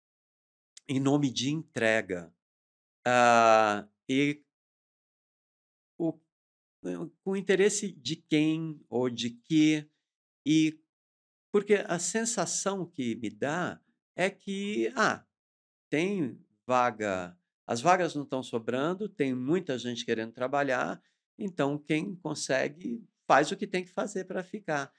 em 0.88 1.00
nome 1.00 1.32
de 1.32 1.50
entrega. 1.50 2.32
Uh, 3.06 3.89
e 4.08 4.45
o, 5.97 6.13
com 7.24 7.36
interesse 7.36 7.91
de 7.91 8.15
quem 8.15 8.80
ou 8.88 9.10
de 9.10 9.32
que, 9.32 9.89
e 10.45 10.80
porque 11.52 11.84
a 11.88 11.97
sensação 11.97 12.86
que 12.86 13.15
me 13.15 13.32
dá 13.32 13.82
é 14.15 14.30
que, 14.30 14.93
ah, 14.95 15.26
tem 15.89 16.39
vaga, 16.65 17.36
as 17.65 17.82
vagas 17.82 18.13
não 18.13 18.24
estão 18.24 18.43
sobrando, 18.43 19.10
tem 19.10 19.34
muita 19.34 19.78
gente 19.78 20.06
querendo 20.06 20.32
trabalhar, 20.32 21.02
então 21.38 21.80
quem 21.80 22.15
consegue 22.15 23.04
faz 23.28 23.52
o 23.52 23.58
que 23.58 23.65
tem 23.65 23.84
que 23.84 23.91
fazer 23.91 24.26
para 24.26 24.43
ficar. 24.43 24.93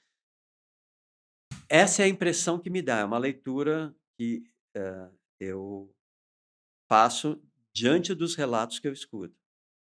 Essa 1.73 2.03
é 2.03 2.05
a 2.05 2.07
impressão 2.07 2.59
que 2.59 2.69
me 2.69 2.83
dá, 2.83 2.99
é 2.99 3.03
uma 3.03 3.17
leitura 3.17 3.95
que 4.15 4.43
uh, 4.77 5.11
eu 5.39 5.91
faço 6.87 7.41
diante 7.73 8.13
dos 8.13 8.35
relatos 8.35 8.77
que 8.77 8.87
eu 8.87 8.93
escuto. 8.93 9.35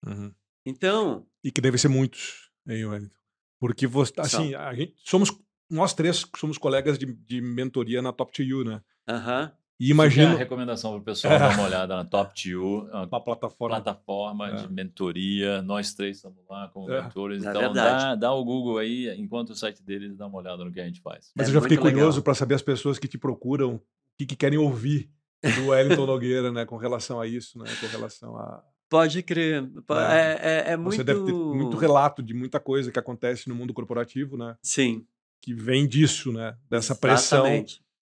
Uhum. 0.05 0.31
Então. 0.63 1.27
E 1.43 1.51
que 1.51 1.59
deve 1.59 1.79
ser 1.79 1.87
muitos, 1.87 2.51
hein, 2.67 2.85
Wellington? 2.85 3.17
Porque 3.59 3.87
você, 3.87 4.13
assim, 4.19 4.53
a 4.53 4.71
gente, 4.75 4.93
somos 5.03 5.31
nós 5.67 5.95
três 5.95 6.23
somos 6.37 6.59
colegas 6.59 6.99
de, 6.99 7.07
de 7.07 7.41
mentoria 7.41 8.03
na 8.03 8.13
Top 8.13 8.31
to 8.31 8.43
You, 8.43 8.63
né? 8.63 8.83
Uhum. 9.09 9.51
E 9.79 9.91
imagina. 9.91 10.35
recomendação 10.35 10.91
para 10.91 10.99
o 10.99 11.03
pessoal 11.03 11.35
é. 11.35 11.39
dar 11.39 11.53
uma 11.53 11.63
olhada 11.63 11.95
na 11.95 12.03
Top 12.03 12.33
2, 12.33 12.89
uma 13.07 13.23
plataforma, 13.23 13.81
plataforma 13.81 14.49
é. 14.49 14.55
de 14.55 14.73
mentoria. 14.73 15.61
Nós 15.61 15.93
três 15.93 16.17
estamos 16.17 16.43
lá 16.49 16.67
como 16.67 16.91
é. 16.91 17.01
mentores. 17.01 17.45
É 17.45 17.49
então, 17.49 17.71
dá, 17.71 18.13
dá 18.15 18.33
o 18.33 18.43
Google 18.43 18.77
aí, 18.77 19.09
enquanto 19.17 19.51
o 19.51 19.55
site 19.55 19.81
deles 19.81 20.17
dá 20.17 20.27
uma 20.27 20.37
olhada 20.37 20.65
no 20.65 20.71
que 20.71 20.81
a 20.81 20.85
gente 20.85 20.99
faz. 20.99 21.31
Mas 21.33 21.47
eu 21.47 21.53
já 21.53 21.61
fiquei 21.61 21.77
curioso 21.77 22.21
para 22.21 22.33
saber 22.33 22.55
as 22.55 22.61
pessoas 22.61 22.99
que 22.99 23.07
te 23.07 23.17
procuram, 23.17 23.75
o 23.75 23.81
que, 24.17 24.25
que 24.25 24.35
querem 24.35 24.59
ouvir 24.59 25.09
do 25.55 25.67
Wellington 25.67 26.05
Nogueira, 26.05 26.51
né, 26.51 26.65
com 26.65 26.75
relação 26.75 27.21
a 27.21 27.25
isso, 27.25 27.57
né, 27.57 27.65
com 27.79 27.87
relação 27.87 28.35
a. 28.35 28.61
Pode 28.89 29.23
crer. 29.23 29.63
É, 30.11 30.65
é, 30.67 30.73
é 30.73 30.77
muito. 30.77 30.97
Você 30.97 31.03
deve 31.05 31.23
ter 31.23 31.31
muito 31.31 31.77
relato 31.77 32.21
de 32.21 32.33
muita 32.33 32.59
coisa 32.59 32.91
que 32.91 32.99
acontece 32.99 33.47
no 33.47 33.55
mundo 33.55 33.73
corporativo, 33.73 34.35
né? 34.35 34.57
Sim. 34.61 35.05
que 35.41 35.53
vem 35.53 35.87
disso, 35.87 36.33
né? 36.33 36.57
Dessa 36.69 36.95
pressão. 36.95 37.45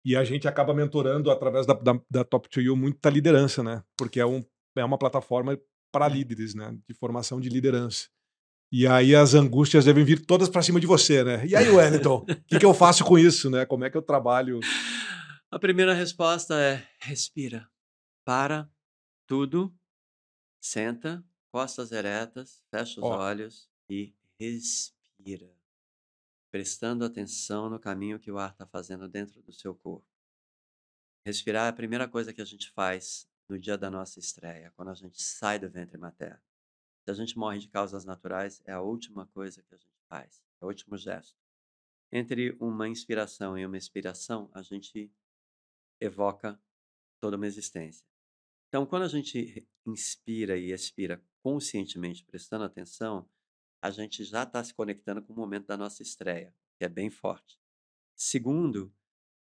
E 0.05 0.15
a 0.15 0.23
gente 0.23 0.47
acaba 0.47 0.73
mentorando 0.73 1.29
através 1.29 1.65
da, 1.65 1.73
da, 1.73 1.99
da 2.09 2.23
Top 2.23 2.47
2 2.49 2.77
muita 2.77 3.09
liderança, 3.09 3.63
né? 3.63 3.83
Porque 3.97 4.19
é, 4.19 4.25
um, 4.25 4.43
é 4.75 4.83
uma 4.83 4.97
plataforma 4.97 5.59
para 5.91 6.07
líderes, 6.07 6.55
né? 6.55 6.77
De 6.87 6.93
formação 6.93 7.39
de 7.39 7.49
liderança. 7.49 8.07
E 8.71 8.85
aí 8.85 9.15
as 9.15 9.33
angústias 9.33 9.85
devem 9.85 10.05
vir 10.05 10.25
todas 10.25 10.47
para 10.47 10.61
cima 10.61 10.79
de 10.79 10.85
você, 10.85 11.23
né? 11.23 11.45
E 11.45 11.55
aí, 11.55 11.69
Wellington, 11.69 12.17
o 12.29 12.35
que, 12.47 12.59
que 12.59 12.65
eu 12.65 12.73
faço 12.73 13.03
com 13.03 13.17
isso, 13.17 13.49
né? 13.49 13.65
Como 13.65 13.83
é 13.83 13.89
que 13.89 13.97
eu 13.97 14.01
trabalho? 14.01 14.59
A 15.51 15.57
primeira 15.57 15.93
resposta 15.93 16.53
é 16.53 16.87
respira. 16.99 17.67
Para 18.23 18.69
tudo, 19.27 19.73
senta, 20.61 21.23
costas 21.51 21.91
eretas, 21.91 22.61
fecha 22.69 22.99
os 22.99 23.05
olhos 23.05 23.67
e 23.89 24.13
respira. 24.39 25.58
Prestando 26.51 27.05
atenção 27.05 27.69
no 27.69 27.79
caminho 27.79 28.19
que 28.19 28.31
o 28.31 28.37
ar 28.37 28.51
está 28.51 28.65
fazendo 28.65 29.07
dentro 29.07 29.41
do 29.41 29.53
seu 29.53 29.75
corpo. 29.75 30.07
Respirar 31.25 31.67
é 31.67 31.69
a 31.69 31.73
primeira 31.73 32.07
coisa 32.07 32.33
que 32.33 32.41
a 32.41 32.45
gente 32.45 32.71
faz 32.71 33.29
no 33.47 33.59
dia 33.59 33.77
da 33.77 33.89
nossa 33.89 34.19
estreia, 34.19 34.71
quando 34.75 34.89
a 34.89 34.93
gente 34.93 35.21
sai 35.21 35.59
do 35.59 35.69
ventre 35.69 35.97
materno. 35.97 36.41
Se 37.03 37.11
a 37.11 37.13
gente 37.13 37.37
morre 37.37 37.59
de 37.59 37.67
causas 37.67 38.05
naturais, 38.05 38.61
é 38.65 38.71
a 38.71 38.81
última 38.81 39.27
coisa 39.27 39.61
que 39.63 39.73
a 39.73 39.77
gente 39.77 39.99
faz, 40.07 40.43
é 40.61 40.65
o 40.65 40.67
último 40.67 40.97
gesto. 40.97 41.37
Entre 42.11 42.57
uma 42.59 42.87
inspiração 42.87 43.57
e 43.57 43.65
uma 43.65 43.77
expiração, 43.77 44.49
a 44.53 44.61
gente 44.61 45.11
evoca 45.99 46.59
toda 47.19 47.37
uma 47.37 47.47
existência. 47.47 48.07
Então, 48.67 48.85
quando 48.85 49.03
a 49.03 49.07
gente 49.07 49.67
inspira 49.85 50.57
e 50.57 50.71
expira 50.71 51.23
conscientemente, 51.41 52.23
prestando 52.23 52.63
atenção, 52.63 53.27
a 53.81 53.91
gente 53.91 54.23
já 54.23 54.43
está 54.43 54.63
se 54.63 54.73
conectando 54.73 55.21
com 55.21 55.33
o 55.33 55.35
momento 55.35 55.67
da 55.67 55.77
nossa 55.77 56.01
estreia, 56.03 56.53
que 56.77 56.85
é 56.85 56.89
bem 56.89 57.09
forte. 57.09 57.59
Segundo, 58.15 58.93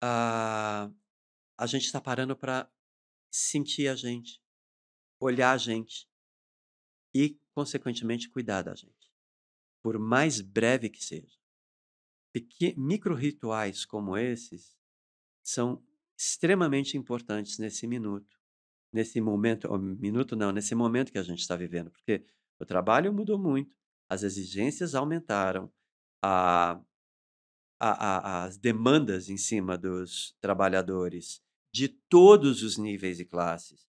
a, 0.02 0.90
a 1.58 1.66
gente 1.66 1.84
está 1.84 2.00
parando 2.00 2.36
para 2.36 2.70
sentir 3.30 3.88
a 3.88 3.94
gente, 3.94 4.42
olhar 5.20 5.52
a 5.52 5.58
gente 5.58 6.08
e, 7.14 7.38
consequentemente, 7.54 8.28
cuidar 8.28 8.62
da 8.62 8.74
gente. 8.74 9.12
Por 9.82 9.98
mais 9.98 10.40
breve 10.40 10.88
que 10.88 11.04
seja. 11.04 11.38
Micro 12.76 13.14
rituais 13.14 13.84
como 13.84 14.16
esses 14.16 14.76
são 15.42 15.84
extremamente 16.16 16.96
importantes 16.96 17.58
nesse 17.58 17.86
minuto, 17.86 18.40
nesse 18.92 19.20
momento, 19.20 19.70
ou 19.70 19.78
minuto 19.78 20.34
não, 20.34 20.50
nesse 20.50 20.74
momento 20.74 21.12
que 21.12 21.18
a 21.18 21.22
gente 21.22 21.40
está 21.40 21.54
vivendo, 21.56 21.90
porque 21.90 22.24
o 22.58 22.64
trabalho 22.64 23.12
mudou 23.12 23.38
muito, 23.38 23.76
as 24.14 24.22
exigências 24.22 24.94
aumentaram, 24.94 25.70
a, 26.22 26.80
a, 27.80 27.90
a, 27.90 28.44
as 28.44 28.56
demandas 28.56 29.28
em 29.28 29.36
cima 29.36 29.76
dos 29.76 30.34
trabalhadores 30.40 31.42
de 31.72 31.88
todos 31.88 32.62
os 32.62 32.78
níveis 32.78 33.18
e 33.18 33.24
classes 33.24 33.86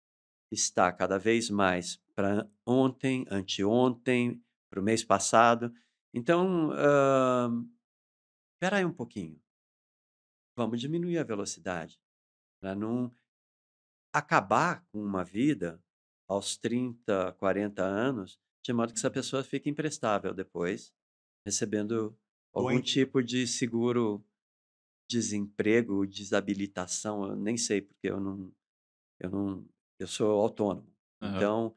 está 0.52 0.92
cada 0.92 1.18
vez 1.18 1.50
mais 1.50 1.98
para 2.16 2.50
ontem, 2.66 3.26
anteontem, 3.30 4.44
para 4.70 4.80
o 4.80 4.84
mês 4.84 5.04
passado. 5.04 5.72
Então, 6.14 6.70
uh, 6.70 7.70
espera 8.54 8.78
aí 8.78 8.86
um 8.86 8.94
pouquinho. 8.94 9.40
Vamos 10.58 10.80
diminuir 10.80 11.18
a 11.18 11.24
velocidade 11.24 12.00
para 12.60 12.74
não 12.74 13.14
acabar 14.14 14.84
com 14.92 15.04
uma 15.04 15.24
vida 15.24 15.82
aos 16.28 16.58
30, 16.58 17.34
40 17.34 17.84
anos, 17.84 18.40
de 18.66 18.74
modo 18.74 18.92
que 18.92 18.98
essa 18.98 19.12
pessoa 19.12 19.44
fique 19.44 19.70
imprestável 19.70 20.34
depois, 20.34 20.92
recebendo 21.46 22.18
algum 22.52 22.82
tipo 22.82 23.22
de 23.22 23.46
seguro 23.46 24.26
desemprego, 25.08 26.08
desabilitação, 26.08 27.28
eu 27.28 27.36
nem 27.36 27.58
sei 27.58 27.80
porque 27.80 28.10
eu 28.10 28.20
não 28.20 28.52
eu 29.20 29.30
não 29.30 29.70
eu 30.00 30.08
sou 30.08 30.42
autônomo. 30.42 30.92
Uhum. 31.22 31.36
Então, 31.36 31.76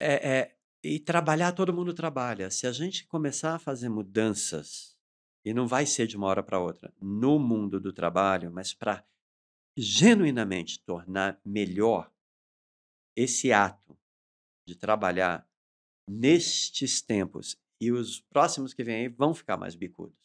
é, 0.00 0.38
é, 0.38 0.58
e 0.82 0.98
trabalhar 0.98 1.52
todo 1.52 1.74
mundo 1.74 1.92
trabalha. 1.92 2.50
Se 2.50 2.66
a 2.66 2.72
gente 2.72 3.06
começar 3.06 3.54
a 3.54 3.58
fazer 3.58 3.90
mudanças 3.90 4.98
e 5.44 5.52
não 5.52 5.66
vai 5.68 5.84
ser 5.84 6.06
de 6.06 6.16
uma 6.16 6.26
hora 6.26 6.42
para 6.42 6.58
outra 6.58 6.92
no 7.00 7.38
mundo 7.38 7.78
do 7.78 7.92
trabalho, 7.92 8.50
mas 8.50 8.72
para 8.72 9.04
genuinamente 9.76 10.82
tornar 10.82 11.38
melhor 11.44 12.10
esse 13.14 13.52
ato 13.52 13.96
de 14.66 14.74
trabalhar 14.74 15.46
nestes 16.08 17.00
tempos 17.00 17.56
e 17.80 17.90
os 17.90 18.20
próximos 18.20 18.72
que 18.72 18.84
vêm 18.84 18.96
aí 18.96 19.08
vão 19.08 19.34
ficar 19.34 19.56
mais 19.56 19.74
bicudos. 19.74 20.16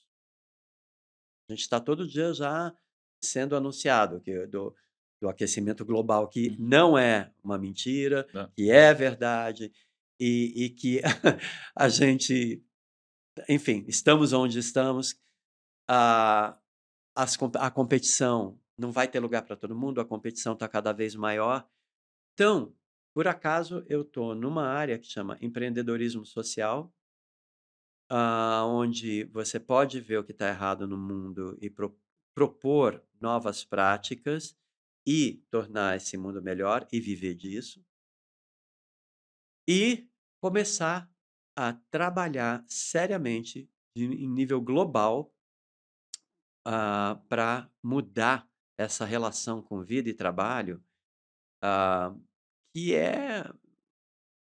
A 1.50 1.54
gente 1.54 1.62
está 1.62 1.80
todo 1.80 2.08
dia 2.08 2.34
já 2.34 2.76
sendo 3.24 3.56
anunciado 3.56 4.22
que 4.22 4.46
do, 4.48 4.76
do 5.22 5.30
aquecimento 5.30 5.86
global, 5.86 6.28
que 6.28 6.50
uhum. 6.50 6.56
não 6.60 6.98
é 6.98 7.34
uma 7.44 7.58
mentira, 7.58 8.28
não. 8.34 8.50
que 8.52 8.70
é 8.70 8.94
verdade 8.94 9.72
e, 10.20 10.66
e 10.66 10.70
que 10.70 11.02
a 11.76 11.90
gente, 11.90 12.64
enfim, 13.48 13.86
estamos 13.88 14.34
onde 14.34 14.60
estamos. 14.60 15.20
A, 15.90 16.60
as, 17.16 17.38
a 17.56 17.72
competição 17.72 18.60
não 18.78 18.92
vai 18.92 19.08
ter 19.08 19.20
lugar 19.20 19.44
para 19.44 19.56
todo 19.56 19.76
mundo, 19.76 20.02
a 20.02 20.06
competição 20.06 20.54
está 20.54 20.68
cada 20.68 20.92
vez 20.92 21.16
maior. 21.16 21.68
Então, 22.34 22.76
por 23.18 23.28
acaso, 23.28 23.84
eu 23.88 24.04
estou 24.04 24.36
numa 24.36 24.68
área 24.68 25.00
que 25.00 25.08
chama 25.08 25.40
empreendedorismo 25.42 26.24
social, 26.24 26.94
uh, 28.12 28.64
onde 28.68 29.24
você 29.24 29.60
pode 29.60 30.00
ver 30.00 30.20
o 30.20 30.24
que 30.24 30.34
está 30.34 30.48
errado 30.48 30.88
no 30.88 30.96
mundo 30.96 31.58
e 31.60 31.68
pro, 31.68 32.00
propor 32.36 33.04
novas 33.20 33.66
práticas 33.66 34.56
e 35.04 35.44
tornar 35.50 35.98
esse 35.98 36.16
mundo 36.16 36.44
melhor 36.44 36.88
e 36.92 37.00
viver 37.00 37.34
disso. 37.34 37.84
E 39.68 40.08
começar 40.40 41.12
a 41.56 41.74
trabalhar 41.90 42.64
seriamente 42.68 43.68
em 43.96 44.30
nível 44.30 44.62
global 44.62 45.34
uh, 46.68 46.70
ah, 46.70 47.24
para 47.28 47.68
mudar 47.82 48.48
essa 48.78 49.06
relação 49.06 49.60
com 49.60 49.84
vida 49.84 50.08
e 50.08 50.14
trabalho, 50.14 50.86
uh, 51.64 52.28
que 52.78 52.94
é, 52.94 53.44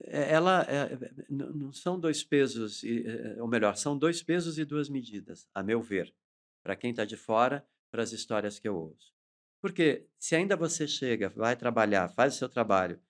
é 0.02 0.32
ela 0.32 0.62
é, 0.62 0.98
não 1.30 1.72
são 1.72 1.98
dois 1.98 2.24
pesos, 2.24 2.82
é, 2.82 3.40
ou 3.40 3.46
melhor, 3.46 3.76
são 3.76 3.96
dois 3.96 4.20
pesos 4.20 4.58
e 4.58 4.64
duas 4.64 4.88
medidas, 4.88 5.48
a 5.54 5.62
meu 5.62 5.80
ver, 5.80 6.12
para 6.60 6.74
quem 6.74 6.90
está 6.90 7.04
de 7.04 7.16
fora, 7.16 7.64
para 7.88 8.02
as 8.02 8.10
histórias 8.10 8.58
que 8.58 8.66
eu 8.66 8.76
ouço. 8.76 9.14
Porque 9.60 10.08
se 10.18 10.34
ainda 10.34 10.56
você 10.56 10.88
chega, 10.88 11.28
vai 11.28 11.54
trabalhar, 11.54 12.08
faz 12.08 12.34
o 12.34 12.38
seu 12.38 12.48
trabalho, 12.48 13.00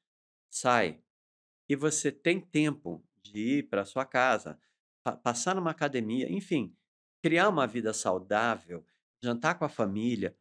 sai, 0.50 1.00
e 1.66 1.74
você 1.74 2.12
tem 2.12 2.38
tempo 2.38 3.02
de 3.22 3.38
ir 3.38 3.62
para 3.70 3.86
sua 3.86 4.04
casa, 4.04 4.60
passar 5.22 5.54
numa 5.54 5.70
academia, 5.70 6.30
enfim, 6.30 6.76
criar 7.22 7.48
uma 7.48 7.66
vida 7.66 7.94
saudável, 7.94 8.84
jantar 9.22 9.58
com 9.58 9.64
a 9.64 9.68
família, 9.70 10.36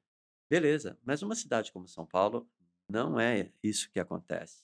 Beleza, 0.50 0.98
mas 1.04 1.24
uma 1.24 1.36
cidade 1.36 1.72
como 1.72 1.88
São 1.88 2.06
Paulo 2.06 2.48
não 2.90 3.20
é 3.20 3.52
isso 3.64 3.90
que 3.92 4.00
acontece. 4.00 4.64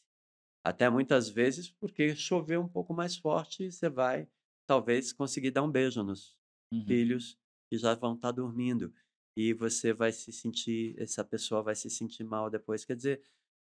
Até 0.64 0.90
muitas 0.90 1.30
vezes 1.30 1.70
porque 1.70 2.16
choveu 2.16 2.62
um 2.62 2.68
pouco 2.68 2.94
mais 2.94 3.18
forte 3.18 3.72
você 3.72 3.90
vai 3.90 4.28
talvez 4.68 5.12
conseguir 5.12 5.52
dar 5.52 5.64
um 5.64 5.72
beijo 5.72 6.04
nos 6.04 6.38
uhum. 6.72 6.86
filhos 6.86 7.38
que 7.70 7.78
já 7.78 7.96
vão 7.96 8.14
estar 8.14 8.30
tá 8.30 8.32
dormindo 8.32 8.94
e 9.36 9.54
você 9.54 9.94
vai 9.94 10.12
se 10.12 10.32
sentir, 10.32 10.96
essa 10.98 11.24
pessoa 11.24 11.64
vai 11.64 11.76
se 11.76 11.90
sentir 11.90 12.24
mal 12.24 12.50
depois. 12.50 12.84
Quer 12.84 12.96
dizer, 12.96 13.22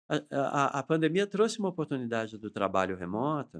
a, 0.09 0.17
a, 0.31 0.79
a 0.79 0.83
pandemia 0.83 1.27
trouxe 1.27 1.59
uma 1.59 1.69
oportunidade 1.69 2.39
do 2.39 2.51
trabalho 2.51 2.97
remoto, 2.97 3.59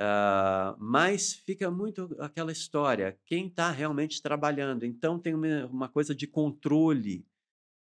uh, 0.00 0.76
mas 0.78 1.34
fica 1.34 1.70
muito 1.70 2.16
aquela 2.20 2.52
história, 2.52 3.18
quem 3.24 3.48
está 3.48 3.70
realmente 3.70 4.22
trabalhando. 4.22 4.84
Então 4.84 5.18
tem 5.18 5.34
uma, 5.34 5.66
uma 5.66 5.88
coisa 5.88 6.14
de 6.14 6.26
controle 6.26 7.26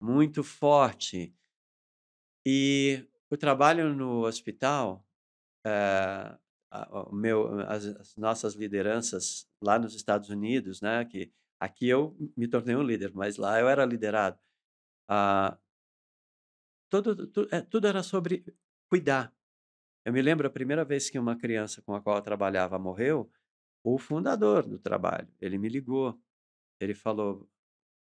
muito 0.00 0.42
forte. 0.42 1.34
E 2.49 3.05
o 3.28 3.36
trabalho 3.36 3.92
no 3.92 4.24
hospital, 4.24 5.05
eh, 5.66 6.38
o 7.11 7.12
meu, 7.12 7.59
as, 7.62 7.84
as, 7.86 8.16
nossas 8.16 8.55
lideranças 8.55 9.49
lá 9.61 9.80
nos 9.80 9.94
Estados 9.97 10.30
Unidos, 10.30 10.80
né, 10.80 11.05
que 11.05 11.32
aqui 11.59 11.88
eu 11.88 12.16
me 12.36 12.47
tornei 12.47 12.76
um 12.76 12.82
líder, 12.82 13.12
mas 13.12 13.36
lá 13.36 13.59
eu 13.61 13.68
era 13.68 13.84
liderado. 13.84 14.38
Ah, 15.09 15.59
tudo, 16.88 17.26
tudo, 17.26 17.49
é, 17.53 17.62
tudo 17.62 17.86
era 17.88 18.03
sobre 18.05 18.44
cuidar. 18.88 19.34
Eu 20.05 20.12
me 20.12 20.22
lembro 20.22 20.47
a 20.47 20.51
primeira 20.51 20.84
vez 20.84 21.11
que 21.11 21.18
uma 21.18 21.36
criança 21.36 21.82
com 21.82 21.94
a 21.97 22.01
qual 22.01 22.16
eu 22.18 22.22
trabalhava 22.22 22.78
morreu, 22.78 23.28
o 23.84 23.99
fundador 23.99 24.66
do 24.68 24.78
trabalho, 24.78 25.28
ele 25.40 25.59
me 25.59 25.68
ligou. 25.68 26.20
Ele 26.80 26.94
falou: 26.94 27.49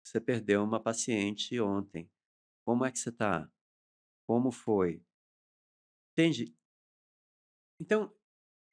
você 0.04 0.20
perdeu 0.20 0.62
uma 0.64 0.80
paciente 0.80 1.58
ontem. 1.60 2.10
Como 2.66 2.84
é 2.84 2.92
que 2.92 2.98
você 2.98 3.10
está? 3.10 3.50
Como 4.26 4.50
foi? 4.50 5.04
Entende? 6.12 6.54
Então, 7.80 8.14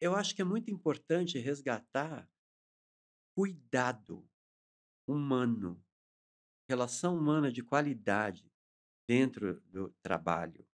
eu 0.01 0.15
acho 0.15 0.35
que 0.35 0.41
é 0.41 0.45
muito 0.45 0.71
importante 0.71 1.37
resgatar 1.39 2.29
cuidado. 3.35 4.27
humano, 5.07 5.83
relação 6.69 7.17
humana 7.17 7.51
de 7.51 7.61
qualidade 7.61 8.49
dentro 9.07 9.59
do 9.61 9.89
trabalho. 10.01 10.65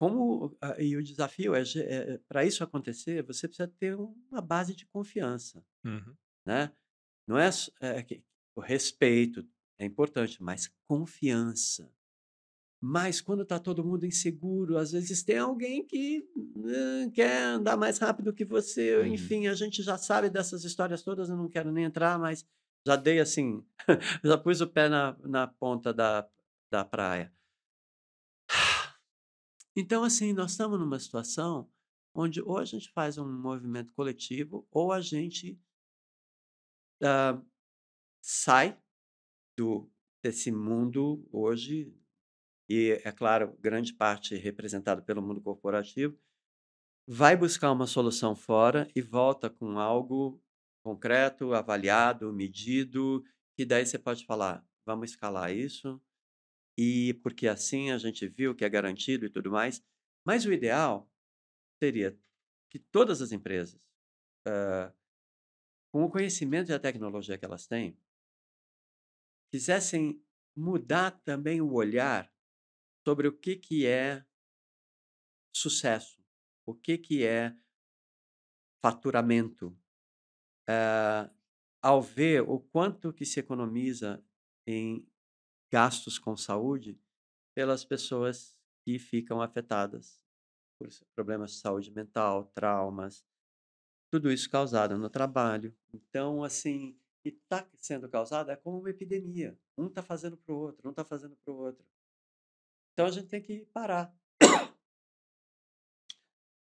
Como 0.00 0.56
e 0.78 0.96
o 0.96 1.02
desafio 1.02 1.54
é, 1.54 1.62
é 1.76 2.18
para 2.26 2.44
isso 2.46 2.64
acontecer, 2.64 3.22
você 3.22 3.46
precisa 3.46 3.68
ter 3.68 3.94
uma 3.94 4.40
base 4.40 4.74
de 4.74 4.86
confiança, 4.86 5.62
uhum. 5.84 6.16
né? 6.46 6.74
Não 7.28 7.38
é, 7.38 7.50
é 7.82 8.22
o 8.56 8.60
respeito 8.60 9.46
é 9.78 9.84
importante, 9.84 10.42
mas 10.42 10.68
confiança. 10.88 11.94
Mas 12.82 13.20
quando 13.20 13.42
está 13.42 13.58
todo 13.58 13.84
mundo 13.84 14.06
inseguro, 14.06 14.78
às 14.78 14.92
vezes 14.92 15.22
tem 15.22 15.36
alguém 15.36 15.84
que 15.84 16.26
uh, 16.36 17.10
quer 17.12 17.42
andar 17.42 17.76
mais 17.76 17.98
rápido 17.98 18.32
que 18.32 18.44
você. 18.44 18.96
Uhum. 18.96 19.06
Enfim, 19.06 19.48
a 19.48 19.54
gente 19.54 19.82
já 19.82 19.98
sabe 19.98 20.30
dessas 20.30 20.64
histórias 20.64 21.02
todas, 21.02 21.28
eu 21.28 21.36
não 21.36 21.48
quero 21.48 21.70
nem 21.70 21.84
entrar, 21.84 22.18
mas 22.18 22.46
já 22.86 22.96
dei 22.96 23.20
assim, 23.20 23.62
já 24.24 24.38
pus 24.38 24.62
o 24.62 24.66
pé 24.66 24.88
na, 24.88 25.14
na 25.20 25.46
ponta 25.46 25.92
da, 25.92 26.26
da 26.72 26.82
praia. 26.82 27.30
Então, 29.76 30.02
assim, 30.02 30.32
nós 30.32 30.52
estamos 30.52 30.80
numa 30.80 30.98
situação 30.98 31.70
onde 32.14 32.40
ou 32.40 32.56
a 32.58 32.64
gente 32.64 32.90
faz 32.92 33.18
um 33.18 33.30
movimento 33.30 33.92
coletivo 33.92 34.66
ou 34.70 34.90
a 34.90 35.00
gente 35.00 35.60
uh, 37.02 37.44
sai 38.20 38.80
do, 39.56 39.88
desse 40.22 40.50
mundo 40.50 41.26
hoje 41.30 41.94
e, 42.70 42.92
é 43.04 43.10
claro, 43.10 43.56
grande 43.58 43.92
parte 43.92 44.36
representada 44.36 45.02
pelo 45.02 45.20
mundo 45.20 45.40
corporativo, 45.40 46.16
vai 47.04 47.36
buscar 47.36 47.72
uma 47.72 47.84
solução 47.84 48.36
fora 48.36 48.88
e 48.94 49.02
volta 49.02 49.50
com 49.50 49.76
algo 49.76 50.40
concreto, 50.84 51.52
avaliado, 51.52 52.32
medido, 52.32 53.24
que 53.56 53.64
daí 53.64 53.84
você 53.84 53.98
pode 53.98 54.24
falar, 54.24 54.64
vamos 54.86 55.10
escalar 55.10 55.52
isso, 55.52 56.00
e 56.78 57.14
porque 57.24 57.48
assim 57.48 57.90
a 57.90 57.98
gente 57.98 58.28
viu 58.28 58.54
que 58.54 58.64
é 58.64 58.68
garantido 58.68 59.26
e 59.26 59.30
tudo 59.30 59.50
mais. 59.50 59.82
Mas 60.24 60.46
o 60.46 60.52
ideal 60.52 61.10
seria 61.82 62.16
que 62.70 62.78
todas 62.78 63.20
as 63.20 63.32
empresas, 63.32 63.82
uh, 64.46 64.94
com 65.92 66.04
o 66.04 66.10
conhecimento 66.10 66.70
e 66.70 66.74
a 66.74 66.78
tecnologia 66.78 67.36
que 67.36 67.44
elas 67.44 67.66
têm, 67.66 67.98
quisessem 69.52 70.22
mudar 70.56 71.10
também 71.24 71.60
o 71.60 71.72
olhar 71.72 72.32
sobre 73.06 73.28
o 73.28 73.32
que, 73.32 73.56
que 73.56 73.86
é 73.86 74.24
sucesso, 75.54 76.22
o 76.66 76.74
que, 76.74 76.98
que 76.98 77.24
é 77.24 77.56
faturamento, 78.82 79.76
uh, 80.68 81.30
ao 81.82 82.00
ver 82.02 82.42
o 82.42 82.60
quanto 82.60 83.12
que 83.12 83.24
se 83.24 83.40
economiza 83.40 84.24
em 84.66 85.06
gastos 85.72 86.18
com 86.18 86.36
saúde 86.36 87.00
pelas 87.54 87.84
pessoas 87.84 88.56
que 88.84 88.98
ficam 88.98 89.42
afetadas 89.42 90.22
por 90.78 90.88
problemas 91.14 91.52
de 91.52 91.58
saúde 91.58 91.90
mental, 91.90 92.46
traumas, 92.54 93.24
tudo 94.10 94.32
isso 94.32 94.50
causado 94.50 94.96
no 94.96 95.10
trabalho. 95.10 95.76
Então, 95.92 96.42
assim, 96.42 96.98
e 97.24 97.28
está 97.28 97.68
sendo 97.76 98.08
causado 98.08 98.50
é 98.50 98.56
como 98.56 98.78
uma 98.78 98.90
epidemia. 98.90 99.58
Um 99.76 99.86
está 99.86 100.02
fazendo 100.02 100.36
para 100.36 100.54
o 100.54 100.58
outro, 100.58 100.88
um 100.88 100.90
está 100.90 101.04
fazendo 101.04 101.36
para 101.36 101.52
o 101.52 101.56
outro. 101.56 101.86
Então 103.00 103.08
a 103.08 103.12
gente 103.12 103.28
tem 103.28 103.40
que 103.40 103.66
parar. 103.72 104.14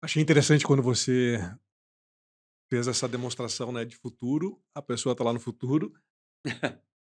Achei 0.03 0.21
interessante 0.21 0.67
quando 0.67 0.83
você 0.83 1.39
fez 2.69 2.89
essa 2.89 3.07
demonstração 3.07 3.71
né, 3.71 3.85
de 3.85 3.95
futuro, 3.95 4.61
a 4.75 4.83
pessoa 4.83 5.13
está 5.13 5.23
lá 5.23 5.33
no 5.33 5.39
futuro, 5.39 5.93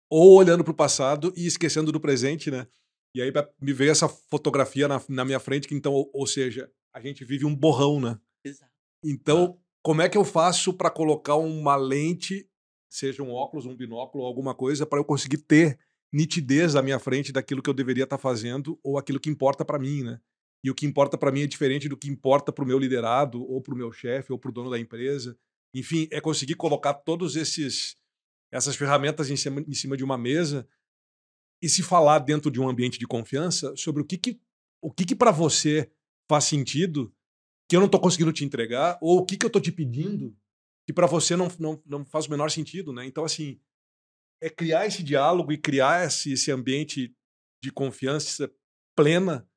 ou 0.10 0.38
olhando 0.38 0.64
para 0.64 0.72
o 0.72 0.76
passado 0.76 1.34
e 1.36 1.46
esquecendo 1.46 1.92
do 1.92 2.00
presente, 2.00 2.50
né? 2.50 2.66
E 3.14 3.22
aí 3.22 3.30
me 3.60 3.74
veio 3.74 3.92
essa 3.92 4.08
fotografia 4.08 4.88
na, 4.88 5.04
na 5.10 5.26
minha 5.26 5.40
frente, 5.40 5.68
que 5.68 5.76
então, 5.76 5.92
ou, 5.92 6.10
ou, 6.14 6.26
seja, 6.26 6.72
a 6.94 7.02
gente 7.02 7.26
vive 7.26 7.44
um 7.44 7.54
borrão, 7.54 8.00
né? 8.00 8.18
Exato. 8.42 8.72
Então, 9.04 9.60
como 9.84 10.02
é 10.02 10.08
que 10.08 10.18
eu 10.18 10.24
faço 10.24 10.72
para 10.72 10.90
colocar 10.90 11.36
uma 11.36 11.76
lente, 11.76 12.50
seja 12.90 13.22
um 13.22 13.34
óculos, 13.34 13.66
um 13.66 13.76
binóculo, 13.76 14.24
alguma 14.24 14.56
coisa, 14.56 14.86
para 14.86 14.98
eu 14.98 15.04
conseguir 15.04 15.40
ter 15.40 15.78
nitidez 16.12 16.76
à 16.76 16.82
minha 16.82 17.00
frente 17.00 17.32
daquilo 17.32 17.62
que 17.62 17.70
eu 17.70 17.74
deveria 17.74 18.04
estar 18.04 18.18
tá 18.18 18.22
fazendo 18.22 18.80
ou 18.84 18.98
aquilo 18.98 19.20
que 19.20 19.30
importa 19.30 19.64
para 19.64 19.80
mim, 19.80 20.04
né? 20.04 20.20
E 20.64 20.70
o 20.70 20.76
que 20.76 20.86
importa 20.86 21.18
para 21.18 21.32
mim 21.32 21.42
é 21.42 21.48
diferente 21.48 21.88
do 21.88 21.96
que 21.96 22.10
importa 22.10 22.52
para 22.52 22.64
o 22.64 22.68
meu 22.68 22.78
liderado, 22.78 23.42
ou 23.42 23.62
para 23.62 23.74
o 23.74 23.78
meu 23.78 23.92
chefe, 23.92 24.32
ou 24.32 24.38
para 24.38 24.50
o 24.50 24.54
dono 24.54 24.70
da 24.70 24.78
empresa. 24.78 25.38
Enfim, 25.74 26.08
é 26.12 26.20
conseguir 26.20 26.56
colocar 26.56 26.94
todos 26.94 27.36
esses 27.36 27.96
essas 28.52 28.76
ferramentas 28.76 29.30
em 29.30 29.38
cima, 29.38 29.62
em 29.62 29.74
cima 29.74 29.96
de 29.96 30.04
uma 30.04 30.18
mesa 30.18 30.68
e 31.62 31.70
se 31.70 31.84
falar 31.84 32.20
dentro 32.20 32.50
de 32.50 32.60
um 32.60 32.68
ambiente 32.68 32.98
de 32.98 33.06
confiança 33.06 33.76
sobre 33.76 34.02
o 34.02 34.06
que, 34.06 34.18
que 34.18 34.42
o 34.82 34.92
que, 34.92 35.06
que 35.06 35.16
para 35.16 35.30
você 35.30 35.92
faz 36.28 36.46
sentido 36.46 37.14
que 37.68 37.76
eu 37.76 37.80
não 37.80 37.86
estou 37.86 38.00
conseguindo 38.00 38.34
te 38.34 38.44
entregar 38.44 38.98
ou 39.02 39.20
o 39.20 39.26
que, 39.26 39.38
que 39.38 39.46
eu 39.46 39.50
estou 39.50 39.62
te 39.62 39.72
pedindo 39.72 40.36
que 40.88 40.94
para 40.94 41.06
você 41.06 41.36
não, 41.36 41.48
não, 41.60 41.80
não 41.86 42.04
faz 42.04 42.26
o 42.26 42.32
menor 42.32 42.50
sentido, 42.50 42.92
né? 42.92 43.06
Então, 43.06 43.24
assim, 43.24 43.60
é 44.42 44.50
criar 44.50 44.86
esse 44.86 45.04
diálogo 45.04 45.52
e 45.52 45.58
criar 45.58 46.06
esse, 46.06 46.34
esse 46.34 46.52
ambiente 46.52 47.14
de 47.64 47.72
confiança 47.72 48.52
plena 48.96 49.48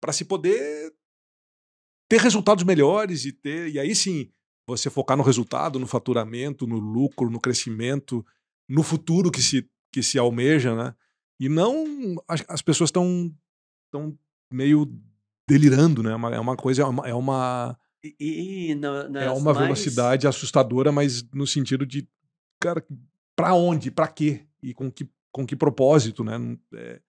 para 0.00 0.12
se 0.12 0.24
poder 0.24 0.94
ter 2.08 2.20
resultados 2.20 2.64
melhores 2.64 3.24
e 3.24 3.32
ter 3.32 3.70
e 3.70 3.78
aí 3.78 3.94
sim 3.94 4.30
você 4.68 4.90
focar 4.90 5.16
no 5.16 5.22
resultado, 5.22 5.78
no 5.78 5.86
faturamento, 5.86 6.66
no 6.66 6.78
lucro, 6.78 7.30
no 7.30 7.40
crescimento, 7.40 8.26
no 8.68 8.82
futuro 8.82 9.30
que 9.30 9.40
se, 9.40 9.68
que 9.92 10.02
se 10.02 10.18
almeja, 10.18 10.74
né? 10.74 10.94
E 11.40 11.48
não. 11.48 12.16
As, 12.26 12.44
as 12.48 12.62
pessoas 12.62 12.88
estão 12.88 13.32
tão 13.92 14.18
meio 14.52 14.90
delirando, 15.48 16.02
né? 16.02 16.10
É 16.12 16.16
uma, 16.16 16.34
é 16.34 16.40
uma 16.40 16.56
coisa. 16.56 16.82
É 16.82 16.84
uma. 16.84 17.08
É 17.08 17.14
uma, 17.14 17.78
e, 18.02 18.70
e 18.70 18.74
no, 18.74 18.88
é 19.18 19.30
uma 19.30 19.54
mais... 19.54 19.58
velocidade 19.58 20.26
assustadora, 20.26 20.90
mas 20.90 21.22
no 21.32 21.46
sentido 21.46 21.86
de. 21.86 22.08
Cara, 22.60 22.84
para 23.36 23.54
onde? 23.54 23.90
Para 23.90 24.08
quê? 24.08 24.46
E 24.62 24.72
com 24.72 24.90
que, 24.90 25.08
com 25.30 25.46
que 25.46 25.54
propósito, 25.54 26.24
né? 26.24 26.36
É, 26.74 27.00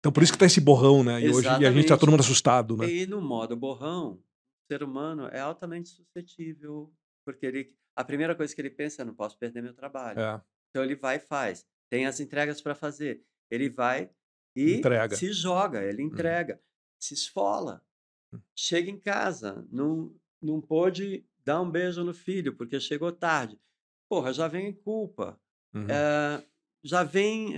então 0.00 0.10
por 0.10 0.22
isso 0.22 0.32
que 0.32 0.38
tá 0.38 0.46
esse 0.46 0.60
borrão, 0.60 1.04
né? 1.04 1.20
E 1.20 1.30
hoje 1.30 1.46
e 1.60 1.66
a 1.66 1.70
gente 1.70 1.88
tá 1.88 1.96
todo 1.96 2.10
mundo 2.10 2.20
assustado, 2.20 2.76
né? 2.76 2.90
E 2.90 3.06
no 3.06 3.20
modo 3.20 3.54
borrão, 3.54 4.14
o 4.14 4.66
ser 4.66 4.82
humano 4.82 5.28
é 5.28 5.40
altamente 5.40 5.90
suscetível, 5.90 6.92
porque 7.24 7.46
ele, 7.46 7.76
a 7.94 8.02
primeira 8.02 8.34
coisa 8.34 8.54
que 8.54 8.60
ele 8.60 8.70
pensa 8.70 9.02
é: 9.02 9.04
não 9.04 9.14
posso 9.14 9.38
perder 9.38 9.62
meu 9.62 9.74
trabalho. 9.74 10.18
É. 10.18 10.42
Então 10.70 10.82
ele 10.82 10.96
vai 10.96 11.16
e 11.16 11.20
faz. 11.20 11.66
Tem 11.90 12.06
as 12.06 12.18
entregas 12.18 12.60
para 12.60 12.74
fazer. 12.74 13.22
Ele 13.50 13.68
vai 13.68 14.10
e 14.56 14.74
entrega. 14.74 15.16
se 15.16 15.32
joga, 15.32 15.82
ele 15.82 16.02
uhum. 16.02 16.08
entrega, 16.08 16.60
se 16.98 17.14
esfola. 17.14 17.84
Hum. 18.32 18.40
Chega 18.56 18.90
em 18.90 18.98
casa, 18.98 19.66
não, 19.70 20.14
não 20.40 20.60
pôde 20.60 21.24
dar 21.44 21.60
um 21.60 21.70
beijo 21.70 22.02
no 22.02 22.14
filho 22.14 22.56
porque 22.56 22.80
chegou 22.80 23.12
tarde. 23.12 23.60
Porra, 24.08 24.32
já 24.32 24.48
vem 24.48 24.72
culpa. 24.72 25.40
Uhum. 25.74 25.86
É, 25.88 26.44
já 26.82 27.02
vem. 27.02 27.54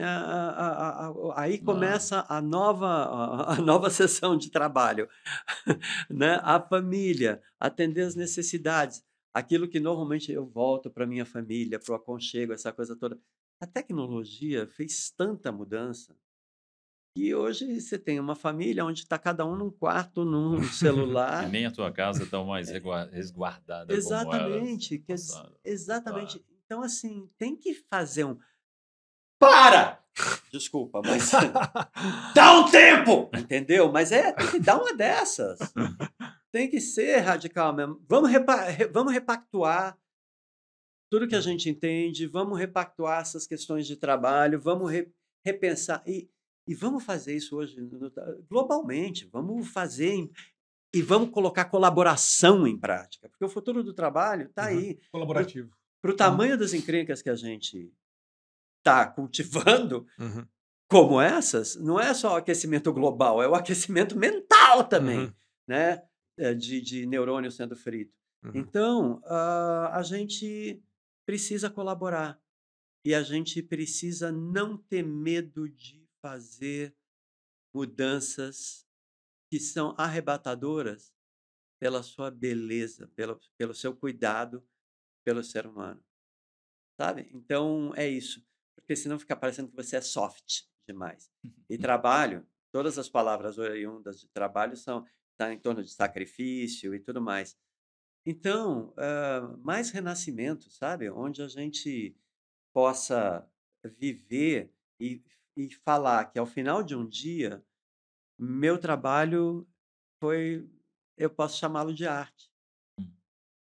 aí 1.35 1.59
começa 1.59 2.25
a 2.29 2.41
nova, 2.41 3.53
a 3.53 3.57
nova 3.57 3.91
sessão 3.91 4.37
de 4.37 4.51
trabalho. 4.51 5.09
né? 6.09 6.41
A 6.43 6.61
família, 6.61 7.43
atender 7.61 8.03
as 8.03 8.15
necessidades 8.15 9.05
aquilo 9.37 9.69
que 9.69 9.79
normalmente 9.79 10.33
eu 10.33 10.47
volto 10.47 10.91
para 10.91 11.07
minha 11.07 11.27
família, 11.27 11.79
para 11.79 11.93
o 11.93 11.95
aconchego, 11.95 12.55
essa 12.55 12.73
coisa 12.73 12.97
toda. 12.97 13.19
A 13.61 13.67
tecnologia 13.67 14.67
fez 14.67 15.11
tanta 15.11 15.53
mudança 15.53 16.17
que 17.15 17.35
hoje 17.35 17.79
você 17.79 17.99
tem 17.99 18.19
uma 18.19 18.35
família 18.35 18.83
onde 18.83 19.01
está 19.01 19.19
cada 19.19 19.45
um 19.45 19.55
num 19.55 19.71
quarto, 19.71 20.25
num 20.25 20.63
celular. 20.73 21.47
e 21.47 21.51
nem 21.51 21.67
a 21.67 21.71
tua 21.71 21.93
casa 21.93 22.23
está 22.23 22.43
mais 22.43 22.71
resguardada. 23.11 23.93
Exatamente. 23.93 24.99
Que, 25.01 25.15
exatamente. 25.63 26.43
Então, 26.67 26.83
assim, 26.83 27.31
tem 27.39 27.57
que 27.57 27.75
fazer 27.75 28.25
um. 28.25 28.39
Para! 29.39 30.05
Desculpa, 30.53 31.01
mas. 31.05 31.31
Dá 32.35 32.59
um 32.59 32.71
tempo! 32.71 33.31
Entendeu? 33.37 33.91
Mas 33.93 34.11
é, 34.11 34.33
tem 34.33 34.51
que 34.51 34.59
dar 34.59 34.77
uma 34.77 34.93
dessas. 34.93 35.59
tem 36.51 36.69
que 36.69 36.81
ser 36.81 37.19
radical 37.19 37.75
mesmo. 37.75 38.05
Vamos, 38.09 38.31
repa 38.31 38.67
vamos 38.93 39.13
repactuar 39.13 39.97
tudo 41.09 41.29
que 41.29 41.37
a 41.37 41.41
gente 41.41 41.69
entende, 41.71 42.27
vamos 42.27 42.59
repactuar 42.59 43.21
essas 43.21 43.47
questões 43.47 43.87
de 43.87 43.97
trabalho, 43.97 44.61
vamos 44.61 44.91
re 44.91 45.09
repensar. 45.45 46.03
E, 46.05 46.29
e 46.67 46.75
vamos 46.75 47.05
fazer 47.05 47.37
isso 47.37 47.57
hoje 47.57 47.77
globalmente, 48.51 49.29
vamos 49.33 49.69
fazer 49.69 50.13
em, 50.13 50.31
e 50.93 51.01
vamos 51.01 51.31
colocar 51.31 51.67
colaboração 51.67 52.67
em 52.67 52.77
prática, 52.77 53.29
porque 53.29 53.45
o 53.45 53.49
futuro 53.49 53.85
do 53.85 53.95
trabalho 53.95 54.47
está 54.47 54.63
uhum. 54.63 54.69
aí. 54.69 55.01
Colaborativo. 55.13 55.71
Para 56.07 56.13
o 56.13 56.17
tamanho 56.17 56.53
uhum. 56.53 56.59
das 56.61 56.73
encrencas 56.73 57.21
que 57.21 57.29
a 57.29 57.35
gente 57.35 57.93
está 58.79 59.05
cultivando, 59.09 60.07
uhum. 60.17 60.47
como 60.89 61.21
essas, 61.21 61.75
não 61.75 61.99
é 61.99 62.15
só 62.15 62.35
o 62.35 62.37
aquecimento 62.37 62.93
global, 62.93 63.43
é 63.43 63.49
o 63.49 63.57
aquecimento 63.57 64.17
mental 64.17 64.85
também. 64.85 65.19
Uhum. 65.19 65.35
Né? 65.67 66.05
Eh, 66.39 66.55
de, 66.55 66.81
de 66.81 67.07
neurônio 67.07 67.51
sendo 67.51 67.75
frito. 67.75 68.17
Uhum. 68.45 68.53
Então, 68.55 69.21
uh, 69.25 69.89
a 69.91 70.01
gente 70.05 70.81
precisa 71.27 71.69
colaborar. 71.69 72.41
E 73.05 73.13
a 73.13 73.25
gente 73.25 73.61
precisa 73.61 74.31
não 74.31 74.77
ter 74.77 75.03
medo 75.03 75.69
de 75.69 76.09
fazer 76.23 76.95
mudanças 77.75 78.87
que 79.51 79.59
são 79.59 79.93
arrebatadoras 79.99 81.13
pela 81.81 82.01
sua 82.05 82.31
beleza, 82.31 83.11
pelo, 83.17 83.41
pelo 83.59 83.75
seu 83.75 83.93
cuidado 83.93 84.65
pelo 85.27 85.43
ser 85.43 85.67
humano. 85.67 86.01
Sabe? 86.97 87.29
Então 87.35 87.93
é 87.97 88.09
isso. 88.09 88.41
Porque 88.77 88.95
senão 88.95 89.19
fica 89.19 89.35
parecendo 89.35 89.69
que 89.69 89.77
você 89.77 89.97
é 89.97 90.01
soft 90.01 90.63
demais. 90.89 91.29
E 91.69 91.77
trabalho, 91.77 92.47
todas 92.73 92.97
as 92.97 93.09
palavras 93.09 93.59
oriundas 93.59 94.21
de 94.21 94.29
trabalho 94.29 94.77
são 94.77 95.05
tá 95.37 95.53
em 95.53 95.59
torno 95.59 95.83
de 95.83 95.91
sacrifício 95.91 96.95
e 96.95 97.01
tudo 97.01 97.21
mais. 97.21 97.59
Então, 98.25 98.95
uh, 98.95 99.59
mais 99.59 99.91
renascimento, 99.91 100.71
sabe? 100.71 101.11
Onde 101.11 101.43
a 101.43 101.49
gente 101.49 102.17
possa 102.73 103.47
viver 103.99 104.73
e, 105.01 105.23
e 105.57 105.71
falar 105.85 106.27
que 106.27 106.39
ao 106.39 106.47
final 106.47 106.83
de 106.83 106.95
um 106.95 107.07
dia, 107.07 107.63
meu 108.39 108.79
trabalho 108.79 109.69
foi, 110.21 110.69
eu 111.17 111.29
posso 111.29 111.59
chamá-lo 111.59 111.93
de 111.93 112.07
arte. 112.07 112.51
Hum. 112.99 113.13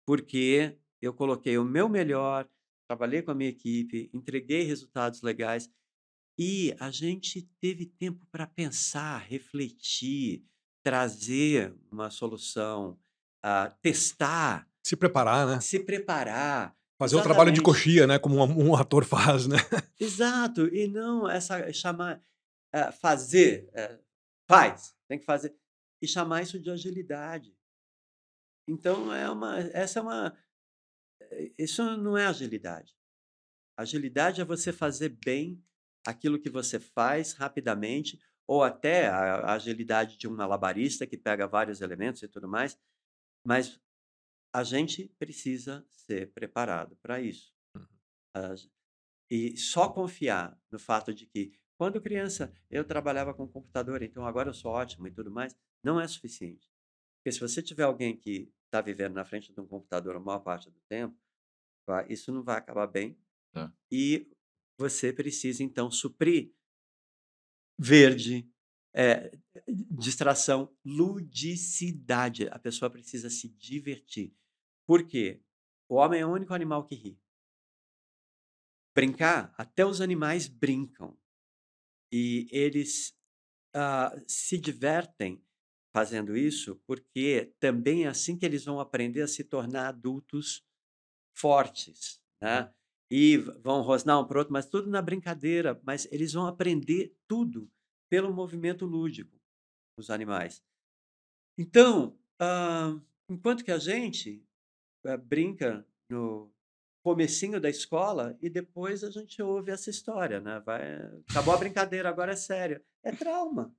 Porque 0.06 0.81
eu 1.02 1.14
coloquei 1.14 1.58
o 1.58 1.66
meu 1.66 1.90
melhor, 1.90 2.48
trabalhei 2.88 3.22
com 3.22 3.32
a 3.32 3.36
minha 3.36 3.50
equipe, 3.50 4.10
entreguei 4.14 4.64
resultados 4.64 5.22
legais 5.22 5.70
e 6.38 6.76
a 6.80 6.90
gente 6.90 7.42
teve 7.60 7.86
tempo 7.86 8.26
para 8.32 8.48
pensar, 8.48 9.20
refletir, 9.20 10.44
trazer 10.84 11.74
uma 11.92 12.10
solução, 12.10 12.98
uh, 13.46 13.72
testar. 13.82 14.68
Se 14.84 14.96
preparar, 14.96 15.48
né? 15.48 15.60
Se 15.60 15.80
preparar. 15.80 16.76
Fazer 16.98 17.16
o 17.16 17.24
trabalho 17.24 17.52
de 17.52 17.62
coxia, 17.62 18.06
né? 18.06 18.20
Como 18.20 18.44
um, 18.44 18.70
um, 18.70 18.76
ator 18.78 19.04
faz, 19.06 19.48
né? 19.48 19.58
Exato. 20.00 20.68
E 20.68 20.88
não 20.88 21.30
essa 21.30 21.72
chamar, 21.74 22.22
uh, 22.76 22.92
fazer, 22.94 23.70
uh, 23.70 24.00
faz, 24.48 24.96
tem 25.08 25.20
que 25.20 25.26
fazer. 25.26 25.56
E 26.02 26.08
chamar 26.08 26.42
isso 26.42 26.60
de 26.60 26.70
agilidade. 26.70 27.56
Então, 28.68 29.14
é 29.14 29.30
uma, 29.30 29.60
essa 29.60 30.00
é 30.00 30.02
uma. 30.02 30.38
Isso 31.58 31.98
não 31.98 32.18
é 32.18 32.26
agilidade. 32.26 32.96
Agilidade 33.78 34.42
é 34.42 34.46
você 34.46 34.72
fazer 34.72 35.10
bem 35.10 35.64
aquilo 36.06 36.40
que 36.40 36.50
você 36.50 36.80
faz 36.80 37.34
rapidamente, 37.34 38.20
ou 38.48 38.64
até 38.64 39.08
a, 39.08 39.54
agilidade 39.54 40.18
de 40.18 40.28
um 40.28 40.36
malabarista 40.36 41.08
que 41.08 41.18
pega 41.18 41.48
vários 41.48 41.82
elementos 41.82 42.22
e 42.22 42.28
tudo 42.28 42.48
mais, 42.48 42.78
mas 43.46 43.80
a 44.54 44.64
gente 44.64 45.08
precisa 45.18 45.86
ser 45.88 46.32
preparado 46.34 46.98
para 46.98 47.22
isso. 47.22 47.54
Uhum. 47.76 48.56
e 49.30 49.58
só 49.58 49.90
confiar 49.90 50.60
no 50.70 50.78
fato 50.78 51.14
de 51.14 51.26
que, 51.26 51.54
quando 51.78 52.02
criança, 52.02 52.54
eu 52.70 52.84
trabalhava 52.84 53.34
com 53.34 53.48
computador, 53.48 54.04
então 54.04 54.26
agora 54.26 54.50
eu 54.50 54.54
sou 54.54 54.72
ótimo 54.72 55.08
e 55.08 55.12
tudo 55.12 55.32
mais, 55.32 55.56
não 55.84 56.00
é 56.00 56.08
suficiente. 56.08 56.70
Porque 57.18 57.32
se 57.32 57.40
você 57.40 57.62
tiver 57.62 57.84
alguém 57.84 58.18
que 58.18 58.52
está 58.72 58.80
vivendo 58.80 59.14
na 59.14 59.26
frente 59.26 59.54
de 59.54 59.60
um 59.60 59.68
computador 59.68 60.16
a 60.16 60.20
maior 60.20 60.40
parte 60.40 60.70
do 60.70 60.80
tempo, 60.88 61.20
isso 62.08 62.32
não 62.32 62.42
vai 62.42 62.58
acabar 62.58 62.88
bem. 62.88 63.18
É. 63.54 63.70
E 63.92 64.32
você 64.78 65.12
precisa, 65.12 65.62
então, 65.62 65.92
suprir 65.92 66.54
verde, 67.78 68.50
é, 68.94 69.30
distração, 69.68 70.74
ludicidade. 70.86 72.48
A 72.48 72.58
pessoa 72.58 72.90
precisa 72.90 73.30
se 73.30 73.50
divertir. 73.50 74.34
Por 74.88 75.06
quê? 75.06 75.44
O 75.90 75.96
homem 75.96 76.22
é 76.22 76.26
o 76.26 76.32
único 76.32 76.54
animal 76.54 76.86
que 76.86 76.96
ri. 76.96 77.20
Brincar, 78.96 79.54
até 79.58 79.86
os 79.86 80.00
animais 80.00 80.48
brincam. 80.48 81.18
E 82.12 82.48
eles 82.52 83.18
uh, 83.76 84.24
se 84.28 84.58
divertem 84.58 85.44
fazendo 85.94 86.36
isso, 86.38 86.82
porque 86.88 87.54
também 87.60 88.06
é 88.06 88.08
assim 88.08 88.38
que 88.38 88.46
eles 88.46 88.66
vão 88.66 88.80
aprender 88.80 89.22
a 89.22 89.28
se 89.28 89.44
tornar 89.44 89.88
adultos 89.88 90.64
fortes. 91.36 92.22
Né? 92.42 92.62
Uhum 92.62 92.82
e 93.12 93.36
vão 93.36 93.82
rosnar 93.82 94.22
um 94.22 94.26
para 94.26 94.40
outro, 94.40 94.54
mas 94.54 94.66
tudo 94.66 94.90
na 94.90 95.02
brincadeira. 95.02 95.80
Mas 95.84 96.08
eles 96.14 96.32
vão 96.32 96.48
aprender 96.48 97.14
tudo 97.28 97.70
pelo 98.10 98.34
movimento 98.34 98.86
lúdico, 98.86 99.38
os 99.98 100.10
animais. 100.10 100.64
Então, 101.58 102.18
uh, 102.42 103.02
enquanto 103.30 103.66
que 103.66 103.72
a 103.72 103.78
gente 103.78 104.42
uh, 105.06 105.18
brinca 105.18 105.86
no 106.10 106.50
comecinho 107.04 107.60
da 107.60 107.70
escola 107.70 108.38
e 108.42 108.50
depois 108.50 109.04
a 109.04 109.12
gente 109.12 109.42
ouve 109.42 109.72
essa 109.72 109.90
história, 109.90 110.40
né? 110.40 110.62
Vai, 110.62 110.96
acabou 111.30 111.54
a 111.54 111.58
brincadeira, 111.58 112.08
agora 112.08 112.32
é 112.32 112.38
sério. 112.38 112.82
É 113.04 113.12
trauma. 113.12 113.76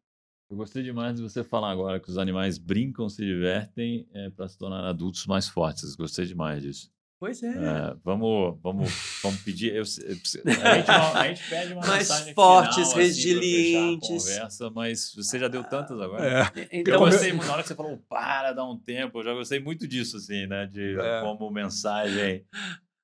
Eu 0.53 0.57
gostei 0.57 0.83
demais 0.83 1.17
de 1.17 1.23
você 1.23 1.43
falar 1.43 1.71
agora 1.71 1.99
que 1.99 2.11
os 2.11 2.19
animais 2.19 2.59
brincam, 2.59 3.09
se 3.09 3.25
divertem 3.25 4.07
é, 4.13 4.29
para 4.29 4.47
se 4.47 4.59
tornar 4.59 4.85
adultos 4.87 5.27
mais 5.27 5.49
fortes. 5.49 5.97
Gostei 5.97 6.27
demais 6.27 6.63
disso. 6.63 6.93
Pois 7.19 7.43
é. 7.43 7.49
é. 7.49 7.97
vamos, 8.05 8.61
vamos, 8.61 9.21
vamos 9.23 9.41
pedir. 9.41 9.75
Eu, 9.75 9.81
a, 9.81 9.85
gente, 9.87 10.91
a 10.91 11.27
gente 11.29 11.49
pede 11.49 11.73
uma 11.73 11.81
mais 11.89 12.07
fortes, 12.35 12.75
final, 12.75 12.91
assim, 12.91 12.99
resilientes. 12.99 14.11
Assim, 14.11 14.35
conversa, 14.35 14.71
mas 14.71 15.15
você 15.15 15.39
já 15.39 15.49
deu 15.49 15.65
tantas 15.65 15.99
agora. 15.99 16.53
É. 16.55 16.69
Então, 16.71 16.95
eu 16.95 17.01
gostei 17.01 17.33
muito. 17.33 17.47
Na 17.47 17.55
hora 17.55 17.63
que 17.63 17.69
você 17.69 17.75
falou, 17.75 17.97
para, 18.07 18.53
dá 18.53 18.63
um 18.63 18.79
tempo, 18.79 19.21
eu 19.21 19.25
já 19.25 19.33
gostei 19.33 19.59
muito 19.59 19.89
disso, 19.89 20.19
assim, 20.19 20.47
né? 20.47 20.67
De 20.67 21.01
é. 21.01 21.23
como 21.23 21.51
mensagem 21.51 22.45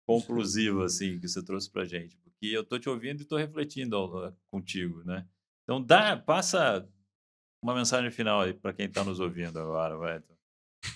conclusiva, 0.07 0.85
assim, 0.85 1.19
que 1.19 1.27
você 1.27 1.43
trouxe 1.43 1.71
pra 1.71 1.87
gente. 1.87 2.15
Porque 2.19 2.55
eu 2.55 2.63
tô 2.63 2.79
te 2.79 2.91
ouvindo 2.91 3.23
e 3.23 3.25
tô 3.25 3.39
refletindo 3.39 4.35
contigo, 4.51 5.03
né? 5.07 5.25
Então, 5.65 5.83
dá, 5.83 6.15
passa 6.15 6.87
uma 7.63 7.75
mensagem 7.75 8.11
final 8.11 8.41
aí 8.41 8.55
para 8.55 8.73
quem 8.73 8.87
está 8.87 9.05
nos 9.05 9.21
ouvindo 9.21 9.59
agora, 9.59 9.97
vai. 9.97 10.23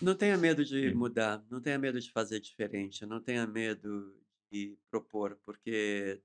Não 0.01 0.15
tenha 0.15 0.37
medo 0.39 0.65
de 0.65 0.95
mudar, 0.95 1.45
não 1.51 1.61
tenha 1.61 1.79
medo 1.79 2.01
de 2.01 2.11
fazer 2.11 2.41
diferente, 2.41 3.05
não 3.05 3.21
tenha 3.21 3.47
medo 3.47 4.17
de 4.51 4.79
propor, 4.91 5.39
porque 5.45 6.23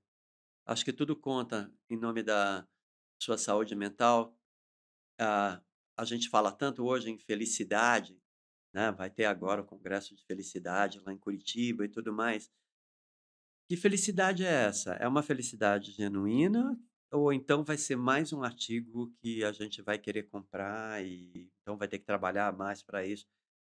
acho 0.66 0.84
que 0.84 0.92
tudo 0.92 1.16
conta 1.16 1.72
em 1.90 1.96
nome 1.96 2.22
da 2.22 2.66
sua 3.20 3.36
saúde 3.36 3.74
mental. 3.74 4.36
Ah, 5.18 5.60
a 5.96 6.04
gente 6.04 6.28
fala 6.28 6.52
tanto 6.52 6.84
hoje 6.84 7.10
em 7.10 7.18
felicidade, 7.18 8.20
né? 8.72 8.92
Vai 8.92 9.10
ter 9.10 9.24
agora 9.24 9.62
o 9.62 9.66
Congresso 9.66 10.14
de 10.14 10.24
Felicidade 10.24 11.00
lá 11.00 11.12
em 11.12 11.18
Curitiba 11.18 11.84
e 11.84 11.88
tudo 11.88 12.12
mais. 12.12 12.50
Que 13.68 13.76
felicidade 13.76 14.44
é 14.44 14.66
essa? 14.66 14.94
É 14.94 15.08
uma 15.08 15.22
felicidade 15.22 15.90
genuína 15.92 16.78
ou 17.10 17.32
então 17.32 17.64
vai 17.64 17.76
ser 17.78 17.96
mais 17.96 18.32
um 18.32 18.42
artigo 18.42 19.10
que 19.20 19.44
a 19.44 19.52
gente 19.52 19.82
vai 19.82 19.98
querer 19.98 20.24
comprar 20.24 21.04
e 21.04 21.50
então 21.60 21.76
vai 21.76 21.88
ter 21.88 21.98
que 21.98 22.04
trabalhar 22.04 22.52
mais 22.56 22.82
para 22.82 23.06
isso? 23.06 23.26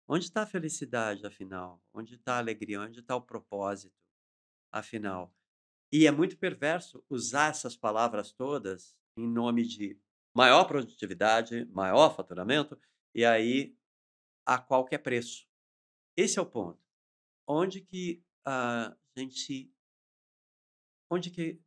Onde 0.08 0.26
está 0.26 0.44
a 0.44 0.48
felicidade, 0.48 1.26
afinal? 1.26 1.82
Onde 1.94 2.16
está 2.16 2.36
a 2.36 2.38
alegria? 2.40 2.82
Onde 2.82 3.00
está 3.00 3.16
o 3.16 3.22
propósito, 3.22 3.96
afinal? 4.72 5.34
E 5.92 6.08
é 6.08 6.12
muito 6.12 6.38
perverso 6.38 7.04
usar 7.10 7.50
essas 7.50 7.76
palavras 7.76 8.32
todas 8.32 8.96
em 9.18 9.28
nome 9.28 9.64
de 9.66 10.00
maior 10.34 10.66
produtividade, 10.66 11.66
maior 11.66 12.16
faturamento, 12.16 12.80
e 13.14 13.26
aí 13.26 13.76
a 14.46 14.58
qualquer 14.58 15.00
preço. 15.00 15.48
Esse 16.16 16.40
é 16.40 16.42
o 16.42 16.46
ponto. 16.46 16.80
Onde 17.48 17.82
que 17.82 18.24
a 18.46 18.96
gente. 19.16 19.72
Onde 21.10 21.30
que. 21.30 21.62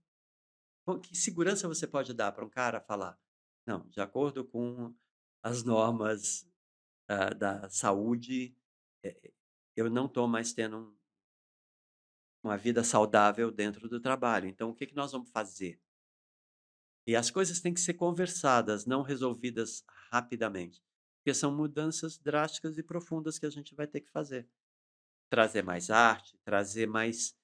Que 1.02 1.16
segurança 1.16 1.68
você 1.68 1.86
pode 1.86 2.12
dar 2.12 2.32
para 2.32 2.44
um 2.44 2.50
cara 2.50 2.80
falar? 2.80 3.18
Não, 3.66 3.88
de 3.88 4.00
acordo 4.00 4.44
com 4.44 4.94
as 5.42 5.62
normas 5.62 6.42
uh, 7.10 7.34
da 7.36 7.68
saúde, 7.70 8.56
eh, 9.04 9.32
eu 9.76 9.88
não 9.88 10.06
estou 10.06 10.26
mais 10.26 10.52
tendo 10.52 10.78
um, 10.78 10.96
uma 12.42 12.56
vida 12.56 12.82
saudável 12.82 13.50
dentro 13.50 13.88
do 13.88 14.00
trabalho. 14.00 14.48
Então, 14.48 14.70
o 14.70 14.74
que, 14.74 14.86
que 14.86 14.94
nós 14.94 15.12
vamos 15.12 15.30
fazer? 15.30 15.80
E 17.06 17.16
as 17.16 17.30
coisas 17.30 17.60
têm 17.60 17.74
que 17.74 17.80
ser 17.80 17.94
conversadas, 17.94 18.86
não 18.86 19.02
resolvidas 19.02 19.84
rapidamente, 20.10 20.82
porque 21.18 21.34
são 21.34 21.54
mudanças 21.54 22.18
drásticas 22.18 22.78
e 22.78 22.82
profundas 22.82 23.38
que 23.38 23.46
a 23.46 23.50
gente 23.50 23.74
vai 23.74 23.86
ter 23.86 24.00
que 24.00 24.10
fazer. 24.10 24.48
Trazer 25.30 25.62
mais 25.62 25.90
arte, 25.90 26.38
trazer 26.44 26.86
mais 26.86 27.36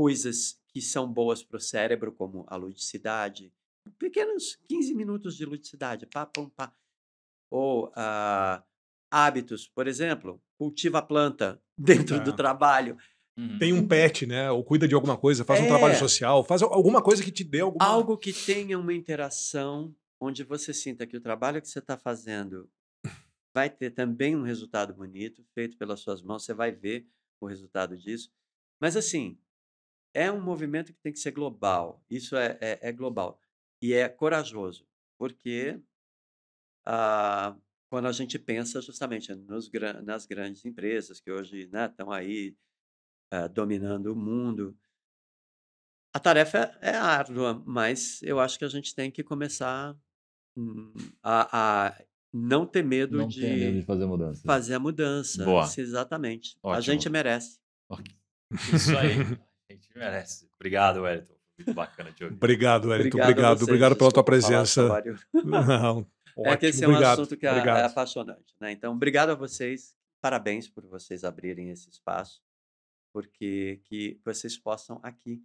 coisas 0.00 0.58
que 0.68 0.80
são 0.80 1.06
boas 1.06 1.42
para 1.42 1.58
o 1.58 1.60
cérebro, 1.60 2.10
como 2.10 2.46
a 2.48 2.56
ludicidade, 2.56 3.52
pequenos 3.98 4.58
15 4.66 4.94
minutos 4.94 5.36
de 5.36 5.44
ludicidade, 5.44 6.06
pá, 6.06 6.24
pum, 6.24 6.48
pá. 6.48 6.72
Ou 7.50 7.88
uh, 7.88 8.62
hábitos, 9.10 9.68
por 9.68 9.86
exemplo, 9.86 10.42
cultiva 10.56 11.00
a 11.00 11.02
planta 11.02 11.62
dentro 11.76 12.16
é. 12.16 12.20
do 12.20 12.34
trabalho. 12.34 12.96
Uhum. 13.36 13.58
Tem 13.58 13.74
um 13.74 13.86
pet, 13.86 14.24
né? 14.24 14.50
Ou 14.50 14.64
cuida 14.64 14.88
de 14.88 14.94
alguma 14.94 15.18
coisa, 15.18 15.44
faz 15.44 15.60
é. 15.60 15.64
um 15.64 15.66
trabalho 15.66 15.98
social, 15.98 16.42
faz 16.44 16.62
alguma 16.62 17.02
coisa 17.02 17.22
que 17.22 17.30
te 17.30 17.44
dê 17.44 17.60
alguma... 17.60 17.84
Algo 17.84 18.16
que 18.16 18.32
tenha 18.32 18.78
uma 18.78 18.94
interação 18.94 19.94
onde 20.18 20.42
você 20.44 20.72
sinta 20.72 21.06
que 21.06 21.18
o 21.18 21.20
trabalho 21.20 21.60
que 21.60 21.68
você 21.68 21.78
está 21.78 21.98
fazendo 21.98 22.70
vai 23.52 23.68
ter 23.68 23.90
também 23.90 24.34
um 24.34 24.44
resultado 24.44 24.94
bonito, 24.94 25.44
feito 25.52 25.76
pelas 25.76 26.00
suas 26.00 26.22
mãos, 26.22 26.42
você 26.42 26.54
vai 26.54 26.72
ver 26.72 27.06
o 27.38 27.46
resultado 27.46 27.98
disso. 27.98 28.32
Mas 28.80 28.96
assim, 28.96 29.38
é 30.14 30.30
um 30.30 30.40
movimento 30.40 30.92
que 30.92 31.00
tem 31.00 31.12
que 31.12 31.18
ser 31.18 31.30
global. 31.30 32.04
Isso 32.10 32.36
é, 32.36 32.58
é, 32.60 32.78
é 32.88 32.92
global. 32.92 33.40
E 33.82 33.92
é 33.92 34.08
corajoso, 34.08 34.86
porque 35.18 35.80
ah, 36.84 37.56
quando 37.88 38.06
a 38.06 38.12
gente 38.12 38.38
pensa 38.38 38.80
justamente 38.80 39.34
nos, 39.34 39.70
nas 40.04 40.26
grandes 40.26 40.64
empresas 40.64 41.20
que 41.20 41.30
hoje 41.30 41.68
né, 41.72 41.86
estão 41.86 42.10
aí 42.10 42.56
ah, 43.32 43.48
dominando 43.48 44.12
o 44.12 44.16
mundo, 44.16 44.76
a 46.12 46.18
tarefa 46.18 46.76
é 46.80 46.90
árdua, 46.90 47.62
mas 47.64 48.20
eu 48.22 48.40
acho 48.40 48.58
que 48.58 48.64
a 48.64 48.68
gente 48.68 48.94
tem 48.94 49.10
que 49.10 49.22
começar 49.22 49.96
hum, 50.56 50.92
a, 51.22 51.86
a 51.88 52.04
não 52.32 52.66
ter 52.66 52.84
medo, 52.84 53.18
não 53.18 53.28
de, 53.28 53.42
medo 53.42 53.80
de 53.80 53.86
fazer 53.86 54.06
mudança. 54.06 54.42
Fazer 54.44 54.74
a 54.74 54.80
mudança. 54.80 55.44
Boa. 55.44 55.64
Exatamente. 55.76 56.56
Ótimo. 56.62 56.78
A 56.78 56.80
gente 56.80 57.08
merece. 57.08 57.60
Isso 58.74 58.96
aí. 58.96 59.16
Gente 59.80 59.98
merece. 59.98 60.48
Obrigado, 60.56 61.02
Wellington. 61.02 61.34
Muito 61.58 61.74
bacana 61.74 62.12
te 62.12 62.24
ouvir. 62.24 62.36
Obrigado, 62.36 62.88
Wellington. 62.88 63.18
Obrigado. 63.18 63.30
Obrigado, 63.30 63.62
obrigado 63.62 63.96
pela 63.96 64.12
tua 64.12 64.24
presença. 64.24 64.88
Não, 65.32 66.06
é 66.46 66.56
que 66.56 66.66
esse 66.66 66.84
é 66.84 66.88
um 66.88 66.90
obrigado, 66.90 67.20
assunto 67.20 67.36
que 67.36 67.46
é, 67.46 67.50
é, 67.50 67.84
apaixonante. 67.84 68.54
Né? 68.60 68.72
Então, 68.72 68.94
obrigado 68.94 69.30
a 69.30 69.34
vocês. 69.34 69.94
Parabéns 70.20 70.68
por 70.68 70.86
vocês 70.86 71.24
abrirem 71.24 71.70
esse 71.70 71.88
espaço, 71.88 72.42
porque 73.12 73.80
que 73.84 74.20
vocês 74.24 74.56
possam 74.56 75.00
aqui 75.02 75.42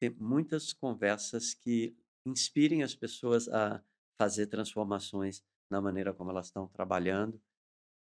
ter 0.00 0.14
muitas 0.18 0.72
conversas 0.72 1.54
que 1.54 1.96
inspirem 2.26 2.82
as 2.82 2.94
pessoas 2.94 3.48
a 3.48 3.82
fazer 4.18 4.46
transformações 4.46 5.42
na 5.70 5.80
maneira 5.80 6.12
como 6.12 6.30
elas 6.30 6.46
estão 6.46 6.66
trabalhando 6.68 7.40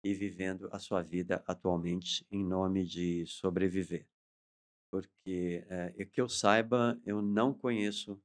e 0.03 0.14
vivendo 0.14 0.69
a 0.73 0.79
sua 0.79 1.03
vida 1.03 1.43
atualmente 1.47 2.27
em 2.31 2.45
nome 2.45 2.85
de 2.85 3.27
sobreviver. 3.27 4.07
Porque, 4.91 5.66
é, 5.68 6.05
que 6.07 6.20
eu 6.20 6.28
saiba, 6.28 7.01
eu 7.05 7.20
não 7.20 7.53
conheço 7.53 8.20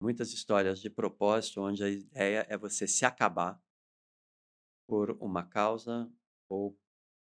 muitas 0.00 0.32
histórias 0.32 0.80
de 0.80 0.90
propósito 0.90 1.60
onde 1.60 1.84
a 1.84 1.88
ideia 1.88 2.46
é 2.48 2.56
você 2.56 2.88
se 2.88 3.04
acabar 3.04 3.62
por 4.88 5.10
uma 5.20 5.44
causa 5.44 6.10
ou 6.48 6.78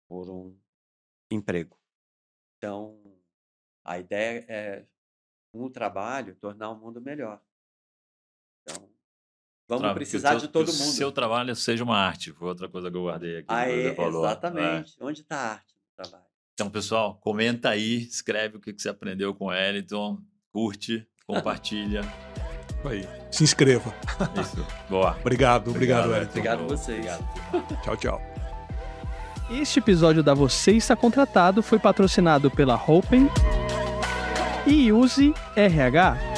por 0.09 0.31
um 0.31 0.59
emprego. 1.31 1.79
Então, 2.57 3.01
a 3.85 3.99
ideia 3.99 4.45
é, 4.49 4.87
com 5.53 5.65
o 5.65 5.71
trabalho, 5.71 6.37
tornar 6.37 6.71
o 6.71 6.79
mundo 6.79 7.01
melhor. 7.01 7.43
Então, 8.63 8.95
Vamos 9.67 9.85
Tra 9.85 9.95
precisar 9.95 10.31
teu, 10.31 10.41
de 10.41 10.49
todo 10.49 10.67
mundo. 10.67 10.93
seu 10.93 11.11
trabalho 11.11 11.57
seja 11.57 11.83
uma 11.83 11.97
arte, 11.97 12.33
foi 12.33 12.49
outra 12.49 12.69
coisa 12.69 12.91
que 12.91 12.97
eu 12.97 13.03
guardei 13.03 13.39
aqui. 13.39 13.47
Aí, 13.49 13.97
exatamente. 13.99 15.01
É. 15.01 15.05
Onde 15.05 15.23
está 15.23 15.37
a 15.37 15.53
arte 15.53 15.75
do 15.75 16.03
trabalho? 16.05 16.24
Então, 16.55 16.71
pessoal, 16.71 17.19
comenta 17.21 17.69
aí, 17.69 18.03
escreve 18.03 18.57
o 18.59 18.61
que 18.61 18.73
você 18.73 18.89
aprendeu 18.89 19.35
com 19.35 19.47
o 19.47 19.53
Eliton, 19.53 20.19
curte, 20.53 21.05
compartilha. 21.27 22.03
Aí. 22.85 23.09
Se 23.31 23.43
inscreva. 23.43 23.93
Isso. 24.41 24.65
Boa. 24.89 25.17
Obrigado, 25.21 25.71
obrigado, 25.71 26.05
obrigado 26.05 26.29
Obrigado 26.29 26.61
a 26.63 26.67
vocês. 26.67 26.99
Obrigado. 26.99 27.83
tchau, 27.83 27.97
tchau. 27.97 28.23
Este 29.51 29.79
episódio 29.79 30.23
da 30.23 30.33
Você 30.33 30.73
Está 30.73 30.95
Contratado 30.95 31.63
foi 31.63 31.79
patrocinado 31.79 32.51
pela 32.51 32.77
Hopen 32.77 33.29
e 34.67 34.93
Use 34.93 35.35
RH. 35.57 36.34